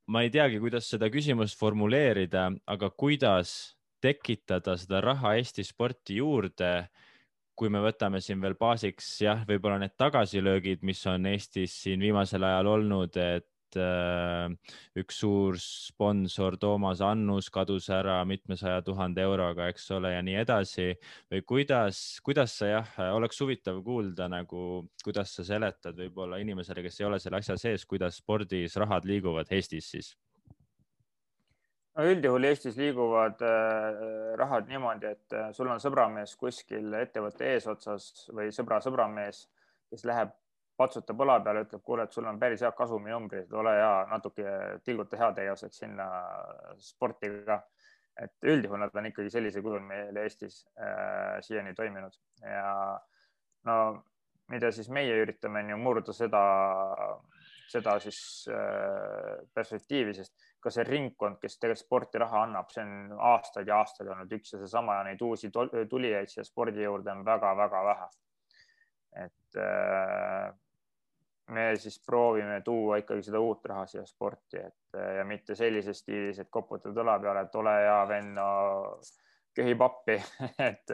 ma 0.08 0.22
ei 0.24 0.30
teagi, 0.30 0.60
kuidas 0.60 0.88
seda 0.92 1.10
küsimust 1.10 1.58
formuleerida, 1.60 2.52
aga 2.68 2.90
kuidas 2.90 3.76
tekitada 4.04 4.78
seda 4.78 5.02
raha 5.02 5.34
Eesti 5.40 5.64
sporti 5.66 6.20
juurde, 6.20 6.88
kui 7.58 7.72
me 7.74 7.82
võtame 7.82 8.22
siin 8.22 8.42
veel 8.42 8.56
baasiks 8.60 9.08
jah, 9.24 9.42
võib-olla 9.48 9.80
need 9.82 9.96
tagasilöögid, 9.98 10.84
mis 10.86 11.02
on 11.10 11.26
Eestis 11.26 11.74
siin 11.82 12.04
viimasel 12.04 12.46
ajal 12.46 12.70
olnud, 12.76 13.18
et 13.18 13.48
Äh, 13.76 14.54
üks 14.96 15.18
suur 15.20 15.58
sponsor 15.60 16.56
Toomas 16.62 17.02
Annus 17.04 17.50
kadus 17.54 17.90
ära 17.92 18.22
mitmesaja 18.26 18.82
tuhande 18.86 19.26
euroga, 19.26 19.68
eks 19.72 19.90
ole, 19.98 20.14
ja 20.14 20.22
nii 20.24 20.38
edasi 20.40 20.88
või 21.32 21.42
kuidas, 21.48 22.00
kuidas 22.24 22.56
sa 22.62 22.70
jah, 22.72 22.94
oleks 23.18 23.42
huvitav 23.44 23.82
kuulda 23.84 24.30
nagu, 24.32 24.86
kuidas 25.04 25.36
sa 25.36 25.44
seletad 25.48 26.00
võib-olla 26.00 26.40
inimesele, 26.40 26.86
kes 26.86 27.02
ei 27.02 27.10
ole 27.10 27.20
selle 27.20 27.42
asja 27.42 27.58
sees, 27.60 27.86
kuidas 27.86 28.22
spordis 28.22 28.80
rahad 28.80 29.06
liiguvad 29.10 29.52
Eestis 29.52 29.92
siis? 29.92 30.14
no 31.98 32.08
üldjuhul 32.08 32.48
Eestis 32.48 32.80
liiguvad 32.80 33.44
äh, 33.44 34.34
rahad 34.40 34.72
niimoodi, 34.72 35.12
et 35.18 35.36
äh, 35.36 35.52
sul 35.58 35.70
on 35.74 35.84
sõbramees 35.84 36.38
kuskil 36.40 36.94
ettevõtte 37.02 37.52
eesotsas 37.56 38.28
või 38.32 38.52
sõbra 38.56 38.80
sõbramees, 38.86 39.48
kes 39.92 40.06
läheb 40.08 40.32
patsutab 40.78 41.22
õla 41.26 41.40
peale, 41.44 41.64
ütleb, 41.66 41.82
kuule, 41.86 42.06
et 42.06 42.14
sul 42.14 42.28
on 42.30 42.40
päris 42.40 42.62
head 42.66 42.76
kasuminumbrid, 42.78 43.54
ole 43.54 43.74
hea, 43.80 43.94
natuke 44.12 44.54
tilguta 44.86 45.20
heategevuseks 45.24 45.84
sinna 45.84 46.08
sporti 46.90 47.32
ka. 47.48 47.62
et 48.18 48.48
üldjuhul 48.50 48.80
nad 48.82 48.96
on 48.98 49.06
ikkagi 49.06 49.30
sellisel 49.30 49.62
kujul 49.62 49.84
meil 49.86 50.16
Eestis 50.18 50.64
äh, 50.82 51.38
siiani 51.46 51.76
toiminud 51.78 52.16
ja 52.42 52.72
no 53.70 53.76
mida 54.50 54.72
siis 54.74 54.90
meie 54.90 55.20
üritame 55.22 55.62
on 55.62 55.70
ju 55.70 55.78
murda 55.78 56.16
seda, 56.16 56.42
seda 57.70 57.98
siis 58.02 58.20
äh, 58.50 59.44
perspektiivi, 59.54 60.16
sest 60.18 60.48
ka 60.64 60.72
see 60.74 60.86
ringkond, 60.88 61.38
kes 61.42 61.60
tegelikult 61.60 61.84
sporti 61.84 62.22
raha 62.24 62.44
annab, 62.48 62.72
see 62.74 62.84
on 62.84 63.18
aastaid 63.34 63.70
ja 63.70 63.82
aastaid 63.84 64.10
olnud 64.14 64.32
üks 64.40 64.56
ja 64.56 64.62
seesama 64.64 65.00
ja 65.00 65.08
neid 65.10 65.22
uusi 65.24 65.52
tulijaid 65.52 66.32
siia 66.32 66.48
spordi 66.48 66.86
juurde 66.86 67.14
on 67.14 67.26
väga-väga 67.28 67.84
vähe. 67.92 68.10
et 69.26 69.62
äh, 69.62 70.56
me 71.50 71.76
siis 71.76 72.00
proovime 72.06 72.62
tuua 72.62 72.98
ikkagi 73.02 73.24
seda 73.24 73.40
uut 73.40 73.66
raha 73.66 73.86
siia 73.88 74.04
sporti, 74.06 74.60
et 74.60 75.00
ja 75.18 75.24
mitte 75.26 75.56
sellises 75.56 76.02
stiilis, 76.04 76.40
et 76.40 76.50
koputad 76.52 76.98
õla 76.98 77.18
peale, 77.24 77.46
et 77.48 77.56
ole 77.56 77.76
hea 77.84 78.02
vend, 78.10 78.34
no 78.36 78.50
köhib 79.56 79.82
appi 79.82 80.18
et, 80.70 80.94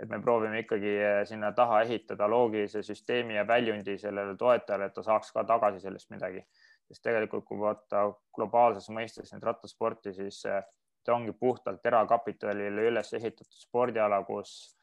et 0.00 0.08
me 0.10 0.18
proovime 0.22 0.64
ikkagi 0.64 0.96
sinna 1.28 1.52
taha 1.56 1.84
ehitada 1.86 2.28
loogilise 2.30 2.82
süsteemi 2.86 3.38
ja 3.38 3.46
väljundi 3.46 3.96
sellele 3.98 4.34
toetajale, 4.36 4.90
et 4.90 4.98
ta 4.98 5.06
saaks 5.06 5.32
ka 5.36 5.46
tagasi 5.48 5.80
sellest 5.86 6.10
midagi. 6.10 6.44
sest 6.90 7.04
tegelikult, 7.06 7.44
kui 7.46 7.58
vaadata 7.60 8.08
globaalses 8.34 8.88
mõistes 8.90 9.30
nüüd 9.30 9.44
rattasporti, 9.46 10.10
siis 10.12 10.40
ta 10.42 11.14
ongi 11.14 11.32
puhtalt 11.32 11.86
erakapitalile 11.86 12.88
üles 12.90 13.12
ehitatud 13.14 13.60
spordiala, 13.62 14.18
kus 14.26 14.74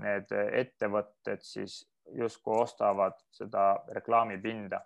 need 0.00 0.32
ettevõtted 0.32 1.44
siis 1.44 1.82
justkui 2.16 2.60
ostavad 2.60 3.18
seda 3.30 3.84
reklaamipinda. 3.94 4.80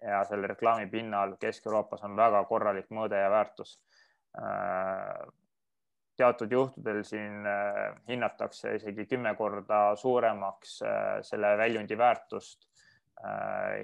Ja 0.00 0.22
selle 0.24 0.48
reklaami 0.48 0.86
pinnal 0.88 1.34
Kesk-Euroopas 1.40 2.04
on 2.08 2.16
väga 2.16 2.44
korralik 2.48 2.88
mõõde 2.90 3.20
ja 3.20 3.30
väärtus. 3.30 3.78
teatud 6.16 6.52
juhtudel 6.52 7.02
siin 7.04 7.44
hinnatakse 8.08 8.74
isegi 8.76 9.06
kümme 9.06 9.34
korda 9.36 9.96
suuremaks 9.96 10.78
selle 11.22 11.56
väljundi 11.58 11.98
väärtust 11.98 12.68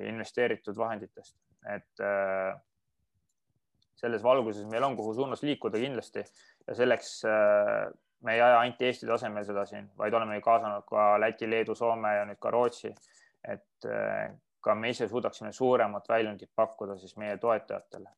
investeeritud 0.08 0.76
vahenditest, 0.76 1.36
et 1.74 2.04
selles 3.96 4.22
valguses 4.22 4.64
meil 4.70 4.84
on, 4.84 4.96
kuhu 4.96 5.14
suunas 5.14 5.42
liikuda 5.42 5.78
kindlasti. 5.78 6.24
Ja 6.68 6.74
selleks 6.74 7.22
me 8.24 8.34
ei 8.34 8.40
aja 8.40 8.60
ainult 8.60 8.82
Eesti 8.82 9.06
tasemel 9.06 9.44
seda 9.44 9.64
siin, 9.68 9.88
vaid 9.98 10.14
oleme 10.14 10.40
kaasanud 10.40 10.86
ka 10.88 11.08
Läti, 11.20 11.50
Leedu, 11.50 11.74
Soome 11.74 12.14
ja 12.16 12.24
nüüd 12.28 12.40
ka 12.40 12.50
Rootsi. 12.50 12.94
et 13.46 13.86
ka 14.60 14.74
me 14.74 14.90
ise 14.90 15.06
suudaksime 15.08 15.52
suuremat 15.52 16.08
väljundit 16.08 16.50
pakkuda 16.54 16.96
siis 16.98 17.16
meie 17.16 17.36
toetajatele. 17.38 18.10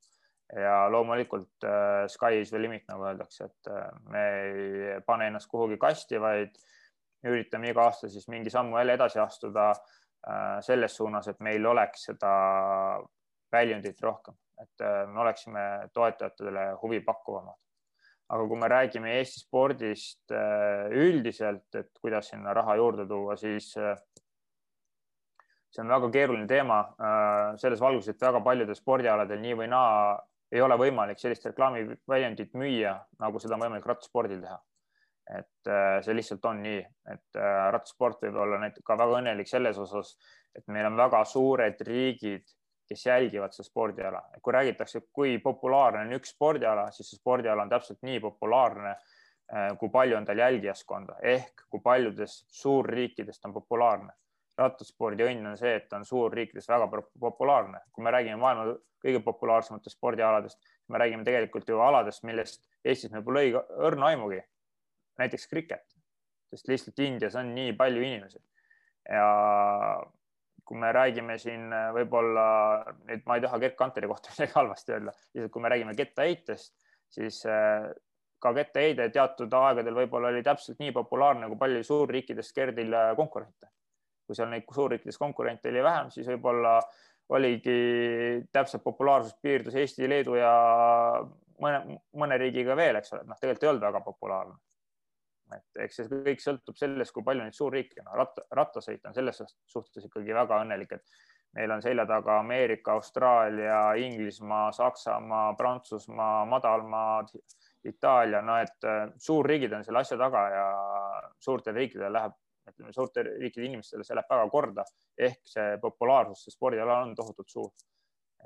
ja 0.56 0.76
loomulikult 0.90 1.66
sky 2.08 2.40
is 2.40 2.50
the 2.50 2.60
limit, 2.62 2.86
nagu 2.88 3.04
öeldakse, 3.04 3.44
et 3.44 3.68
me 4.08 4.22
ei 4.40 5.00
pane 5.06 5.26
ennast 5.28 5.50
kuhugi 5.50 5.76
kasti, 5.76 6.20
vaid 6.20 6.56
üritame 7.28 7.68
iga 7.68 7.84
aasta 7.84 8.08
siis 8.08 8.28
mingi 8.32 8.50
sammu 8.50 8.78
jälle 8.78 8.94
edasi 8.96 9.20
astuda 9.20 9.74
selles 10.64 10.96
suunas, 10.96 11.28
et 11.28 11.40
meil 11.44 11.66
oleks 11.66 12.08
seda 12.08 12.32
väljundit 13.52 14.00
rohkem, 14.00 14.34
et 14.62 14.86
me 15.12 15.20
oleksime 15.20 15.60
toetajatele 15.92 16.64
huvipakkuvamad 16.82 17.67
aga 18.28 18.46
kui 18.48 18.60
me 18.60 18.68
räägime 18.68 19.12
Eesti 19.18 19.42
spordist 19.42 20.32
äh, 20.36 20.88
üldiselt, 20.92 21.68
et 21.78 21.90
kuidas 22.00 22.28
sinna 22.32 22.52
raha 22.56 22.76
juurde 22.76 23.06
tuua, 23.08 23.36
siis 23.40 23.70
äh, 23.80 23.96
see 25.72 25.84
on 25.84 25.92
väga 25.94 26.10
keeruline 26.12 26.48
teema 26.50 26.80
äh, 26.84 27.56
selles 27.60 27.80
valguses, 27.80 28.12
et 28.12 28.26
väga 28.26 28.42
paljudel 28.44 28.76
spordialadel 28.76 29.40
nii 29.44 29.56
või 29.62 29.70
naa 29.72 30.18
ei 30.52 30.64
ole 30.64 30.76
võimalik 30.80 31.20
sellist 31.20 31.44
reklaamiväljundit 31.48 32.54
müüa, 32.56 32.94
nagu 33.20 33.40
seda 33.40 33.56
on 33.56 33.66
võimalik 33.66 33.88
rattaspordil 33.88 34.40
teha. 34.44 34.60
et 35.28 35.68
see 36.04 36.14
lihtsalt 36.16 36.46
on 36.48 36.62
nii, 36.64 36.78
et 37.12 37.38
rattasport 37.74 38.22
võib 38.24 38.38
olla 38.40 38.62
näiteks 38.62 38.86
ka 38.86 38.94
väga 38.96 39.18
õnnelik 39.18 39.50
selles 39.50 39.76
osas, 39.76 40.14
et 40.56 40.64
meil 40.72 40.88
on 40.88 40.96
väga 40.96 41.20
suured 41.28 41.82
riigid 41.84 42.48
kes 42.88 43.06
jälgivad 43.06 43.52
seda 43.52 43.66
spordiala. 43.66 44.22
kui 44.42 44.52
räägitakse, 44.52 45.00
kui 45.12 45.38
populaarne 45.38 46.00
on 46.06 46.16
üks 46.18 46.32
spordiala, 46.34 46.90
siis 46.90 47.10
see 47.10 47.20
spordiala 47.20 47.62
on 47.62 47.72
täpselt 47.72 48.02
nii 48.02 48.20
populaarne, 48.20 48.94
äh, 49.52 49.68
kui 49.78 49.90
palju 49.92 50.16
on 50.16 50.24
tal 50.24 50.38
jälgijaskonda 50.38 51.18
ehk 51.34 51.66
kui 51.70 51.80
paljudes 51.84 52.40
suurriikides 52.62 53.40
ta 53.40 53.48
on 53.48 53.54
populaarne. 53.60 54.12
rattaspordi 54.58 55.22
õnn 55.22 55.46
on 55.46 55.56
see, 55.56 55.76
et 55.78 55.92
on 55.94 56.04
suurriikides 56.04 56.68
väga 56.68 56.88
populaarne. 57.20 57.80
kui 57.92 58.04
me 58.04 58.10
räägime 58.10 58.36
maailma 58.36 58.74
kõige 59.04 59.20
populaarsematest 59.22 59.96
spordialadest, 59.96 60.58
me 60.88 60.98
räägime 60.98 61.24
tegelikult 61.24 61.68
ju 61.68 61.80
aladest, 61.80 62.24
millest 62.24 62.64
Eestis 62.84 63.12
meil 63.12 63.22
pole 63.22 63.44
õrna 63.90 64.12
aimugi. 64.12 64.42
näiteks 65.18 65.48
kriket, 65.48 65.96
sest 66.50 66.68
lihtsalt 66.68 66.98
Indias 66.98 67.34
on 67.34 67.54
nii 67.54 67.72
palju 67.72 68.02
inimesi 68.02 68.38
ja 69.08 69.26
kui 70.68 70.76
me 70.76 70.90
räägime 70.92 71.38
siin 71.40 71.72
äh, 71.72 71.88
võib-olla, 71.96 72.44
nüüd 73.08 73.24
ma 73.28 73.38
ei 73.38 73.44
taha 73.44 73.60
Gerd 73.62 73.76
Kanteri 73.78 74.10
kohta 74.10 74.30
midagi 74.34 74.54
halvasti 74.58 74.94
öelda, 74.94 75.14
lihtsalt 75.32 75.54
kui 75.54 75.64
me 75.64 75.72
räägime 75.72 75.96
kettaheitest, 75.96 76.74
siis 77.14 77.40
äh, 77.48 77.88
ka 78.42 78.52
kettaheide 78.54 79.08
teatud 79.14 79.56
aegadel 79.60 79.96
võib-olla 79.96 80.32
oli 80.34 80.44
täpselt 80.46 80.78
nii 80.82 80.92
populaarne, 80.96 81.48
kui 81.48 81.60
palju 81.60 81.82
suurriikides 81.88 82.52
Gerdil 82.56 82.94
äh, 82.94 83.10
konkurente. 83.16 83.72
kui 84.28 84.36
seal 84.36 84.50
neid 84.52 84.68
suurriikides 84.76 85.16
konkurente 85.16 85.70
oli 85.70 85.82
vähem, 85.82 86.10
siis 86.12 86.26
võib-olla 86.28 86.74
oligi 87.32 87.76
täpselt 88.52 88.84
populaarsus 88.84 89.38
piirdus 89.40 89.76
Eesti, 89.80 90.08
Leedu 90.08 90.36
ja 90.36 90.52
mõne, 91.64 91.96
mõne 92.12 92.36
riigiga 92.40 92.76
veel, 92.76 93.00
eks 93.00 93.14
ole, 93.14 93.24
et 93.24 93.30
noh, 93.30 93.38
tegelikult 93.40 93.64
ei 93.64 93.70
olnud 93.72 93.86
väga 93.88 94.02
populaarne 94.04 94.58
et 95.56 95.82
eks 95.84 96.00
see 96.00 96.20
kõik 96.26 96.42
sõltub 96.42 96.76
sellest, 96.78 97.12
kui 97.14 97.24
palju 97.24 97.44
neid 97.44 97.56
suurriike 97.56 98.02
no,. 98.04 98.14
ratta, 98.18 98.44
rattasõit 98.58 99.06
on 99.08 99.16
selles 99.16 99.42
suhtes 99.66 100.04
ikkagi 100.08 100.36
väga 100.36 100.60
õnnelik, 100.64 100.92
et 100.98 101.18
meil 101.56 101.72
on 101.72 101.82
selja 101.82 102.04
taga 102.08 102.38
Ameerika, 102.42 102.96
Austraalia, 102.98 103.80
Inglismaa, 104.00 104.72
Saksamaa, 104.76 105.54
Prantsusmaa, 105.58 106.44
madalmaad, 106.50 107.32
Itaalia, 107.88 108.42
no 108.42 108.58
et 108.60 108.84
äh, 108.84 109.06
suurriigid 109.22 109.72
on 109.72 109.84
selle 109.86 110.02
asja 110.02 110.18
taga 110.20 110.44
ja 110.52 110.66
suurtel 111.40 111.78
riikidel 111.78 112.12
läheb, 112.12 112.34
ütleme 112.68 112.92
suurte 112.92 113.24
riikide 113.24 113.68
inimestele, 113.68 114.04
see 114.04 114.18
läheb 114.18 114.34
väga 114.34 114.48
korda 114.52 114.84
ehk 115.28 115.40
see 115.48 115.78
populaarsus, 115.80 116.44
see 116.44 116.56
spordiala 116.56 117.00
on 117.06 117.14
tohutult 117.16 117.48
suur. 117.48 117.70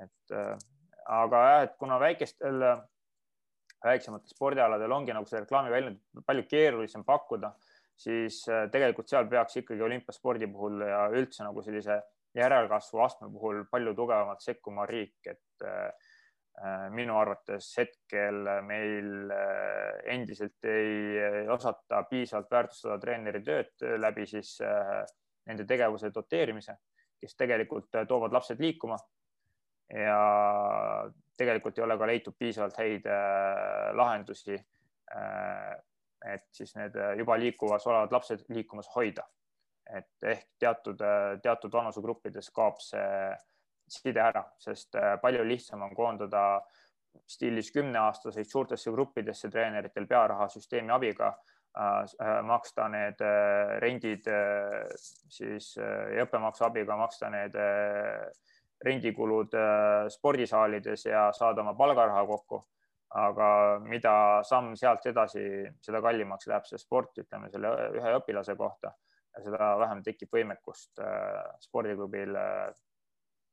et 0.01 0.35
äh, 0.37 0.55
aga 1.05 1.43
jah, 1.47 1.63
et 1.67 1.75
kuna 1.81 1.99
väikestel 1.99 2.63
väiksematel 3.83 4.31
spordialadel 4.31 4.91
ongi 4.95 5.13
nagu 5.15 5.27
see 5.29 5.41
reklaamiväljund 5.43 6.23
palju 6.27 6.45
keerulisem 6.49 7.03
pakkuda, 7.07 7.53
siis 7.99 8.41
äh, 8.49 8.65
tegelikult 8.71 9.11
seal 9.11 9.27
peaks 9.31 9.59
ikkagi 9.61 9.83
olümpiaspordi 9.85 10.49
puhul 10.51 10.83
ja 10.87 11.05
üldse 11.13 11.45
nagu 11.45 11.63
sellise 11.65 11.99
järelkasvu 12.37 13.03
astme 13.03 13.29
puhul 13.33 13.63
palju 13.71 13.93
tugevamalt 13.97 14.41
sekkuma 14.41 14.87
riik, 14.89 15.19
et 15.29 15.65
äh, 15.67 16.11
äh, 16.63 16.87
minu 16.95 17.17
arvates 17.19 17.69
hetkel 17.77 18.47
meil 18.65 19.33
endiselt 20.15 20.69
ei 20.69 21.47
osata 21.51 22.03
piisavalt 22.09 22.51
väärtustada 22.51 22.97
treeneri 23.01 23.43
tööd 23.45 23.87
läbi 23.99 24.25
siis 24.29 24.57
nende 25.43 25.65
tegevuse 25.67 26.11
doteerimise, 26.15 26.77
kes 27.19 27.35
tegelikult 27.39 27.91
toovad 28.07 28.33
lapsed 28.35 28.61
liikuma 28.63 28.97
ja 29.93 31.09
tegelikult 31.37 31.77
ei 31.77 31.83
ole 31.83 31.97
ka 31.97 32.07
leitud 32.07 32.35
piisavalt 32.39 32.77
häid 32.77 33.07
äh, 33.09 33.91
lahendusi, 33.97 34.57
äh, 35.15 35.71
et 36.33 36.45
siis 36.51 36.75
need 36.77 36.95
äh, 36.95 37.15
juba 37.19 37.37
liikuvas 37.39 37.87
olevad 37.87 38.13
lapsed 38.15 38.45
liikumas 38.49 38.89
hoida. 38.95 39.27
et 39.93 40.23
ehk 40.23 40.45
teatud, 40.63 41.01
teatud 41.43 41.73
vanusegruppides 41.73 42.47
kaob 42.55 42.77
see 42.79 43.33
side 43.91 44.21
ära, 44.23 44.45
sest 44.57 44.95
palju 45.21 45.43
lihtsam 45.43 45.81
on 45.83 45.91
koondada 45.93 46.61
stiilis 47.27 47.67
kümneaastaseid 47.75 48.47
suurtesse 48.47 48.93
gruppidesse 48.95 49.49
treeneritel 49.51 50.07
pearahasüsteemi 50.07 50.95
abiga 50.95 51.33
maksta 52.47 52.87
need 52.95 53.25
rendid 53.83 54.31
siis 55.35 55.73
ja 55.75 56.23
õppemaksu 56.23 56.63
abiga 56.69 56.97
maksta 56.97 57.29
need 57.35 57.59
rendikulud 58.83 59.55
äh, 59.57 60.07
spordisaalides 60.11 61.05
ja 61.05 61.27
saada 61.35 61.61
oma 61.61 61.73
palgaraha 61.73 62.25
kokku. 62.27 62.63
aga 63.13 63.47
mida 63.85 64.11
samm 64.41 64.71
sealt 64.73 65.03
edasi, 65.05 65.43
seda 65.85 65.99
kallimaks 66.01 66.47
läheb 66.49 66.63
see 66.65 66.79
sport, 66.81 67.11
ütleme 67.21 67.45
selle 67.53 67.69
ühe 67.93 68.13
õpilase 68.17 68.55
kohta. 68.57 68.89
Ja 69.35 69.43
seda 69.45 69.67
vähem 69.77 70.01
tekib 70.01 70.33
võimekust 70.33 70.97
äh, 70.97 71.43
spordiklubil 71.61 72.33
äh, 72.41 72.71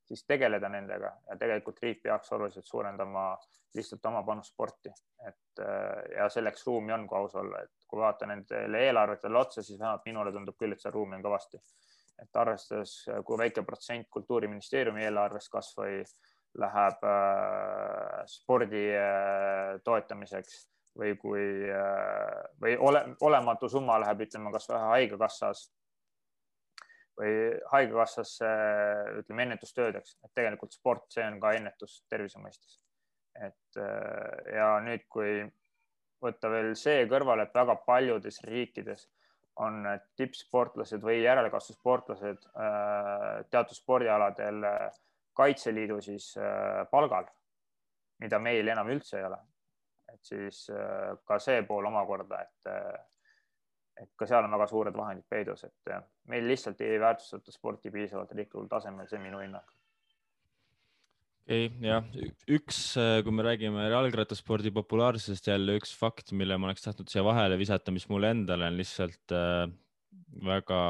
siis 0.08 0.24
tegeleda 0.24 0.70
nendega. 0.72 1.12
Ja 1.28 1.36
tegelikult 1.36 1.82
riik 1.84 2.00
peaks 2.06 2.32
oluliselt 2.32 2.72
suurendama 2.72 3.34
lihtsalt 3.76 4.08
oma 4.08 4.22
panust 4.24 4.54
sporti, 4.54 4.90
et 5.28 5.60
ja 6.16 6.24
selleks 6.32 6.64
ruumi 6.66 6.96
on, 6.96 7.04
kui 7.06 7.18
aus 7.20 7.36
olla, 7.38 7.60
et 7.60 7.84
kui 7.86 8.00
vaadata 8.00 8.26
nendele 8.32 8.80
eelarvetele 8.88 9.38
otsa, 9.38 9.62
siis 9.62 9.78
vähemalt 9.78 10.08
minule 10.08 10.32
tundub 10.32 10.56
küll, 10.58 10.72
et 10.72 10.80
seal 10.80 10.96
ruumi 10.96 11.20
on 11.20 11.22
kõvasti 11.28 11.60
et 12.20 12.36
arvestades, 12.36 12.92
kui 13.24 13.38
väike 13.40 13.64
protsent 13.66 14.08
Kultuuriministeeriumi 14.12 15.06
eelarvest 15.06 15.50
kasvõi 15.52 16.02
läheb 16.58 17.04
äh, 17.06 18.22
spordi 18.26 18.86
äh, 18.96 19.76
toetamiseks 19.84 20.64
või 20.98 21.14
kui 21.18 21.44
äh, 21.70 22.40
või 22.62 22.74
ole, 22.76 23.04
olematu 23.22 23.68
summa 23.70 24.00
läheb, 24.02 24.24
ütleme, 24.26 24.50
kas 24.54 24.68
või 24.70 24.80
haigekassas 24.86 25.68
või 27.20 27.32
haigekassasse, 27.68 28.50
ütleme 29.20 29.44
ennetustöödeks, 29.44 30.14
et 30.24 30.30
tegelikult 30.34 30.72
sport, 30.72 31.04
see 31.12 31.26
on 31.26 31.36
ka 31.42 31.52
ennetus 31.58 31.98
tervise 32.08 32.40
mõistes. 32.40 32.78
et 33.36 33.78
ja 34.54 34.70
nüüd, 34.82 35.04
kui 35.08 35.44
võtta 36.24 36.48
veel 36.50 36.72
see 36.76 37.04
kõrvale, 37.10 37.44
et 37.44 37.54
väga 37.54 37.76
paljudes 37.86 38.40
riikides 38.48 39.04
on 39.60 39.84
tippsportlased 40.16 41.02
või 41.04 41.20
järelkasvusportlased 41.22 42.48
äh, 42.48 43.44
teatud 43.50 43.76
spordialadel 43.76 44.64
äh, 44.64 44.98
Kaitseliidu 45.36 46.00
siis 46.04 46.32
äh, 46.40 46.82
palgal, 46.90 47.28
mida 48.20 48.40
meil 48.42 48.68
enam 48.68 48.90
üldse 48.92 49.18
ei 49.20 49.28
ole. 49.28 49.38
et 50.10 50.26
siis 50.26 50.64
ka 51.24 51.36
see 51.38 51.60
pool 51.62 51.86
omakorda, 51.86 52.40
et, 52.42 52.66
et 54.02 54.08
ka 54.18 54.26
seal 54.26 54.42
on 54.42 54.56
väga 54.56 54.66
suured 54.66 54.96
vahendid 54.98 55.24
peidus, 55.30 55.62
et 55.64 55.92
meil 56.32 56.48
lihtsalt 56.50 56.80
ei 56.82 56.98
väärtustata 57.00 57.54
sporti 57.54 57.92
piisavalt 57.94 58.32
riiklikul 58.34 58.66
tasemel, 58.68 59.06
see 59.06 59.20
on 59.20 59.24
minu 59.28 59.38
hinnang 59.38 59.79
ei 61.48 61.68
jah, 61.82 62.04
üks, 62.50 62.80
äh, 63.00 63.20
kui 63.24 63.34
me 63.34 63.44
räägime 63.46 63.88
jalgrattaspordi 63.90 64.72
populaarsusest 64.74 65.48
jälle 65.50 65.78
üks 65.80 65.94
fakt, 65.96 66.32
mille 66.36 66.58
ma 66.58 66.68
oleks 66.68 66.84
tahtnud 66.84 67.10
siia 67.10 67.24
vahele 67.26 67.58
visata, 67.58 67.94
mis 67.94 68.08
mulle 68.12 68.30
endale 68.34 68.68
on 68.70 68.78
lihtsalt 68.78 69.34
äh, 69.34 69.66
väga 70.46 70.80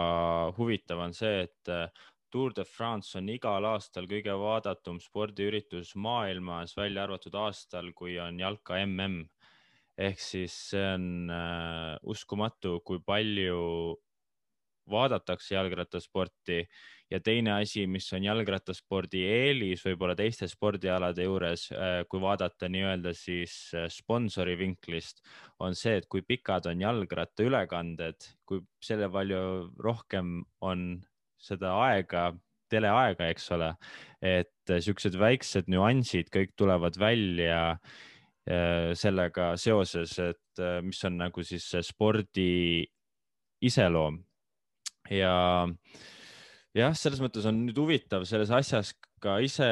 huvitav 0.58 1.00
on 1.06 1.14
see, 1.16 1.46
et 1.46 1.74
Tour 2.30 2.52
de 2.54 2.64
France 2.64 3.18
on 3.18 3.28
igal 3.32 3.64
aastal 3.66 4.06
kõige 4.10 4.34
vaadatum 4.38 5.00
spordiüritus 5.02 5.96
maailmas, 5.98 6.76
välja 6.78 7.02
arvatud 7.04 7.34
aastal, 7.34 7.90
kui 7.96 8.18
on 8.22 8.38
jalka 8.38 8.78
mm. 8.84 9.24
ehk 9.98 10.22
siis 10.22 10.54
see 10.70 10.84
on 10.94 11.32
äh, 11.34 11.96
uskumatu, 12.02 12.78
kui 12.86 13.02
palju 13.02 13.96
vaadatakse 14.90 15.54
jalgrattasporti. 15.54 16.64
Ja 17.10 17.18
teine 17.18 17.56
asi, 17.56 17.86
mis 17.90 18.06
on 18.14 18.22
jalgrattaspordi 18.22 19.24
eelis 19.26 19.82
võib-olla 19.82 20.14
teiste 20.18 20.46
spordialade 20.50 21.24
juures, 21.26 21.66
äh, 21.74 22.02
kui 22.10 22.22
vaadata 22.22 22.68
nii-öelda 22.70 23.14
siis 23.18 23.56
äh, 23.74 23.88
sponsori 23.90 24.54
vinklist, 24.60 25.24
on 25.58 25.74
see, 25.74 25.96
et 25.98 26.06
kui 26.10 26.22
pikad 26.22 26.70
on 26.70 26.84
jalgrattaülekanded, 26.84 28.30
kui 28.46 28.62
selle 28.84 29.10
palju 29.10 29.42
rohkem 29.82 30.38
on 30.62 30.86
seda 31.40 31.74
aega, 31.88 32.30
teleaega, 32.70 33.28
eks 33.32 33.50
ole, 33.56 33.72
et 34.22 34.74
siuksed 34.84 35.18
väiksed 35.18 35.70
nüansid 35.72 36.30
kõik 36.32 36.54
tulevad 36.58 36.98
välja 37.00 37.60
äh, 37.74 38.92
sellega 38.98 39.52
seoses, 39.60 40.16
et 40.22 40.62
äh, 40.62 40.78
mis 40.86 41.02
on 41.08 41.18
nagu 41.20 41.44
siis 41.46 41.66
spordi 41.86 42.86
iseloom 43.66 44.20
ja 45.10 45.34
jah, 46.76 46.94
selles 46.96 47.20
mõttes 47.22 47.46
on 47.50 47.64
nüüd 47.66 47.78
huvitav 47.80 48.26
selles 48.28 48.52
asjas 48.54 48.94
ka 49.20 49.38
ise 49.44 49.68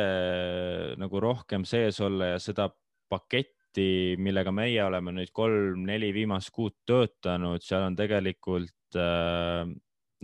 nagu 1.01 1.23
rohkem 1.23 1.65
sees 1.69 2.01
olla 2.05 2.35
ja 2.35 2.41
seda 2.43 2.69
paketti, 3.09 4.17
millega 4.21 4.53
meie 4.53 4.83
oleme 4.85 5.15
nüüd 5.17 5.33
kolm-neli 5.37 6.11
viimast 6.17 6.53
kuud 6.55 6.77
töötanud, 6.89 7.63
seal 7.65 7.87
on 7.87 7.97
tegelikult 7.97 8.99
äh, 8.99 9.69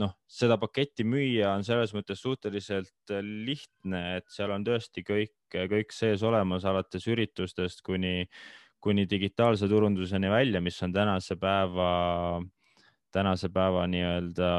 noh, 0.01 0.13
seda 0.29 0.59
paketti 0.61 1.07
müüa 1.07 1.55
on 1.55 1.65
selles 1.67 1.95
mõttes 1.97 2.21
suhteliselt 2.25 3.15
äh, 3.15 3.23
lihtne, 3.23 4.03
et 4.19 4.29
seal 4.33 4.53
on 4.55 4.67
tõesti 4.67 5.05
kõik, 5.07 5.37
kõik 5.55 5.95
sees 5.95 6.25
olemas, 6.27 6.67
alates 6.69 7.07
üritustest 7.11 7.85
kuni, 7.87 8.25
kuni 8.83 9.07
digitaalse 9.09 9.69
turunduseni 9.71 10.31
välja, 10.33 10.61
mis 10.65 10.81
on 10.85 10.93
tänase 10.93 11.39
päeva, 11.41 12.43
tänase 13.15 13.51
päeva 13.55 13.87
nii-öelda 13.91 14.51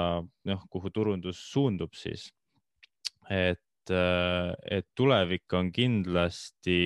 noh, 0.49 0.65
kuhu 0.71 0.91
turundus 0.93 1.41
suundub 1.51 1.93
siis. 1.97 2.29
et, 3.29 3.91
et 3.91 4.87
tulevik 4.95 5.53
on 5.53 5.71
kindlasti, 5.73 6.79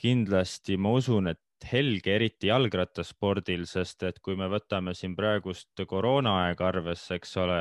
kindlasti 0.00 0.76
ma 0.76 0.94
usun, 0.98 1.30
et 1.32 1.40
helge, 1.64 2.12
eriti 2.18 2.50
jalgrattaspordil, 2.50 3.64
sest 3.68 4.02
et 4.04 4.18
kui 4.20 4.36
me 4.36 4.50
võtame 4.52 4.92
siin 4.94 5.14
praegust 5.16 5.80
koroonaaega 5.88 6.66
arvesse, 6.68 7.16
eks 7.16 7.36
ole, 7.40 7.60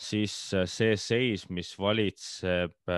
siis 0.00 0.36
see 0.70 0.96
seis, 0.96 1.48
mis 1.50 1.74
valitseb 1.78 2.94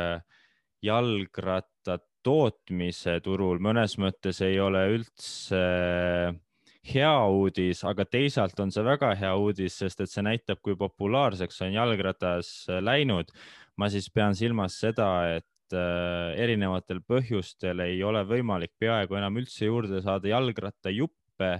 jalgratta 0.84 1.98
tootmise 2.24 3.18
turul, 3.24 3.58
mõnes 3.60 3.98
mõttes 4.00 4.40
ei 4.44 4.60
ole 4.62 4.84
üldse 4.94 5.60
äh, 5.60 6.36
hea 6.84 7.14
uudis, 7.32 7.80
aga 7.88 8.04
teisalt 8.04 8.58
on 8.60 8.72
see 8.74 8.84
väga 8.84 9.14
hea 9.16 9.32
uudis, 9.40 9.78
sest 9.80 10.04
et 10.04 10.12
see 10.12 10.24
näitab, 10.24 10.60
kui 10.64 10.76
populaarseks 10.76 11.62
on 11.66 11.74
jalgratas 11.76 12.52
läinud. 12.84 13.32
ma 13.76 13.88
siis 13.90 14.06
pean 14.14 14.36
silmas 14.38 14.76
seda, 14.78 15.08
et 15.40 15.74
äh, 15.74 16.36
erinevatel 16.38 17.00
põhjustel 17.02 17.80
ei 17.82 18.02
ole 18.06 18.22
võimalik 18.28 18.70
peaaegu 18.78 19.16
enam 19.18 19.40
üldse 19.40 19.66
juurde 19.66 20.02
saada 20.04 20.28
jalgrattajuppe 20.30 21.50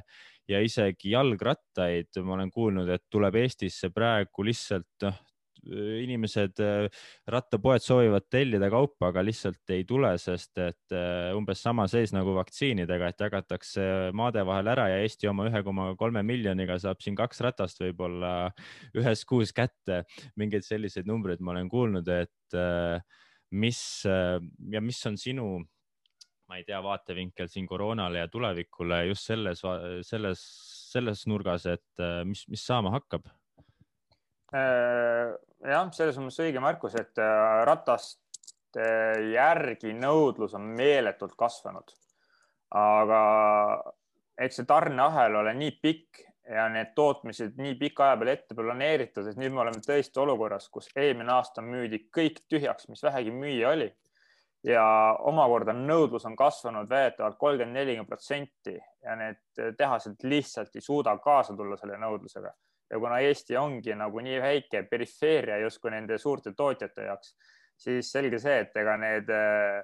ja 0.48 0.60
isegi 0.60 1.10
jalgrattaid. 1.16 2.12
ma 2.22 2.36
olen 2.36 2.50
kuulnud, 2.50 2.88
et 2.88 3.04
tuleb 3.10 3.40
Eestisse 3.42 3.90
praegu 3.90 4.44
lihtsalt 4.44 5.08
noh, 5.08 5.18
inimesed, 5.72 6.60
äh, 6.62 6.86
rattapoed 7.30 7.82
soovivad 7.84 8.26
tellida 8.32 8.68
kaupa, 8.72 9.10
aga 9.10 9.24
lihtsalt 9.24 9.74
ei 9.74 9.84
tule, 9.88 10.12
sest 10.20 10.58
et 10.62 10.94
äh, 10.94 11.32
umbes 11.36 11.62
sama 11.64 11.86
seis 11.90 12.14
nagu 12.14 12.34
vaktsiinidega, 12.36 13.10
et 13.10 13.24
jagatakse 13.26 13.86
maade 14.16 14.44
vahel 14.46 14.70
ära 14.74 14.88
ja 14.92 15.02
Eesti 15.04 15.30
oma 15.30 15.48
ühe 15.50 15.62
koma 15.66 15.90
kolme 16.00 16.24
miljoniga 16.26 16.78
saab 16.82 17.02
siin 17.04 17.16
kaks 17.18 17.42
ratast 17.44 17.82
võib-olla 17.82 18.34
ühes 18.96 19.24
kuus 19.28 19.54
kätte. 19.56 20.04
mingeid 20.36 20.64
selliseid 20.66 21.06
numbreid 21.06 21.40
ma 21.40 21.54
olen 21.54 21.68
kuulnud, 21.68 22.08
et 22.08 22.58
äh, 22.58 22.98
mis 23.54 23.80
ja 24.04 24.80
mis 24.82 24.98
on 25.06 25.16
sinu, 25.20 25.46
ma 26.48 26.58
ei 26.58 26.64
tea, 26.66 26.80
vaatevinkel 26.82 27.48
siin 27.48 27.66
koroonale 27.66 28.24
ja 28.24 28.28
tulevikule 28.28 29.04
just 29.08 29.30
selles, 29.30 29.62
selles, 30.02 30.42
selles 30.90 31.24
nurgas, 31.30 31.66
et 31.70 32.04
mis, 32.26 32.44
mis 32.50 32.66
saama 32.66 32.92
hakkab? 32.96 33.30
Äh, 34.54 35.32
jah, 35.66 35.88
selles 35.96 36.20
mõttes 36.20 36.42
õige 36.44 36.62
märkus, 36.62 36.94
et 37.00 37.18
rataste 37.66 38.86
järgi 39.32 39.94
nõudlus 39.98 40.54
on 40.58 40.68
meeletult 40.78 41.34
kasvanud. 41.38 41.94
aga 42.74 43.18
eks 44.38 44.56
see 44.58 44.66
tarneahel 44.66 45.36
ole 45.38 45.52
nii 45.54 45.74
pikk, 45.82 46.24
ja 46.48 46.66
need 46.68 46.92
tootmised 46.96 47.58
nii 47.60 47.74
pika 47.80 48.08
aja 48.08 48.16
peale 48.20 48.34
ette 48.36 48.56
planeeritud, 48.56 49.28
et 49.28 49.38
nüüd 49.40 49.54
me 49.54 49.62
oleme 49.64 49.80
tõesti 49.84 50.20
olukorras, 50.20 50.68
kus 50.72 50.90
eelmine 50.96 51.32
aasta 51.32 51.64
müüdi 51.64 52.04
kõik 52.14 52.42
tühjaks, 52.50 52.88
mis 52.92 53.04
vähegi 53.04 53.32
müüa 53.34 53.74
oli. 53.76 53.92
ja 54.64 54.82
omakorda 55.28 55.74
nõudlus 55.76 56.24
on 56.24 56.36
kasvanud 56.36 56.88
väidetavalt 56.88 57.36
kolmkümmend, 57.36 57.76
nelikümmend 57.76 58.08
protsenti 58.08 58.78
ja 59.02 59.16
need 59.20 59.76
tehased 59.76 60.24
lihtsalt 60.24 60.76
ei 60.76 60.80
suuda 60.80 61.12
kaasa 61.20 61.56
tulla 61.56 61.76
selle 61.76 61.98
nõudlusega. 62.00 62.52
Ja 62.94 63.00
kuna 63.00 63.18
Eesti 63.26 63.56
ongi 63.58 63.94
nagu 63.98 64.22
nii 64.22 64.36
väike 64.42 64.84
perifeeria 64.86 65.58
justkui 65.64 65.90
nende 65.90 66.18
suurte 66.22 66.52
tootjate 66.54 67.08
jaoks, 67.08 67.32
siis 67.76 68.10
selge 68.14 68.38
see, 68.38 68.60
et 68.62 68.76
ega 68.78 68.94
need 69.00 69.30
äh, 69.34 69.80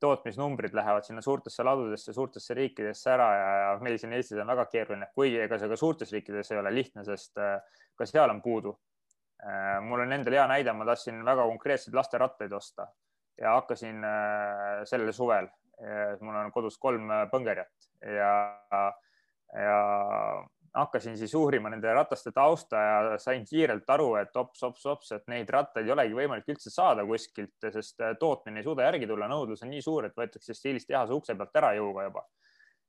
tootmisnumbrid 0.00 0.72
lähevad 0.78 1.04
sinna 1.04 1.20
suurtesse 1.24 1.66
ladudesse, 1.66 2.14
suurtesse 2.16 2.56
riikidesse 2.56 3.12
ära 3.12 3.28
ja, 3.36 3.50
ja 3.60 3.74
meil 3.84 3.98
siin 4.00 4.16
Eestis 4.16 4.40
on 4.40 4.48
väga 4.48 4.64
keeruline, 4.72 5.10
kuigi 5.14 5.42
ega 5.44 5.58
see 5.60 5.68
ka 5.68 5.76
suurtes 5.76 6.14
riikides 6.16 6.54
ei 6.54 6.62
ole 6.62 6.72
lihtne, 6.72 7.04
sest 7.04 7.36
äh, 7.42 7.58
ka 7.98 8.08
seal 8.08 8.32
on 8.32 8.40
puudu. 8.42 8.72
Äh, 9.44 9.76
mul 9.84 10.06
on 10.06 10.16
endal 10.16 10.38
hea 10.38 10.48
näide, 10.48 10.72
ma 10.72 10.88
tahtsin 10.88 11.20
väga 11.28 11.44
konkreetseid 11.52 12.00
lasterattaid 12.00 12.56
osta 12.56 12.88
ja 13.38 13.58
hakkasin 13.58 14.02
sellel 14.88 15.12
suvel. 15.14 15.46
mul 16.26 16.34
on 16.34 16.48
kodus 16.50 16.74
kolm 16.82 17.06
põngerjat 17.30 17.84
ja, 18.02 18.30
ja 19.54 19.76
hakkasin 20.74 21.16
siis 21.18 21.34
uurima 21.34 21.70
nende 21.72 21.92
rataste 21.94 22.32
tausta 22.34 22.80
ja 22.82 23.18
sain 23.22 23.44
kiirelt 23.48 23.88
aru, 23.90 24.08
et 24.20 24.36
ops, 24.36 24.62
ops, 24.66 24.86
ops, 24.86 25.12
et 25.16 25.26
neid 25.32 25.50
rattaid 25.50 25.86
ei 25.86 25.94
olegi 25.94 26.16
võimalik 26.16 26.48
üldse 26.52 26.72
saada 26.72 27.04
kuskilt, 27.08 27.56
sest 27.72 28.00
äh, 28.04 28.16
tootmine 28.20 28.60
ei 28.60 28.66
suuda 28.66 28.88
järgi 28.88 29.08
tulla, 29.10 29.28
nõudlus 29.30 29.64
on 29.64 29.72
nii 29.72 29.84
suur, 29.84 30.08
et 30.08 30.16
võetakse 30.18 30.56
stiilis 30.56 30.86
tehase 30.88 31.16
ukse 31.16 31.36
pealt 31.38 31.62
ära 31.62 31.72
jõuga 31.78 32.08
juba. 32.08 32.24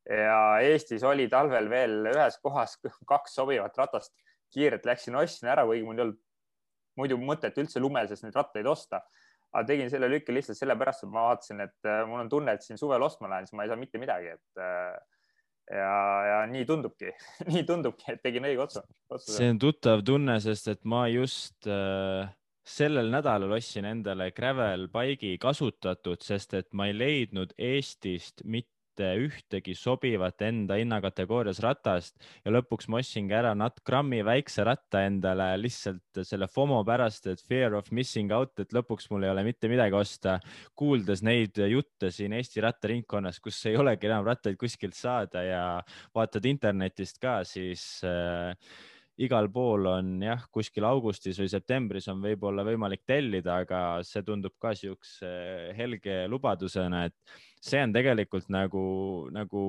ja 0.10 0.40
Eestis 0.66 1.04
oli 1.04 1.28
talvel 1.30 1.70
veel 1.70 2.12
ühes 2.14 2.40
kohas 2.44 2.78
kaks 3.08 3.36
sobivat 3.36 3.78
ratast, 3.78 4.14
kiirelt 4.54 4.86
läksin 4.86 5.16
ostsin 5.16 5.50
ära, 5.50 5.66
kuigi 5.66 5.86
mul 5.86 5.98
ei 5.98 6.06
olnud 6.08 6.20
muidu 7.00 7.18
mõtet 7.22 7.58
üldse 7.62 7.80
lumeses 7.80 8.24
neid 8.24 8.36
rattaid 8.36 8.68
osta. 8.68 9.04
aga 9.50 9.66
tegin 9.66 9.88
selle 9.90 10.06
lükke 10.12 10.34
lihtsalt 10.34 10.60
sellepärast, 10.60 11.08
et 11.08 11.10
ma 11.10 11.24
vaatasin, 11.32 11.62
et 11.64 11.88
äh, 11.90 12.04
mul 12.06 12.22
on 12.22 12.28
tunne, 12.30 12.54
et 12.54 12.62
siin 12.62 12.78
suvel 12.78 13.02
ostma 13.02 13.32
lähen, 13.32 13.48
siis 13.48 13.56
ma 13.58 13.64
ei 13.66 13.72
saa 13.72 13.80
mitte 13.82 13.98
midagi, 13.98 14.36
et 14.36 14.62
äh, 14.62 14.94
ja, 15.70 15.94
ja 16.30 16.42
nii 16.50 16.66
tundubki 16.70 17.14
nii 17.52 17.64
tundubki, 17.68 18.10
et 18.14 18.24
tegin 18.26 18.48
õige 18.50 18.66
otsa, 18.66 18.84
otsuse. 19.10 19.38
see 19.38 19.54
on 19.54 19.62
tuttav 19.62 20.04
tunne, 20.08 20.40
sest 20.44 20.72
et 20.74 20.84
ma 20.90 21.06
just 21.12 21.70
äh, 21.70 22.30
sellel 22.70 23.10
nädalal 23.14 23.58
ostsin 23.58 23.88
endale 23.90 24.32
gravel 24.36 24.88
bike'i 24.94 25.38
kasutatud, 25.42 26.22
sest 26.26 26.56
et 26.60 26.70
ma 26.74 26.90
ei 26.90 26.98
leidnud 26.98 27.56
Eestist 27.58 28.46
mitte 28.46 28.79
mitte 29.00 29.16
ühtegi 29.24 29.76
sobivat 29.78 30.42
enda 30.44 30.76
hinnakategoorias 30.80 31.62
ratast 31.64 32.18
ja 32.44 32.52
lõpuks 32.52 32.90
ma 32.92 33.00
ostsingi 33.00 33.36
ära 33.36 33.54
nat 33.56 33.80
grammi 33.88 34.20
väikse 34.26 34.66
ratta 34.68 35.06
endale 35.08 35.54
lihtsalt 35.60 36.22
selle 36.28 36.50
FOMO 36.52 36.82
pärast, 36.84 37.28
et 37.32 37.42
fear 37.42 37.78
of 37.78 37.92
missing 37.96 38.32
out, 38.36 38.60
et 38.60 38.74
lõpuks 38.76 39.10
mul 39.12 39.24
ei 39.24 39.32
ole 39.32 39.46
mitte 39.48 39.72
midagi 39.72 39.96
osta. 39.96 40.40
kuuldes 40.76 41.24
neid 41.24 41.56
jutte 41.56 42.12
siin 42.12 42.34
Eesti 42.34 42.62
rattaringkonnas, 42.62 43.40
kus 43.40 43.66
ei 43.66 43.78
olegi 43.78 44.08
enam 44.08 44.26
rattaid 44.26 44.58
kuskilt 44.60 44.96
saada 44.96 45.44
ja 45.44 45.64
vaatad 46.16 46.46
internetist 46.46 47.20
ka, 47.20 47.44
siis 47.44 48.02
äh, 48.04 48.56
igal 49.20 49.50
pool 49.52 49.90
on 49.92 50.16
jah, 50.24 50.46
kuskil 50.54 50.88
augustis 50.88 51.40
või 51.42 51.52
septembris 51.52 52.08
on 52.12 52.24
võib-olla 52.24 52.64
võimalik 52.68 53.04
tellida, 53.08 53.62
aga 53.66 53.82
see 54.08 54.24
tundub 54.26 54.56
ka 54.62 54.74
siukse 54.78 55.30
helge 55.76 56.22
lubadusena, 56.32 57.06
et 57.10 57.38
see 57.60 57.82
on 57.84 57.96
tegelikult 57.96 58.48
nagu, 58.54 58.84
nagu 59.36 59.64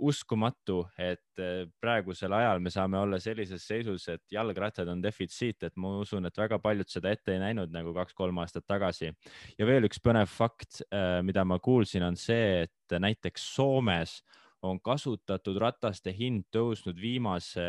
uskumatu, 0.00 0.80
et 0.96 1.42
eh, 1.42 1.66
praegusel 1.80 2.32
ajal 2.32 2.62
me 2.64 2.72
saame 2.72 2.98
olla 2.98 3.18
sellises 3.20 3.66
seisus, 3.68 4.06
et 4.08 4.22
jalgrattad 4.32 4.88
on 4.88 5.02
defitsiit, 5.04 5.60
et 5.68 5.76
ma 5.76 5.98
usun, 6.00 6.24
et 6.26 6.40
väga 6.40 6.56
paljud 6.62 6.88
seda 6.88 7.12
ette 7.12 7.34
ei 7.34 7.42
näinud 7.42 7.72
nagu 7.74 7.92
kaks-kolm 7.96 8.40
aastat 8.40 8.64
tagasi. 8.68 9.12
ja 9.58 9.68
veel 9.68 9.84
üks 9.88 10.00
põnev 10.00 10.30
fakt, 10.32 10.80
eh, 10.88 11.20
mida 11.26 11.44
ma 11.44 11.60
kuulsin, 11.60 12.06
on 12.08 12.16
see, 12.16 12.64
et 12.64 12.96
näiteks 12.96 13.44
Soomes 13.54 14.20
on 14.66 14.80
kasutatud 14.84 15.56
rataste 15.60 16.12
hind 16.12 16.46
tõusnud 16.52 16.98
viimase, 17.00 17.64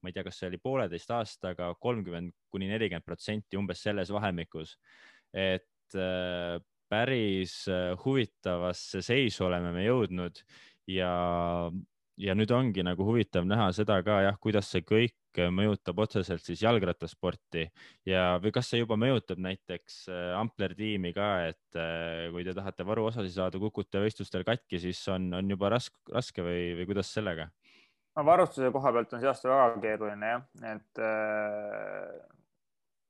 ma 0.00 0.10
ei 0.10 0.16
tea, 0.16 0.24
kas 0.26 0.40
see 0.40 0.50
oli 0.50 0.60
pooleteist 0.60 1.14
aastaga 1.16 1.70
kolmkümmend 1.80 2.34
kuni 2.52 2.68
nelikümmend 2.68 3.06
protsenti 3.06 3.58
umbes 3.60 3.82
selles 3.86 4.12
vahemikus. 4.12 4.76
et 5.32 5.96
äh, 5.98 6.60
päris 6.88 7.64
äh, 7.68 7.96
huvitavasse 8.04 9.02
seisu 9.02 9.48
oleme 9.48 9.72
me 9.74 9.86
jõudnud 9.86 10.38
ja, 10.86 11.14
ja 12.20 12.34
nüüd 12.36 12.50
ongi 12.54 12.84
nagu 12.86 13.06
huvitav 13.06 13.46
näha 13.48 13.70
seda 13.74 13.96
ka 14.06 14.20
jah, 14.26 14.36
kuidas 14.40 14.68
see 14.70 14.84
kõik 14.86 15.40
mõjutab 15.50 15.98
otseselt 16.04 16.44
siis 16.46 16.62
jalgrattasporti. 16.62 17.66
Ja, 18.06 18.36
või 18.42 18.52
kas 18.54 18.70
see 18.70 18.82
juba 18.82 18.98
mõjutab 19.00 19.40
näiteks 19.42 20.04
äh, 20.12 20.28
Ampler 20.38 20.76
tiimi 20.78 21.10
ka, 21.16 21.30
et 21.50 21.78
äh, 21.78 22.30
kui 22.34 22.46
te 22.46 22.54
tahate 22.54 22.86
varuosasid 22.86 23.34
saada, 23.34 23.58
kukute 23.62 24.02
võistlustel 24.04 24.46
katki, 24.46 24.78
siis 24.82 25.00
on, 25.10 25.32
on 25.34 25.50
juba 25.50 25.72
raske, 25.74 25.98
raske 26.14 26.44
või, 26.46 26.70
või 26.78 26.88
kuidas 26.92 27.10
sellega? 27.14 27.50
no 28.14 28.22
varustuse 28.22 28.70
koha 28.70 28.92
pealt 28.94 29.16
on 29.16 29.22
see 29.24 29.26
aasta 29.26 29.50
väga 29.50 29.80
keeruline 29.82 30.28
jah, 30.30 30.44
et 30.70 31.00
äh, 31.02 32.12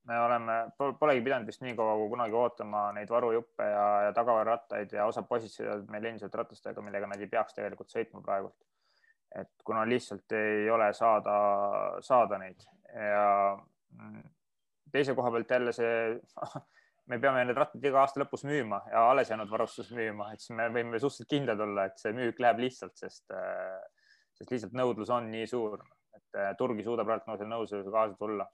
me 0.08 0.20
oleme, 0.20 0.54
polegi 1.00 1.20
pidanud 1.26 1.48
vist 1.48 1.60
nii 1.60 1.76
kaua 1.76 1.98
kui 2.00 2.08
kunagi 2.14 2.38
ootama 2.40 2.86
neid 2.96 3.12
varujuppe 3.12 3.68
ja, 3.68 3.84
ja 4.06 4.14
tagavararattaid 4.16 4.96
ja 4.96 5.04
osad 5.10 5.28
poisid 5.28 5.52
sõidavad 5.52 5.92
meil 5.92 6.08
endiselt 6.08 6.40
ratastega, 6.40 6.84
millega 6.84 7.10
nad 7.10 7.20
ei 7.20 7.28
peaks 7.28 7.56
tegelikult 7.56 7.92
sõitma 7.92 8.24
praegult 8.24 8.56
et 9.40 9.50
kuna 9.66 9.82
lihtsalt 9.88 10.32
ei 10.36 10.70
ole 10.70 10.92
saada, 10.94 11.34
saada 12.04 12.38
neid 12.38 12.60
ja 12.94 13.26
mm, 13.98 14.22
teise 14.94 15.14
koha 15.14 15.32
pealt 15.34 15.50
jälle 15.50 15.72
see, 15.74 15.94
me 17.10 17.18
peame 17.20 17.44
need 17.44 17.58
rattad 17.58 17.84
iga 17.84 18.02
aasta 18.04 18.22
lõpus 18.22 18.46
müüma 18.48 18.80
ja 18.92 19.04
alles 19.10 19.32
jäänud 19.32 19.50
varustus 19.50 19.90
müüma, 19.96 20.30
et 20.32 20.42
siis 20.42 20.54
me 20.56 20.68
võime 20.72 21.00
suhteliselt 21.00 21.30
kindlad 21.30 21.64
olla, 21.66 21.88
et 21.88 21.98
see 22.00 22.14
müük 22.16 22.40
läheb 22.40 22.62
lihtsalt, 22.64 22.96
sest, 23.00 23.34
sest 24.38 24.54
lihtsalt 24.54 24.76
nõudlus 24.78 25.10
on 25.14 25.28
nii 25.32 25.48
suur, 25.50 25.82
et 26.16 26.38
turg 26.58 26.78
ei 26.78 26.86
suuda 26.86 27.06
praegu 27.06 27.34
selle 27.34 27.50
nõudlusega 27.50 27.96
kaasa 27.96 28.20
tulla. 28.20 28.46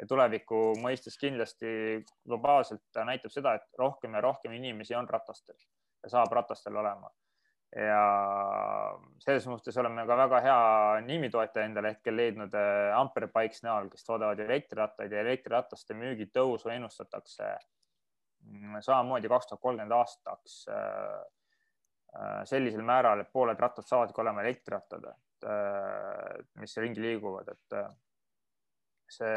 ja 0.00 0.06
tuleviku 0.08 0.62
mõistes 0.82 1.18
kindlasti 1.20 2.00
globaalselt 2.26 2.82
ta 2.92 3.04
näitab 3.04 3.30
seda, 3.30 3.54
et 3.54 3.78
rohkem 3.78 4.14
ja 4.16 4.22
rohkem 4.24 4.56
inimesi 4.56 4.96
on 4.98 5.08
ratastel 5.08 5.58
ja 6.02 6.10
saab 6.16 6.32
ratastel 6.32 6.76
olema 6.76 7.10
ja 7.76 8.00
selles 9.22 9.46
mõttes 9.48 9.76
oleme 9.80 10.04
ka 10.08 10.16
väga 10.18 10.40
hea 10.44 10.64
nimitoetaja 11.06 11.68
endale 11.68 11.94
hetkel 11.94 12.16
leidnud 12.18 12.56
äh, 12.58 12.92
Ampere 12.98 13.30
Bikes 13.32 13.62
näol, 13.64 13.88
kes 13.92 14.04
toodavad 14.04 14.40
elektrirattaid 14.44 15.12
ja 15.12 15.22
elektrirataste 15.24 15.96
müügi 15.96 16.28
tõusu 16.34 16.72
ennustatakse 16.74 17.48
mm, 18.44 18.82
samamoodi 18.84 19.30
kaks 19.32 19.48
tuhat 19.48 19.62
kolmkümmend 19.64 19.96
aastaks 19.96 20.58
äh, 20.68 21.22
äh, 22.18 22.42
sellisel 22.50 22.84
määral, 22.84 23.24
et 23.24 23.32
pooled 23.32 23.60
rattad 23.60 23.88
saavadki 23.88 24.20
olema 24.20 24.44
elektrirattad, 24.44 25.08
mis 26.62 26.76
ringi 26.78 27.02
liiguvad, 27.02 27.48
et 27.50 27.74
see 29.10 29.32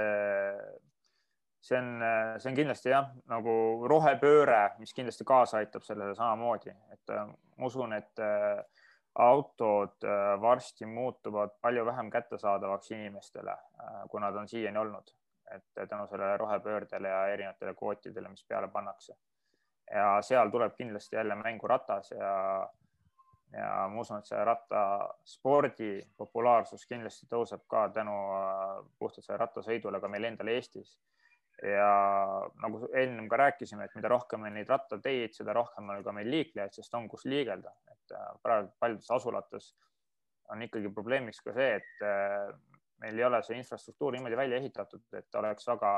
see 1.66 1.78
on, 1.78 2.01
see 2.38 2.49
on 2.51 2.57
kindlasti 2.59 2.91
jah, 2.93 3.09
nagu 3.32 3.55
rohepööre, 3.89 4.61
mis 4.82 4.93
kindlasti 4.93 5.26
kaasa 5.26 5.61
aitab 5.63 5.86
sellele 5.86 6.16
samamoodi, 6.18 6.74
et 6.93 7.13
äh, 7.13 7.26
ma 7.57 7.70
usun, 7.70 7.95
et 7.97 8.22
äh, 8.22 8.61
autod 9.26 10.05
äh, 10.05 10.36
varsti 10.41 10.86
muutuvad 10.86 11.55
palju 11.61 11.86
vähem 11.88 12.11
kättesaadavaks 12.13 12.91
inimestele, 12.91 13.55
kui 14.11 14.22
nad 14.22 14.36
on 14.38 14.49
siiani 14.51 14.82
olnud, 14.82 15.13
et 15.55 15.88
tänu 15.89 16.05
sellele 16.11 16.38
rohepöördele 16.38 17.09
ja 17.09 17.28
erinevatele 17.34 17.74
kvootidele, 17.74 18.30
mis 18.30 18.45
peale 18.45 18.68
pannakse. 18.68 19.16
ja 19.91 20.22
seal 20.26 20.49
tuleb 20.49 20.74
kindlasti 20.78 21.16
jälle 21.16 21.36
mängu 21.36 21.68
ratas 21.68 22.11
ja, 22.11 22.70
ja 23.53 23.66
ma 23.88 24.01
usun, 24.01 24.18
et 24.18 24.26
see 24.26 24.45
rattaspordi 24.49 25.89
populaarsus 26.18 26.86
kindlasti 26.89 27.28
tõuseb 27.30 27.68
ka 27.70 27.88
tänu 27.93 28.16
puhtalt 28.99 29.26
sellele 29.26 29.43
rattasõidule 29.45 30.01
ka 30.01 30.09
meil 30.09 30.26
endal 30.32 30.49
Eestis 30.55 30.95
ja 31.64 31.89
nagu 32.62 32.84
ennem 32.97 33.30
ka 33.32 33.39
rääkisime, 33.39 33.88
et 33.88 33.95
mida 33.95 34.12
rohkem 34.12 34.43
on 34.47 34.56
neid 34.58 34.70
rattateid, 34.70 35.36
seda 35.38 35.53
rohkem 35.56 35.89
on 35.93 36.03
ka 36.03 36.14
meil 36.16 36.30
liiklejaid, 36.32 36.76
sest 36.76 36.93
on, 36.97 37.08
kus 37.12 37.26
liigelda, 37.30 37.72
et 37.93 38.16
äh, 38.16 38.32
praegu 38.43 38.72
paljudes 38.80 39.12
asulates 39.16 39.72
on 40.51 40.62
ikkagi 40.66 40.91
probleemiks 40.93 41.41
ka 41.45 41.56
see, 41.56 41.80
et 41.80 42.06
äh, 42.06 42.51
meil 43.03 43.20
ei 43.20 43.28
ole 43.28 43.41
see 43.45 43.58
infrastruktuur 43.60 44.16
niimoodi 44.16 44.39
välja 44.39 44.60
ehitatud, 44.60 45.06
et 45.18 45.39
oleks 45.39 45.68
väga, 45.72 45.93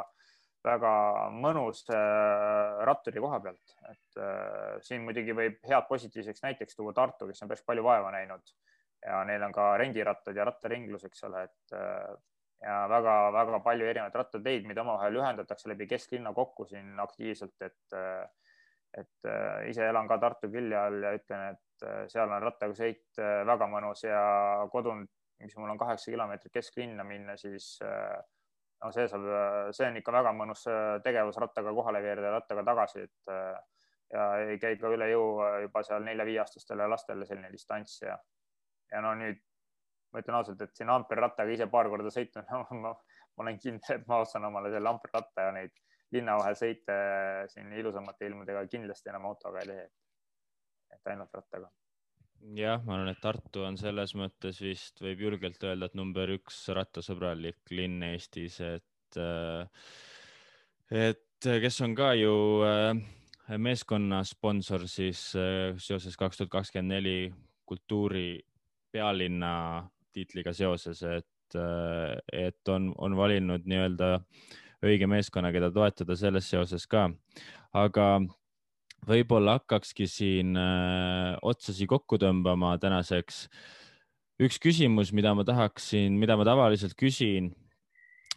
väga 0.67 0.93
mõnus 1.33 1.83
äh, 1.89 2.85
ratturi 2.87 3.23
koha 3.23 3.41
pealt, 3.47 3.75
et 3.91 4.23
siin 4.85 5.03
muidugi 5.05 5.35
võib 5.37 5.59
head 5.67 5.89
positiivseks 5.89 6.45
näiteks 6.45 6.77
tuua 6.77 6.93
Tartu, 6.93 7.29
kes 7.29 7.43
on 7.43 7.51
päris 7.51 7.65
palju 7.65 7.85
vaeva 7.85 8.13
näinud. 8.13 8.57
Ja 9.05 9.19
neil 9.29 9.43
on 9.45 9.53
ka 9.53 9.75
rendirattad 9.77 10.35
ja 10.35 10.45
rattaringlus, 10.47 11.03
eks 11.05 11.21
ole, 11.27 11.43
et 11.45 11.75
ja 12.63 12.77
väga-väga 12.89 13.59
palju 13.65 13.85
erinevaid 13.85 14.15
rattateid, 14.17 14.65
mida 14.65 14.81
omavahel 14.81 15.19
ühendatakse 15.19 15.69
läbi 15.69 15.87
kesklinna 15.87 16.33
kokku 16.33 16.65
siin 16.65 16.99
aktiivselt, 16.99 17.55
et 17.61 17.97
et 18.97 19.29
äh, 19.29 19.69
ise 19.69 19.85
elan 19.89 20.07
ka 20.09 20.17
Tartu 20.21 20.49
külje 20.51 20.77
all 20.79 21.03
ja 21.03 21.13
ütlen, 21.17 21.53
et 21.53 21.85
äh, 21.85 22.03
seal 22.11 22.31
on 22.31 22.43
rattaga 22.43 22.75
sõit 22.77 23.21
äh, 23.21 23.43
väga 23.47 23.67
mõnus 23.69 24.03
ja 24.05 24.21
kodunt, 24.73 25.11
mis 25.43 25.55
mul 25.59 25.73
on 25.73 25.79
kaheksa 25.81 26.11
kilomeetrit 26.11 26.53
kesklinna 26.53 27.05
minna, 27.05 27.35
siis 27.37 27.75
no 27.83 28.89
see 28.93 29.05
saab, 29.09 29.27
see 29.75 29.85
on 29.85 29.99
ikka 29.99 30.15
väga 30.15 30.31
mõnus 30.33 30.63
tegevus 31.05 31.37
rattaga 31.37 31.73
kohale 31.77 32.01
veereda, 32.01 32.31
rattaga 32.33 32.63
tagasi, 32.65 33.03
et 33.05 33.33
ja 34.15 34.23
ei 34.47 34.57
käi 34.57 34.79
ka 34.81 34.89
üle 34.95 35.11
jõu 35.11 35.27
juba 35.61 35.83
seal 35.85 36.07
nelja-viieaastastele 36.07 36.87
lastele 36.89 37.27
selline 37.29 37.51
distants 37.53 37.99
ja, 38.01 38.17
ja 38.89 39.03
no 39.05 39.13
nüüd 39.19 39.43
ma 40.13 40.23
ütlen 40.23 40.37
ausalt, 40.39 40.61
et 40.63 40.75
siin 40.77 40.91
Ampere 40.93 41.23
rattaga 41.25 41.53
ise 41.53 41.67
paar 41.71 41.89
korda 41.91 42.11
sõitnud 42.13 42.47
ma, 42.83 42.93
ma 42.93 43.45
olen 43.45 43.59
kindel, 43.61 43.99
et 43.99 44.07
ma 44.09 44.21
ostan 44.23 44.47
omale 44.47 44.71
selle 44.73 44.91
Ampere 44.91 45.19
ratta 45.19 45.49
ja 45.49 45.55
neid 45.55 45.75
linna 46.15 46.37
vahel 46.39 46.55
sõite 46.55 46.95
siin 47.51 47.73
ilusamate 47.75 48.29
ilmadega 48.29 48.63
kindlasti 48.71 49.11
enam 49.11 49.27
autoga 49.31 49.63
ei 49.63 49.71
tee. 49.71 49.83
et 50.95 51.11
ainult 51.11 51.35
rattaga. 51.35 51.69
jah, 52.55 52.83
ma 52.85 52.95
arvan, 52.95 53.11
et 53.11 53.21
Tartu 53.21 53.65
on 53.67 53.77
selles 53.79 54.15
mõttes 54.15 54.61
vist 54.63 55.01
võib 55.03 55.25
julgelt 55.25 55.63
öelda, 55.63 55.89
et 55.89 55.97
number 55.99 56.31
üks 56.37 56.61
rattasõbralik 56.77 57.75
linn 57.75 58.03
Eestis, 58.07 58.61
et, 58.63 59.19
äh, 59.19 59.67
et 61.11 61.49
kes 61.65 61.81
on 61.83 61.95
ka 61.97 62.13
ju 62.15 62.33
äh, 62.65 62.93
meeskonna 63.57 64.23
sponsor 64.27 64.87
siis 64.87 65.29
äh, 65.35 65.75
seoses 65.79 66.15
kaks 66.19 66.39
tuhat 66.39 66.53
kakskümmend 66.55 66.95
neli 66.95 67.19
kultuuri 67.67 68.39
pealinna 68.91 69.53
tiitliga 70.17 70.53
seoses, 70.55 71.03
et, 71.05 71.57
äh, 71.57 72.17
et 72.33 72.73
on, 72.73 72.91
on 72.97 73.17
valinud 73.17 73.67
nii-öelda 73.69 74.17
õige 74.85 75.09
meeskonna, 75.09 75.53
keda 75.53 75.71
toetada 75.73 76.17
selles 76.17 76.49
seoses 76.49 76.85
ka. 76.89 77.07
aga 77.77 78.07
võib-olla 79.07 79.57
hakkakski 79.59 80.07
siin 80.09 80.57
äh, 80.57 81.37
otsasi 81.41 81.87
kokku 81.87 82.19
tõmbama 82.21 82.75
tänaseks. 82.81 83.47
üks 84.41 84.59
küsimus, 84.61 85.13
mida 85.13 85.33
ma 85.33 85.45
tahaksin, 85.45 86.17
mida 86.19 86.37
ma 86.37 86.45
tavaliselt 86.45 86.93
küsin 86.97 87.53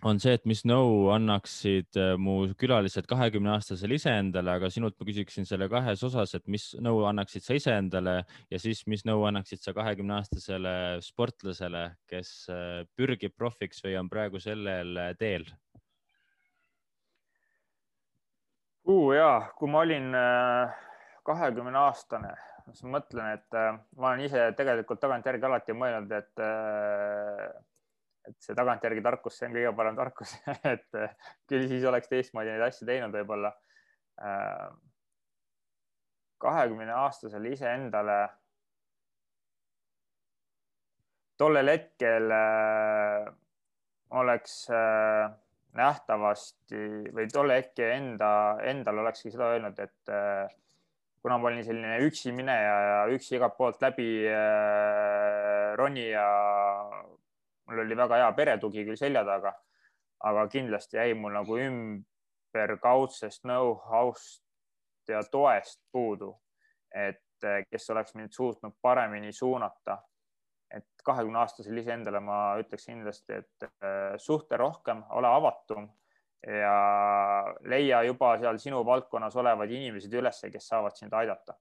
on 0.03 0.21
see, 0.23 0.33
et 0.37 0.47
mis 0.49 0.63
nõu 0.69 1.11
annaksid 1.15 1.99
äh, 2.01 2.15
mu 2.21 2.37
külalised 2.59 3.07
kahekümne 3.11 3.53
aastasele 3.57 3.99
iseendale, 3.99 4.55
aga 4.57 4.71
sinult 4.73 4.97
ma 5.01 5.07
küsiksin 5.09 5.49
selle 5.49 5.69
kahes 5.73 6.03
osas, 6.07 6.35
et 6.37 6.47
mis 6.51 6.71
nõu 6.81 7.05
annaksid 7.09 7.45
sa 7.45 7.57
iseendale 7.59 8.17
ja 8.51 8.61
siis, 8.63 8.83
mis 8.91 9.05
nõu 9.09 9.27
annaksid 9.29 9.63
sa 9.65 9.75
kahekümne 9.77 10.17
aastasele 10.21 10.75
sportlasele, 11.05 11.85
kes 12.11 12.33
äh, 12.53 12.85
pürgib 12.97 13.37
profiks 13.37 13.85
või 13.85 13.97
on 14.01 14.11
praegu 14.13 14.41
sellel 14.43 14.97
äh, 14.97 15.13
teel? 15.21 15.49
ja 18.91 19.53
kui 19.55 19.71
ma 19.71 19.85
olin 19.85 20.09
kahekümne 21.23 21.79
aastane, 21.79 22.33
siis 22.73 22.83
ma 22.83 22.97
mõtlen, 22.97 23.37
et 23.37 23.59
ma 23.95 24.09
olen 24.09 24.25
ise 24.25 24.49
tegelikult 24.59 24.99
tagantjärgi 25.05 25.47
alati 25.47 25.77
mõelnud, 25.79 26.15
et 26.17 26.43
et 28.31 28.47
see 28.47 28.57
tagantjärgi 28.57 29.03
tarkus, 29.05 29.39
see 29.39 29.49
on 29.49 29.57
kõige 29.59 29.75
parem 29.77 29.99
tarkus 29.99 30.37
et 30.75 31.01
eh, 31.01 31.35
küll 31.51 31.67
siis 31.71 31.85
oleks 31.91 32.11
teistmoodi 32.11 32.55
neid 32.55 32.69
asju 32.69 32.89
teinud 32.89 33.15
võib-olla. 33.15 33.53
Äh, 34.21 34.69
kahekümne 36.41 36.93
aastasele 36.93 37.53
iseendale 37.55 38.17
tollel 41.41 41.73
hetkel 41.73 42.33
äh, 42.37 43.31
oleks 44.21 44.57
äh, 44.77 45.31
nähtavasti 45.77 46.83
või 47.17 47.29
tolle 47.33 47.61
hetke 47.61 47.93
enda, 47.95 48.31
endal 48.69 49.01
olekski 49.05 49.33
seda 49.33 49.53
öelnud, 49.55 49.79
et 49.79 50.11
kuna 51.23 51.37
ma 51.39 51.47
olin 51.49 51.63
selline 51.63 52.01
üksi 52.09 52.33
mineja 52.35 52.73
ja 52.89 52.97
üksi 53.15 53.37
igalt 53.39 53.55
poolt 53.55 53.85
läbi 53.85 54.09
ronija 55.79 56.25
mul 57.71 57.85
oli 57.85 57.97
väga 57.97 58.21
hea 58.23 58.33
peretugi 58.37 58.85
küll 58.85 58.99
selja 58.99 59.25
taga, 59.25 59.55
aga 60.27 60.47
kindlasti 60.53 60.99
jäi 61.01 61.15
mul 61.15 61.35
nagu 61.39 61.59
ümberkaudsest 61.65 63.47
know-how'st 63.47 64.45
ja 65.09 65.23
toest 65.31 65.81
puudu, 65.93 66.35
et 66.95 67.47
eh, 67.47 67.65
kes 67.71 67.91
oleks 67.91 68.15
mind 68.15 68.37
suutnud 68.37 68.77
paremini 68.83 69.33
suunata 69.33 69.99
et 70.71 70.87
kahekümne 71.05 71.41
aastasele 71.43 71.83
iseendale 71.83 72.21
ma 72.23 72.37
ütleks 72.63 72.87
kindlasti, 72.87 73.41
et 73.43 73.67
äh, 73.67 74.15
suhtle 74.23 74.59
rohkem, 74.61 75.03
ole 75.19 75.31
avatum 75.31 75.89
ja 76.47 76.75
leia 77.69 78.03
juba 78.07 78.33
seal 78.41 78.59
sinu 78.63 78.85
valdkonnas 78.87 79.37
olevaid 79.37 79.75
inimesed 79.77 80.15
ülesse, 80.17 80.51
kes 80.51 80.71
saavad 80.73 80.97
sind 80.97 81.13
aidata 81.13 81.57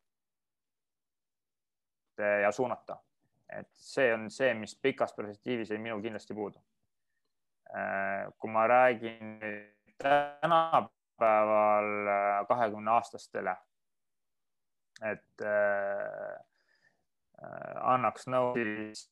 ja 2.19 2.51
suunata. 2.51 2.97
Et 3.49 3.69
see 3.73 4.13
on 4.13 4.29
see, 4.33 4.53
mis 4.53 4.75
pikas 4.75 5.15
perspektiivis 5.17 5.71
jäi 5.73 5.81
minul 5.81 6.01
kindlasti 6.03 6.35
puudu. 6.37 6.61
Äh, 7.69 8.33
kui 8.37 8.51
ma 8.51 8.67
räägin 8.67 9.39
tänapäeval 10.01 12.07
äh, 12.07 12.47
kahekümne 12.47 12.91
aastastele, 12.91 13.55
et 15.05 15.41
äh, 15.45 16.37
annaks 17.81 18.27
nõu, 18.27 18.51
siis 18.57 19.05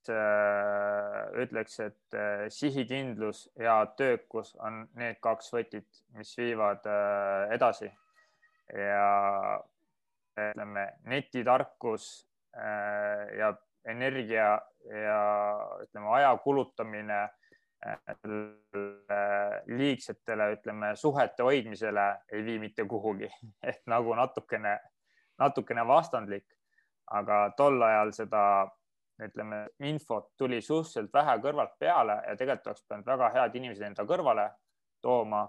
ütleks, 1.39 1.77
et 1.79 2.17
sihikindlus 2.51 3.45
ja 3.55 3.77
töökus 3.95 4.51
on 4.59 4.81
need 4.99 5.15
kaks 5.23 5.53
võtit, 5.53 6.01
mis 6.17 6.33
viivad 6.35 6.83
edasi 7.55 7.87
ja 8.75 9.07
ütleme, 10.35 10.83
netitarkus 11.07 12.09
ja 12.51 13.53
energia 13.87 14.47
ja 15.03 15.19
ütleme, 15.83 16.09
aja 16.19 16.31
kulutamine 16.43 17.27
liigsetele, 19.67 20.51
ütleme, 20.57 20.95
suhete 20.95 21.43
hoidmisele 21.43 22.07
ei 22.31 22.45
vii 22.45 22.59
mitte 22.59 22.85
kuhugi 22.89 23.29
ehk 23.69 23.83
nagu 23.87 24.15
natukene, 24.15 24.77
natukene 25.39 25.87
vastandlik. 25.87 26.45
aga 27.07 27.53
tol 27.57 27.81
ajal 27.81 28.09
seda, 28.11 28.41
ütleme, 29.23 29.61
infot 29.79 30.33
tuli 30.37 30.57
suhteliselt 30.61 31.13
vähe 31.13 31.37
kõrvalt 31.45 31.77
peale 31.79 32.17
ja 32.27 32.35
tegelikult 32.35 32.67
oleks 32.67 32.83
pidanud 32.83 33.07
väga 33.07 33.29
head 33.35 33.55
inimesed 33.55 33.85
enda 33.87 34.03
kõrvale 34.03 34.49
tooma 35.01 35.45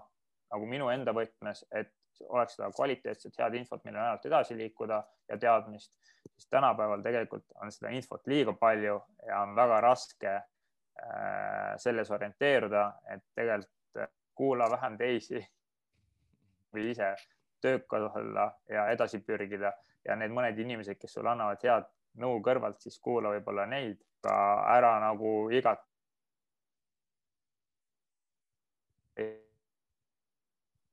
nagu 0.53 0.65
minu 0.65 0.87
enda 0.89 1.11
võtmes, 1.13 1.65
et 1.75 1.91
oleks 2.27 2.55
seda 2.57 2.69
kvaliteetset 2.75 3.37
head 3.39 3.55
infot, 3.59 3.83
mille 3.85 3.99
najalt 3.99 4.25
edasi 4.25 4.57
liikuda 4.57 5.03
ja 5.29 5.37
teadmist, 5.37 5.93
siis 6.33 6.47
tänapäeval 6.49 7.01
tegelikult 7.01 7.45
on 7.61 7.71
seda 7.71 7.91
infot 7.95 8.27
liiga 8.27 8.53
palju 8.53 8.99
ja 9.27 9.41
on 9.41 9.55
väga 9.55 9.81
raske 9.81 10.33
äh, 10.35 11.73
selles 11.77 12.11
orienteeruda, 12.11 12.85
et 13.13 13.23
tegelikult 13.35 14.01
äh, 14.03 14.11
kuula 14.35 14.69
vähem 14.71 14.97
teisi 14.97 15.41
või 16.73 16.89
ise 16.91 17.15
töökas 17.61 18.11
olla 18.15 18.51
ja 18.69 18.87
edasi 18.89 19.19
pürgida. 19.19 19.73
Ja 20.07 20.15
need 20.15 20.31
mõned 20.31 20.57
inimesed, 20.59 20.95
kes 20.99 21.13
sulle 21.13 21.29
annavad 21.29 21.63
head 21.63 21.87
nõu 22.23 22.39
kõrvalt, 22.43 22.79
siis 22.81 22.99
kuula 23.03 23.33
võib-olla 23.35 23.65
neid 23.67 23.99
ka 24.23 24.35
ära 24.75 24.93
nagu 25.03 25.49
igat 25.51 25.83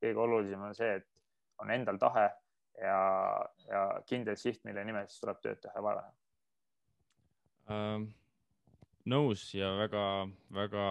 kõige 0.06 0.24
olulisem 0.24 0.62
on 0.62 0.74
see, 0.76 0.98
et 1.00 1.06
on 1.62 1.72
endal 1.72 1.98
tahe 2.00 2.26
ja, 2.80 3.00
ja 3.70 3.86
kindel 4.08 4.36
siht, 4.40 4.62
mille 4.64 4.84
nimel 4.84 5.08
siis 5.08 5.22
tuleb 5.22 5.40
tööd 5.44 5.62
teha 5.62 5.78
ja 5.78 5.84
vaeva 5.84 6.04
näha 6.04 6.14
ähm,. 7.76 8.06
nõus 9.06 9.48
ja 9.54 9.72
väga-väga 9.78 10.86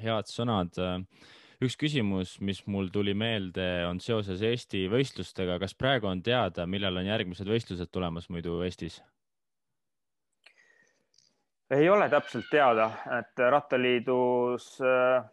head 0.00 0.30
sõnad. 0.30 0.78
üks 1.64 1.76
küsimus, 1.80 2.38
mis 2.40 2.64
mul 2.66 2.90
tuli 2.92 3.14
meelde, 3.14 3.86
on 3.88 4.00
seoses 4.00 4.42
Eesti 4.42 4.86
võistlustega. 4.92 5.58
kas 5.62 5.74
praegu 5.74 6.10
on 6.10 6.22
teada, 6.22 6.66
millal 6.66 6.96
on 7.00 7.06
järgmised 7.06 7.48
võistlused 7.48 7.92
tulemas 7.92 8.28
muidu 8.28 8.60
Eestis? 8.66 9.02
ei 11.70 11.88
ole 11.88 12.08
täpselt 12.08 12.50
teada, 12.50 12.90
et 13.18 13.40
Rattaliidus 13.50 14.66
äh, 14.84 15.24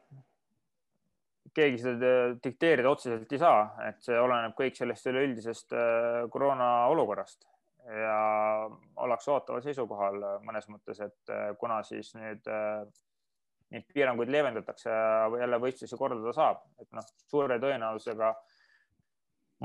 keegi 1.56 1.80
seda 1.82 2.12
dikteerida 2.44 2.92
otseselt 2.92 3.32
ei 3.34 3.40
saa, 3.42 3.64
et 3.88 4.00
see 4.06 4.18
oleneb 4.20 4.56
kõik 4.58 4.78
sellest 4.78 5.10
üleüldisest 5.12 5.76
äh, 5.76 6.22
koroona 6.32 6.72
olukorrast. 6.92 7.48
Ja 7.82 8.18
ollakse 9.02 9.32
ootaval 9.34 9.64
seisukohal 9.66 10.20
mõnes 10.46 10.68
mõttes, 10.70 11.02
et 11.02 11.34
äh, 11.34 11.50
kuna 11.60 11.82
siis 11.84 12.14
nüüd 12.16 12.46
äh, 12.48 12.84
neid 13.74 13.88
piiranguid 13.96 14.32
leevendatakse 14.32 14.90
ja 14.92 15.30
jälle 15.42 15.60
võistlusi 15.64 15.98
korraldada 15.98 16.34
saab, 16.36 16.66
et 16.80 16.90
noh, 16.94 17.08
suure 17.32 17.58
tõenäosusega 17.64 18.36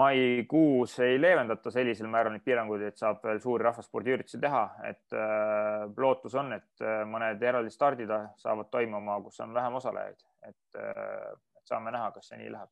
maikuus 0.01 0.99
ei 1.05 1.20
leevendata 1.20 1.70
sellisel 1.72 2.09
määral 2.12 2.34
neid 2.34 2.45
piiranguid, 2.45 2.87
et 2.89 2.99
saab 3.01 3.22
veel 3.24 3.41
suuri 3.45 3.64
rahvaspordiüritusi 3.68 4.41
teha, 4.43 4.64
et 4.89 5.16
äh, 5.16 5.84
lootus 5.97 6.34
on, 6.41 6.57
et 6.57 6.87
mõned 7.12 7.45
eraldi 7.45 7.72
stardid 7.74 8.12
saavad 8.41 8.72
toimuma, 8.72 9.20
kus 9.24 9.45
on 9.45 9.55
vähem 9.57 9.76
osalejaid, 9.78 10.24
et 10.49 10.80
äh, 10.80 11.37
saame 11.69 11.93
näha, 11.95 12.11
kas 12.14 12.31
see 12.31 12.39
nii 12.41 12.53
läheb. 12.53 12.71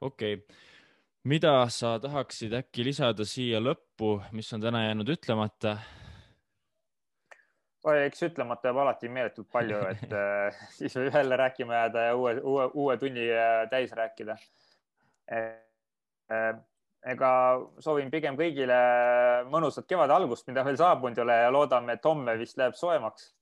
okei 0.00 0.34
okay., 0.34 0.56
mida 1.28 1.54
sa 1.74 1.98
tahaksid 2.02 2.54
äkki 2.60 2.86
lisada 2.86 3.26
siia 3.28 3.60
lõppu, 3.62 4.18
mis 4.32 4.52
on 4.54 4.64
täna 4.64 4.84
jäänud 4.86 5.14
ütlemata? 5.16 5.78
eks 7.88 8.22
ütlemata 8.26 8.68
jääb 8.68 8.80
alati 8.82 9.08
meeletult 9.08 9.48
palju, 9.52 9.78
et 9.92 10.12
äh, 10.22 10.64
siis 10.76 10.96
võib 10.98 11.14
jälle 11.14 11.38
rääkima 11.40 11.82
jääda 11.82 12.08
ja 12.10 12.16
uue, 12.16 12.34
uue, 12.42 12.66
uue 12.74 12.96
tunni 13.00 13.30
äh, 13.32 13.62
täis 13.70 13.94
rääkida. 13.96 14.36
Äh, 15.32 16.58
ega 17.08 17.30
soovin 17.80 18.10
pigem 18.12 18.36
kõigile 18.36 18.76
mõnusat 19.48 19.86
kevade 19.88 20.12
algust, 20.12 20.46
mida 20.50 20.64
veel 20.66 20.76
saabunud 20.76 21.16
ei 21.16 21.24
ole 21.24 21.36
ja 21.44 21.52
loodame, 21.54 21.94
et 21.96 22.04
homme 22.04 22.34
vist 22.40 22.58
läheb 22.60 22.76
soojemaks 22.76 23.30
Äh, 23.30 23.37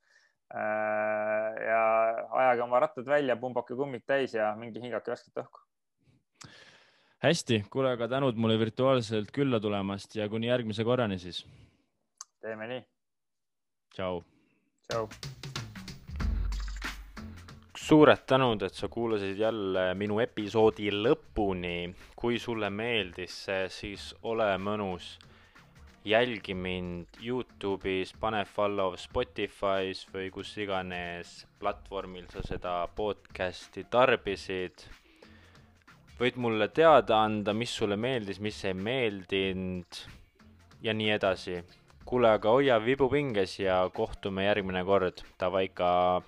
ja 0.54 1.80
ajage 2.30 2.62
oma 2.62 2.80
rattad 2.80 3.06
välja, 3.06 3.36
pumbake 3.36 3.74
kummid 3.74 4.04
täis 4.06 4.34
ja 4.34 4.52
minge 4.58 4.80
hingake 4.80 5.10
värsket 5.10 5.42
õhku. 5.42 5.62
hästi, 7.24 7.64
kuule, 7.70 7.90
aga 7.96 8.08
tänud 8.08 8.38
mulle 8.38 8.58
virtuaalselt 8.58 9.32
külla 9.34 9.60
tulemast 9.60 10.14
ja 10.16 10.28
kuni 10.28 10.46
järgmise 10.46 10.84
korrani 10.84 11.18
siis. 11.18 11.44
teeme 12.40 12.66
nii. 12.70 12.84
tšau. 13.94 14.22
tšau. 14.88 15.08
suured 17.76 18.22
tänud, 18.26 18.62
et 18.62 18.74
sa 18.74 18.88
kuulasid 18.88 19.38
jälle 19.38 19.94
minu 19.94 20.20
episoodi 20.20 20.92
lõpuni. 20.94 21.94
kui 22.16 22.38
sulle 22.38 22.70
meeldis 22.70 23.44
see, 23.44 23.68
siis 23.68 24.14
ole 24.22 24.54
mõnus 24.58 25.16
jälgi 26.06 26.54
mind 26.54 27.18
Youtube'is, 27.20 28.12
pane 28.20 28.44
follow 28.46 28.94
Spotify's 28.94 30.04
või 30.12 30.28
kus 30.30 30.52
iganes 30.62 31.40
platvormil 31.58 32.28
sa 32.30 32.44
seda 32.46 32.74
podcast'i 32.94 33.82
tarbisid. 33.90 34.84
võid 36.20 36.38
mulle 36.40 36.68
teada 36.68 37.18
anda, 37.24 37.52
mis 37.52 37.74
sulle 37.74 37.96
meeldis, 37.96 38.38
mis 38.40 38.64
ei 38.64 38.74
meeldinud 38.74 39.98
ja 40.82 40.94
nii 40.94 41.10
edasi. 41.10 41.64
kuule, 42.04 42.30
aga 42.30 42.50
hoia 42.50 42.78
vibu 42.84 43.08
pinges 43.10 43.58
ja 43.58 43.90
kohtume 43.92 44.44
järgmine 44.44 44.84
kord. 44.84 45.24
Davai 45.40 45.68
ka 45.68 46.22